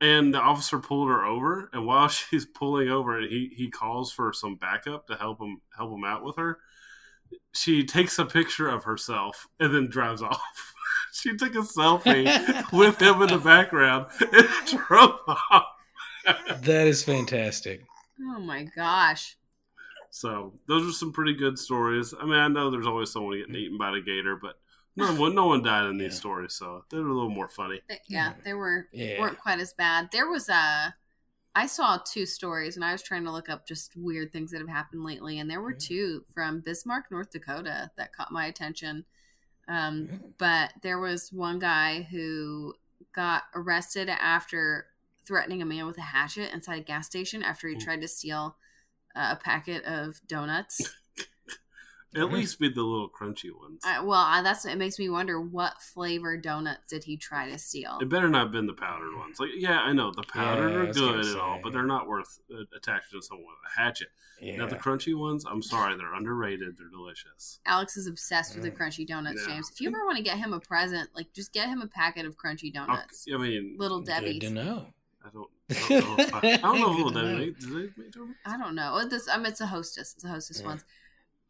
and 0.00 0.32
the 0.32 0.38
officer 0.38 0.78
pulled 0.78 1.08
her 1.08 1.24
over. 1.24 1.68
And 1.72 1.86
while 1.86 2.08
she's 2.08 2.46
pulling 2.46 2.88
over, 2.88 3.18
and 3.18 3.28
he 3.30 3.52
he 3.56 3.70
calls 3.70 4.12
for 4.12 4.32
some 4.32 4.56
backup 4.56 5.06
to 5.08 5.16
help 5.16 5.40
him 5.40 5.60
help 5.76 5.92
him 5.92 6.04
out 6.04 6.24
with 6.24 6.36
her. 6.36 6.58
She 7.52 7.84
takes 7.84 8.18
a 8.18 8.24
picture 8.24 8.68
of 8.68 8.84
herself 8.84 9.48
and 9.60 9.74
then 9.74 9.88
drives 9.88 10.22
off. 10.22 10.74
she 11.12 11.36
took 11.36 11.54
a 11.54 11.58
selfie 11.58 12.72
with 12.72 13.00
him 13.00 13.20
in 13.22 13.28
the 13.28 13.38
background 13.38 14.06
and 14.20 14.48
drove 14.86 15.18
off. 15.26 15.64
That 16.62 16.86
is 16.86 17.02
fantastic. 17.02 17.82
Oh 18.20 18.40
my 18.40 18.64
gosh. 18.76 19.36
So 20.10 20.54
those 20.66 20.88
are 20.88 20.92
some 20.92 21.12
pretty 21.12 21.34
good 21.34 21.58
stories. 21.58 22.14
I 22.18 22.24
mean, 22.24 22.34
I 22.34 22.48
know 22.48 22.70
there's 22.70 22.86
always 22.86 23.12
someone 23.12 23.38
getting 23.38 23.54
eaten 23.54 23.78
by 23.78 23.96
a 23.96 24.00
gator, 24.00 24.36
but 24.40 24.54
no 24.98 25.14
one, 25.14 25.34
no 25.34 25.46
one 25.46 25.62
died 25.62 25.86
in 25.86 25.98
these 25.98 26.12
Yeah. 26.14 26.18
stories, 26.18 26.54
so 26.54 26.84
they're 26.90 27.00
a 27.00 27.02
little 27.14 27.30
more 27.30 27.48
funny. 27.48 27.80
Yeah, 28.06 28.34
they 28.44 28.54
were 28.54 28.88
Yeah. 28.92 29.20
weren't 29.20 29.38
quite 29.38 29.60
as 29.60 29.72
bad. 29.72 30.10
There 30.12 30.28
was 30.28 30.48
a 30.48 30.94
I 31.54 31.66
saw 31.66 31.98
two 31.98 32.24
stories 32.26 32.76
and 32.76 32.84
I 32.84 32.92
was 32.92 33.02
trying 33.02 33.24
to 33.24 33.32
look 33.32 33.48
up 33.48 33.66
just 33.66 33.96
weird 33.96 34.32
things 34.32 34.52
that 34.52 34.60
have 34.60 34.68
happened 34.68 35.02
lately 35.02 35.38
and 35.40 35.50
there 35.50 35.60
were 35.60 35.72
two 35.72 36.24
from 36.32 36.60
Bismarck, 36.60 37.10
North 37.10 37.30
Dakota 37.30 37.90
that 37.96 38.12
caught 38.12 38.30
my 38.30 38.46
attention. 38.46 39.04
Um 39.66 40.34
but 40.38 40.72
there 40.82 40.98
was 41.00 41.32
one 41.32 41.58
guy 41.58 42.02
who 42.02 42.74
got 43.12 43.44
arrested 43.54 44.08
after 44.08 44.86
threatening 45.24 45.60
a 45.62 45.66
man 45.66 45.86
with 45.86 45.98
a 45.98 46.02
hatchet 46.02 46.52
inside 46.52 46.80
a 46.80 46.84
gas 46.84 47.06
station 47.06 47.42
after 47.42 47.66
he 47.68 47.76
tried 47.76 48.00
to 48.02 48.08
steal 48.08 48.56
uh, 49.16 49.30
a 49.32 49.36
packet 49.36 49.84
of 49.84 50.20
donuts. 50.26 50.94
At 52.16 52.32
least 52.32 52.58
be 52.58 52.68
the 52.70 52.82
little 52.82 53.10
crunchy 53.10 53.50
ones. 53.54 53.82
Uh, 53.84 54.02
well, 54.02 54.20
I, 54.20 54.40
that's 54.42 54.64
it 54.64 54.78
makes 54.78 54.98
me 54.98 55.10
wonder 55.10 55.38
what 55.40 55.74
flavor 55.82 56.38
donuts 56.38 56.80
did 56.88 57.04
he 57.04 57.16
try 57.18 57.50
to 57.50 57.58
steal? 57.58 57.98
It 58.00 58.08
better 58.08 58.28
not 58.28 58.44
have 58.44 58.52
been 58.52 58.66
the 58.66 58.72
powdered 58.72 59.14
ones. 59.16 59.38
Like, 59.38 59.50
yeah, 59.56 59.80
I 59.80 59.92
know 59.92 60.10
the 60.10 60.22
powdered 60.22 60.70
Yeah, 60.70 60.76
are 60.78 60.86
good 60.92 61.24
say, 61.24 61.30
and 61.32 61.40
all, 61.40 61.60
but 61.62 61.72
they're 61.74 61.82
not 61.84 62.08
worth 62.08 62.38
uh, 62.50 62.62
attaching 62.74 63.20
to 63.20 63.22
someone 63.22 63.44
with 63.46 63.72
a 63.76 63.80
hatchet. 63.80 64.08
Yeah. 64.40 64.56
Now 64.56 64.66
the 64.68 64.76
crunchy 64.76 65.14
ones, 65.18 65.44
I'm 65.50 65.60
sorry, 65.62 65.96
they're 65.96 66.14
underrated. 66.14 66.78
They're 66.78 66.88
delicious. 66.88 67.60
Alex 67.66 67.96
is 67.98 68.06
obsessed 68.06 68.54
with 68.54 68.64
the 68.64 68.70
Mm. 68.70 68.78
crunchy 68.78 69.06
donuts, 69.06 69.42
Yeah. 69.46 69.54
James. 69.54 69.70
If 69.70 69.80
you 69.80 69.88
ever 69.88 70.04
want 70.06 70.16
to 70.16 70.22
get 70.22 70.38
him 70.38 70.52
a 70.54 70.60
present, 70.60 71.10
like 71.14 71.32
just 71.34 71.52
get 71.52 71.68
him 71.68 71.82
a 71.82 71.86
packet 71.88 72.24
of 72.24 72.36
crunchy 72.38 72.74
I'll- 72.74 72.86
donuts. 72.86 73.26
I 73.32 73.36
mean, 73.36 73.76
Little 73.78 74.00
Good 74.00 74.06
Debbie's. 74.12 74.40
to 74.44 74.50
know. 74.50 74.86
I 75.24 75.28
don't. 75.30 75.50
I 75.70 75.74
don't 75.88 75.90
know 76.18 76.24
if, 76.24 76.34
I, 76.34 76.38
I 76.38 76.56
don't 76.56 76.80
know 76.80 76.90
if 76.92 76.96
little 76.96 77.10
Debbie 77.10 77.54
do 77.60 77.66
they 77.66 78.02
make 78.02 78.12
donuts? 78.12 78.38
I 78.46 78.56
don't 78.56 78.74
know. 78.74 79.06
This, 79.06 79.28
um, 79.28 79.44
it's 79.44 79.60
a 79.60 79.66
hostess. 79.66 80.14
It's 80.14 80.24
a 80.24 80.28
hostess 80.28 80.60
Yeah. 80.60 80.66
ones. 80.68 80.84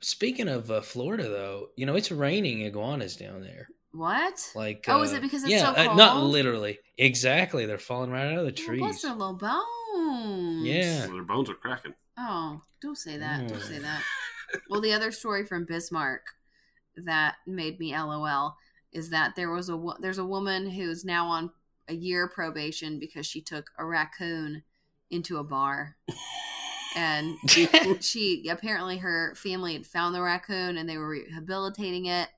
Speaking 0.01 0.49
of 0.49 0.71
uh, 0.71 0.81
Florida, 0.81 1.25
though, 1.29 1.71
you 1.77 1.85
know 1.87 1.97
it's 1.97 2.11
raining 2.13 2.63
iguanas 2.63 3.17
down 3.17 3.43
there. 3.43 3.69
What? 3.93 4.53
Like, 4.55 4.85
Oh, 4.87 5.03
is 5.03 5.13
uh, 5.13 5.17
it 5.17 5.23
because 5.23 5.43
it's 5.43 5.51
yeah, 5.53 5.75
so 5.75 5.91
uh, 5.91 5.95
not 5.95 6.23
literally. 6.23 6.79
Exactly, 6.99 7.67
they're 7.67 7.79
falling 7.79 8.11
right 8.11 8.33
out 8.33 8.39
of 8.39 8.45
the 8.45 8.53
trees. 8.53 8.81
bless 8.81 9.03
their 9.03 9.13
little 9.15 9.35
bones. 9.35 10.65
Yeah. 10.67 11.07
Well, 11.07 11.15
their 11.15 11.23
bones 11.25 11.51
are 11.51 11.55
cracking. 11.55 11.95
Oh, 12.17 12.61
don't 12.83 12.99
say 12.99 13.17
that. 13.17 13.49
Don't 13.49 13.59
Mm. 13.59 13.63
say 13.69 13.79
that. 13.79 14.03
well, 14.69 14.81
the 14.81 14.93
other 14.95 15.11
story 15.11 15.45
from 15.45 15.65
Bismarck 15.65 16.23
that 16.97 17.37
made 17.47 17.79
me 17.81 17.97
LOL 17.97 18.57
is 18.93 19.11
that 19.11 19.35
there 19.37 19.51
was 19.51 19.69
a 19.69 19.81
there's 20.01 20.19
a 20.19 20.25
woman 20.25 20.71
who's 20.71 21.05
now 21.05 21.27
on 21.29 21.51
a 21.89 21.95
year 21.95 22.29
probation 22.29 22.99
because 22.99 23.27
she 23.27 23.41
took 23.41 23.71
a 23.79 23.85
raccoon 23.85 24.63
into 25.11 25.39
a 25.39 25.45
bar. 25.45 25.97
And 26.97 27.37
she 28.03 28.49
apparently 28.49 28.99
her 28.99 29.35
family 29.35 29.75
had 29.75 29.87
found 29.87 30.15
the 30.15 30.23
raccoon 30.23 30.77
and 30.79 30.89
they 30.89 30.97
were 30.99 31.09
rehabilitating 31.09 32.07
it. 32.07 32.29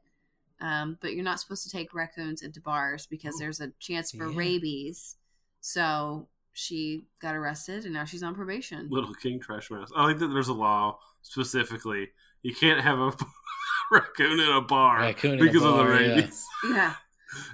Um, 0.60 0.98
but 1.00 1.14
you're 1.14 1.24
not 1.24 1.40
supposed 1.40 1.62
to 1.64 1.70
take 1.70 1.94
raccoons 1.94 2.42
into 2.42 2.60
bars 2.60 3.06
because 3.06 3.38
there's 3.38 3.60
a 3.60 3.72
chance 3.78 4.10
for 4.10 4.28
Yeah. 4.28 4.36
rabies. 4.38 5.16
So 5.62 6.28
she 6.52 7.06
got 7.20 7.34
arrested 7.34 7.84
and 7.84 7.94
now 7.94 8.04
she's 8.04 8.22
on 8.22 8.34
probation. 8.34 8.88
Little 8.90 9.14
King 9.14 9.40
Trash 9.40 9.70
Mouse. 9.70 9.90
I 9.96 10.04
like 10.04 10.18
that 10.18 10.28
there's 10.28 10.48
a 10.48 10.52
law 10.54 10.98
specifically. 11.22 12.08
You 12.42 12.54
can't 12.54 12.80
have 12.80 12.98
a 12.98 13.12
raccoon 13.90 14.40
in 14.40 14.48
a 14.50 14.60
bar 14.60 15.00
Raccoon 15.00 15.34
in 15.34 15.40
a 15.40 15.44
because 15.44 15.62
of 15.64 15.76
the 15.76 15.82
bar, 15.84 16.00
yeah. 16.02 16.14
rabies. 16.16 16.44
Yeah. 16.70 16.94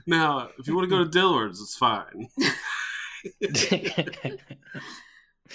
Now, 0.07 0.49
if 0.59 0.66
you 0.66 0.74
want 0.74 0.86
to 0.88 0.97
go 0.97 1.05
to 1.05 1.11
Dillard's, 1.11 1.61
it's 1.61 1.76
fine. 1.76 2.28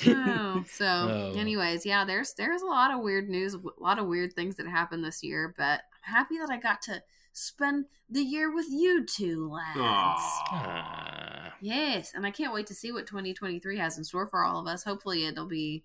Oh, 0.07 0.63
so 0.71 0.85
Oh. 0.85 1.33
anyways, 1.37 1.85
yeah, 1.85 2.05
there's 2.05 2.33
there's 2.33 2.61
a 2.61 2.65
lot 2.67 2.91
of 2.93 3.01
weird 3.01 3.29
news, 3.29 3.53
a 3.55 3.59
lot 3.83 3.99
of 3.99 4.07
weird 4.07 4.33
things 4.33 4.55
that 4.57 4.67
happened 4.67 5.03
this 5.03 5.23
year, 5.23 5.53
but 5.57 5.81
I'm 6.07 6.13
happy 6.15 6.37
that 6.37 6.49
I 6.49 6.57
got 6.57 6.81
to 6.83 7.01
spend 7.33 7.85
the 8.09 8.21
year 8.21 8.53
with 8.53 8.65
you 8.69 9.05
two 9.05 9.49
lads. 9.49 9.79
Aw. 9.79 10.43
Ah, 10.51 11.53
Yes, 11.61 12.11
and 12.15 12.25
I 12.25 12.31
can't 12.31 12.53
wait 12.53 12.67
to 12.67 12.73
see 12.73 12.91
what 12.91 13.05
2023 13.07 13.77
has 13.77 13.97
in 13.97 14.03
store 14.03 14.27
for 14.27 14.43
all 14.43 14.59
of 14.59 14.67
us. 14.67 14.83
Hopefully, 14.83 15.25
it'll 15.25 15.45
be. 15.47 15.83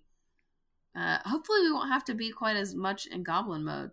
Uh, 0.95 1.19
hopefully, 1.25 1.61
we 1.61 1.71
won't 1.71 1.91
have 1.91 2.03
to 2.05 2.15
be 2.15 2.31
quite 2.31 2.55
as 2.55 2.73
much 2.73 3.05
in 3.05 3.21
goblin 3.23 3.63
mode. 3.63 3.91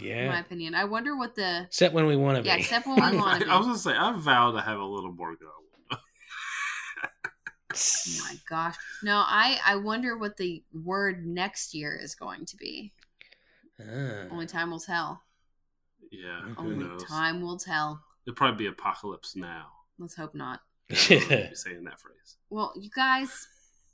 Yeah. 0.00 0.22
In 0.24 0.28
my 0.28 0.40
opinion, 0.40 0.74
I 0.74 0.84
wonder 0.84 1.16
what 1.16 1.34
the 1.34 1.62
Except 1.66 1.94
when 1.94 2.06
we 2.06 2.16
want 2.16 2.36
to 2.36 2.42
be. 2.42 2.48
yeah, 2.48 2.56
except 2.56 2.86
when 2.86 2.96
we 3.10 3.16
want 3.16 3.42
to. 3.42 3.48
I 3.50 3.56
was 3.56 3.66
gonna 3.66 3.78
say 3.78 3.92
I 3.96 4.12
vow 4.12 4.50
to 4.52 4.60
have 4.60 4.78
a 4.78 4.84
little 4.84 5.12
more 5.12 5.34
go. 5.36 5.50
Oh 7.76 8.24
my 8.28 8.36
gosh! 8.48 8.76
No, 9.02 9.22
I 9.26 9.58
I 9.66 9.76
wonder 9.76 10.16
what 10.16 10.36
the 10.36 10.62
word 10.72 11.26
next 11.26 11.74
year 11.74 11.98
is 12.00 12.14
going 12.14 12.46
to 12.46 12.56
be. 12.56 12.92
Ah. 13.80 14.28
Only 14.30 14.46
time 14.46 14.70
will 14.70 14.80
tell. 14.80 15.22
Yeah, 16.10 16.40
who 16.42 16.54
Only 16.72 16.84
knows? 16.84 17.04
time 17.04 17.40
will 17.40 17.58
tell. 17.58 18.00
It'll 18.26 18.36
probably 18.36 18.64
be 18.64 18.66
apocalypse 18.68 19.34
now. 19.36 19.66
Let's 19.98 20.14
hope 20.14 20.34
not. 20.34 20.60
I 20.90 20.94
saying 21.54 21.84
that 21.84 21.98
phrase. 22.00 22.36
Well, 22.50 22.72
you 22.78 22.90
guys, 22.94 23.48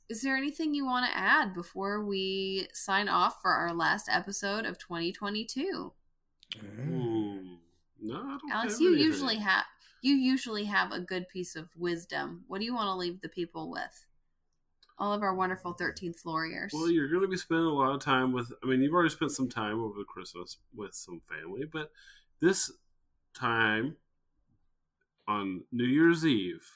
is 0.09 0.22
there 0.22 0.37
anything 0.37 0.74
you 0.74 0.85
want 0.85 1.11
to 1.11 1.16
add 1.16 1.55
before 1.55 2.05
we 2.05 2.68
sign 2.74 3.09
off 3.09 3.41
for 3.41 3.51
our 3.53 3.72
last 3.72 4.09
episode 4.11 4.66
of 4.66 4.78
2022? 4.78 5.93
Mm. 6.57 6.76
Hmm. 6.76 7.55
No, 8.03 8.16
I 8.16 8.39
don't. 8.41 8.51
Alex, 8.53 8.72
have 8.74 8.81
you 8.81 8.89
anything. 8.89 9.07
usually 9.07 9.37
have 9.37 9.64
you 10.03 10.14
usually 10.14 10.64
have 10.64 10.92
a 10.92 11.01
good 11.01 11.28
piece 11.28 11.57
of 11.57 11.68
wisdom. 11.76 12.44
What 12.48 12.59
do 12.59 12.64
you 12.64 12.74
want 12.74 12.86
to 12.88 12.94
leave 12.94 13.20
the 13.20 13.28
people 13.28 13.70
with? 13.70 14.07
All 14.98 15.12
of 15.14 15.22
our 15.22 15.34
wonderful 15.34 15.74
13th 15.74 16.18
floor 16.20 16.46
years. 16.46 16.72
Well, 16.74 16.90
you're 16.90 17.09
going 17.09 17.22
to 17.22 17.28
be 17.28 17.36
spending 17.36 17.66
a 17.66 17.72
lot 17.72 17.94
of 17.94 18.01
time 18.03 18.32
with. 18.32 18.53
I 18.62 18.66
mean, 18.66 18.82
you've 18.82 18.92
already 18.92 19.09
spent 19.11 19.32
some 19.32 19.48
time 19.48 19.80
over 19.80 19.98
the 19.98 20.05
Christmas 20.05 20.59
with 20.74 20.94
some 20.94 21.22
family, 21.28 21.64
but 21.64 21.90
this 22.40 22.70
time 23.34 23.96
on 25.26 25.62
New 25.72 25.84
Year's 25.86 26.26
Eve, 26.26 26.66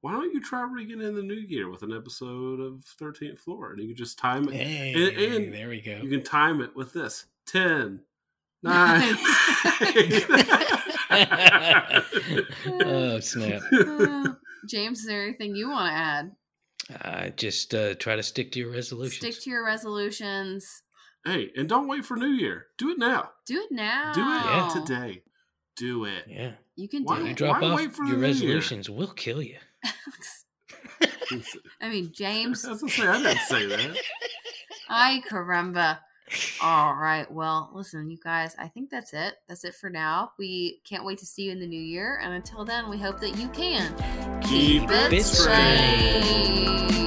why 0.00 0.12
don't 0.12 0.32
you 0.32 0.40
try 0.40 0.62
ringing 0.62 1.02
in 1.02 1.14
the 1.16 1.22
new 1.22 1.34
year 1.34 1.68
with 1.70 1.82
an 1.82 1.92
episode 1.92 2.60
of 2.60 2.84
13th 3.00 3.40
Floor, 3.40 3.72
and 3.72 3.80
you 3.80 3.88
can 3.88 3.96
just 3.96 4.18
time 4.18 4.48
it. 4.48 4.54
Hey, 4.54 4.92
And- 4.94 5.34
and 5.44 5.52
there 5.54 5.68
we 5.68 5.80
go. 5.80 5.96
You 6.02 6.08
can 6.08 6.22
time 6.22 6.60
it 6.62 6.74
with 6.76 6.92
this: 6.92 7.26
10, 7.46 8.00
9. 8.62 9.16
oh 12.66 13.20
snap! 13.20 13.62
Uh, 13.72 14.34
James, 14.68 15.00
is 15.00 15.06
there 15.06 15.22
anything 15.22 15.54
you 15.54 15.68
want 15.70 15.88
to 15.90 15.96
add? 15.96 16.32
Uh, 17.02 17.28
just 17.30 17.72
uh, 17.74 17.94
try 17.94 18.16
to 18.16 18.22
stick 18.22 18.50
to 18.52 18.58
your 18.58 18.70
resolutions. 18.72 19.16
Stick 19.34 19.40
to 19.44 19.50
your 19.50 19.64
resolutions. 19.64 20.82
hey, 21.24 21.50
and 21.56 21.68
don't 21.68 21.86
wait 21.88 22.04
for 22.04 22.16
New 22.16 22.28
Year. 22.28 22.66
Do 22.78 22.90
it 22.90 22.98
now. 22.98 23.30
Do 23.46 23.60
it 23.60 23.70
now. 23.72 24.12
Do 24.12 24.20
it 24.22 24.24
Yeah. 24.24 24.70
today. 24.84 25.22
Do 25.76 26.04
it. 26.06 26.24
yeah, 26.26 26.52
You 26.74 26.88
can 26.88 27.04
Why 27.04 27.18
do 27.18 27.26
you 27.26 27.34
drop 27.34 27.60
why 27.60 27.68
off 27.68 27.76
wait 27.76 27.92
for 27.92 28.04
your 28.04 28.16
new 28.16 28.22
year? 28.22 28.28
resolutions, 28.32 28.88
we'll 28.90 29.08
kill 29.08 29.42
you. 29.42 29.58
I 31.80 31.88
mean, 31.90 32.10
James, 32.14 32.64
I 32.66 32.70
was 32.70 32.80
gonna 32.80 32.92
say 32.92 33.06
I 33.06 33.22
didn't 33.22 33.38
say 33.40 33.66
that. 33.66 33.96
Ay 34.88 35.22
caramba. 35.28 35.98
All 36.62 36.94
right. 36.94 37.30
Well, 37.30 37.70
listen, 37.72 38.10
you 38.10 38.18
guys, 38.22 38.56
I 38.58 38.68
think 38.68 38.90
that's 38.90 39.12
it. 39.12 39.34
That's 39.48 39.64
it 39.64 39.74
for 39.74 39.90
now. 39.90 40.32
We 40.38 40.80
can't 40.84 41.04
wait 41.04 41.18
to 41.18 41.26
see 41.26 41.42
you 41.44 41.52
in 41.52 41.60
the 41.60 41.66
new 41.66 41.80
year. 41.80 42.20
And 42.22 42.34
until 42.34 42.64
then, 42.64 42.88
we 42.88 42.98
hope 42.98 43.20
that 43.20 43.36
you 43.36 43.48
can 43.48 43.94
Keep 44.42 44.90
it 44.90 45.22
strange. 45.22 47.05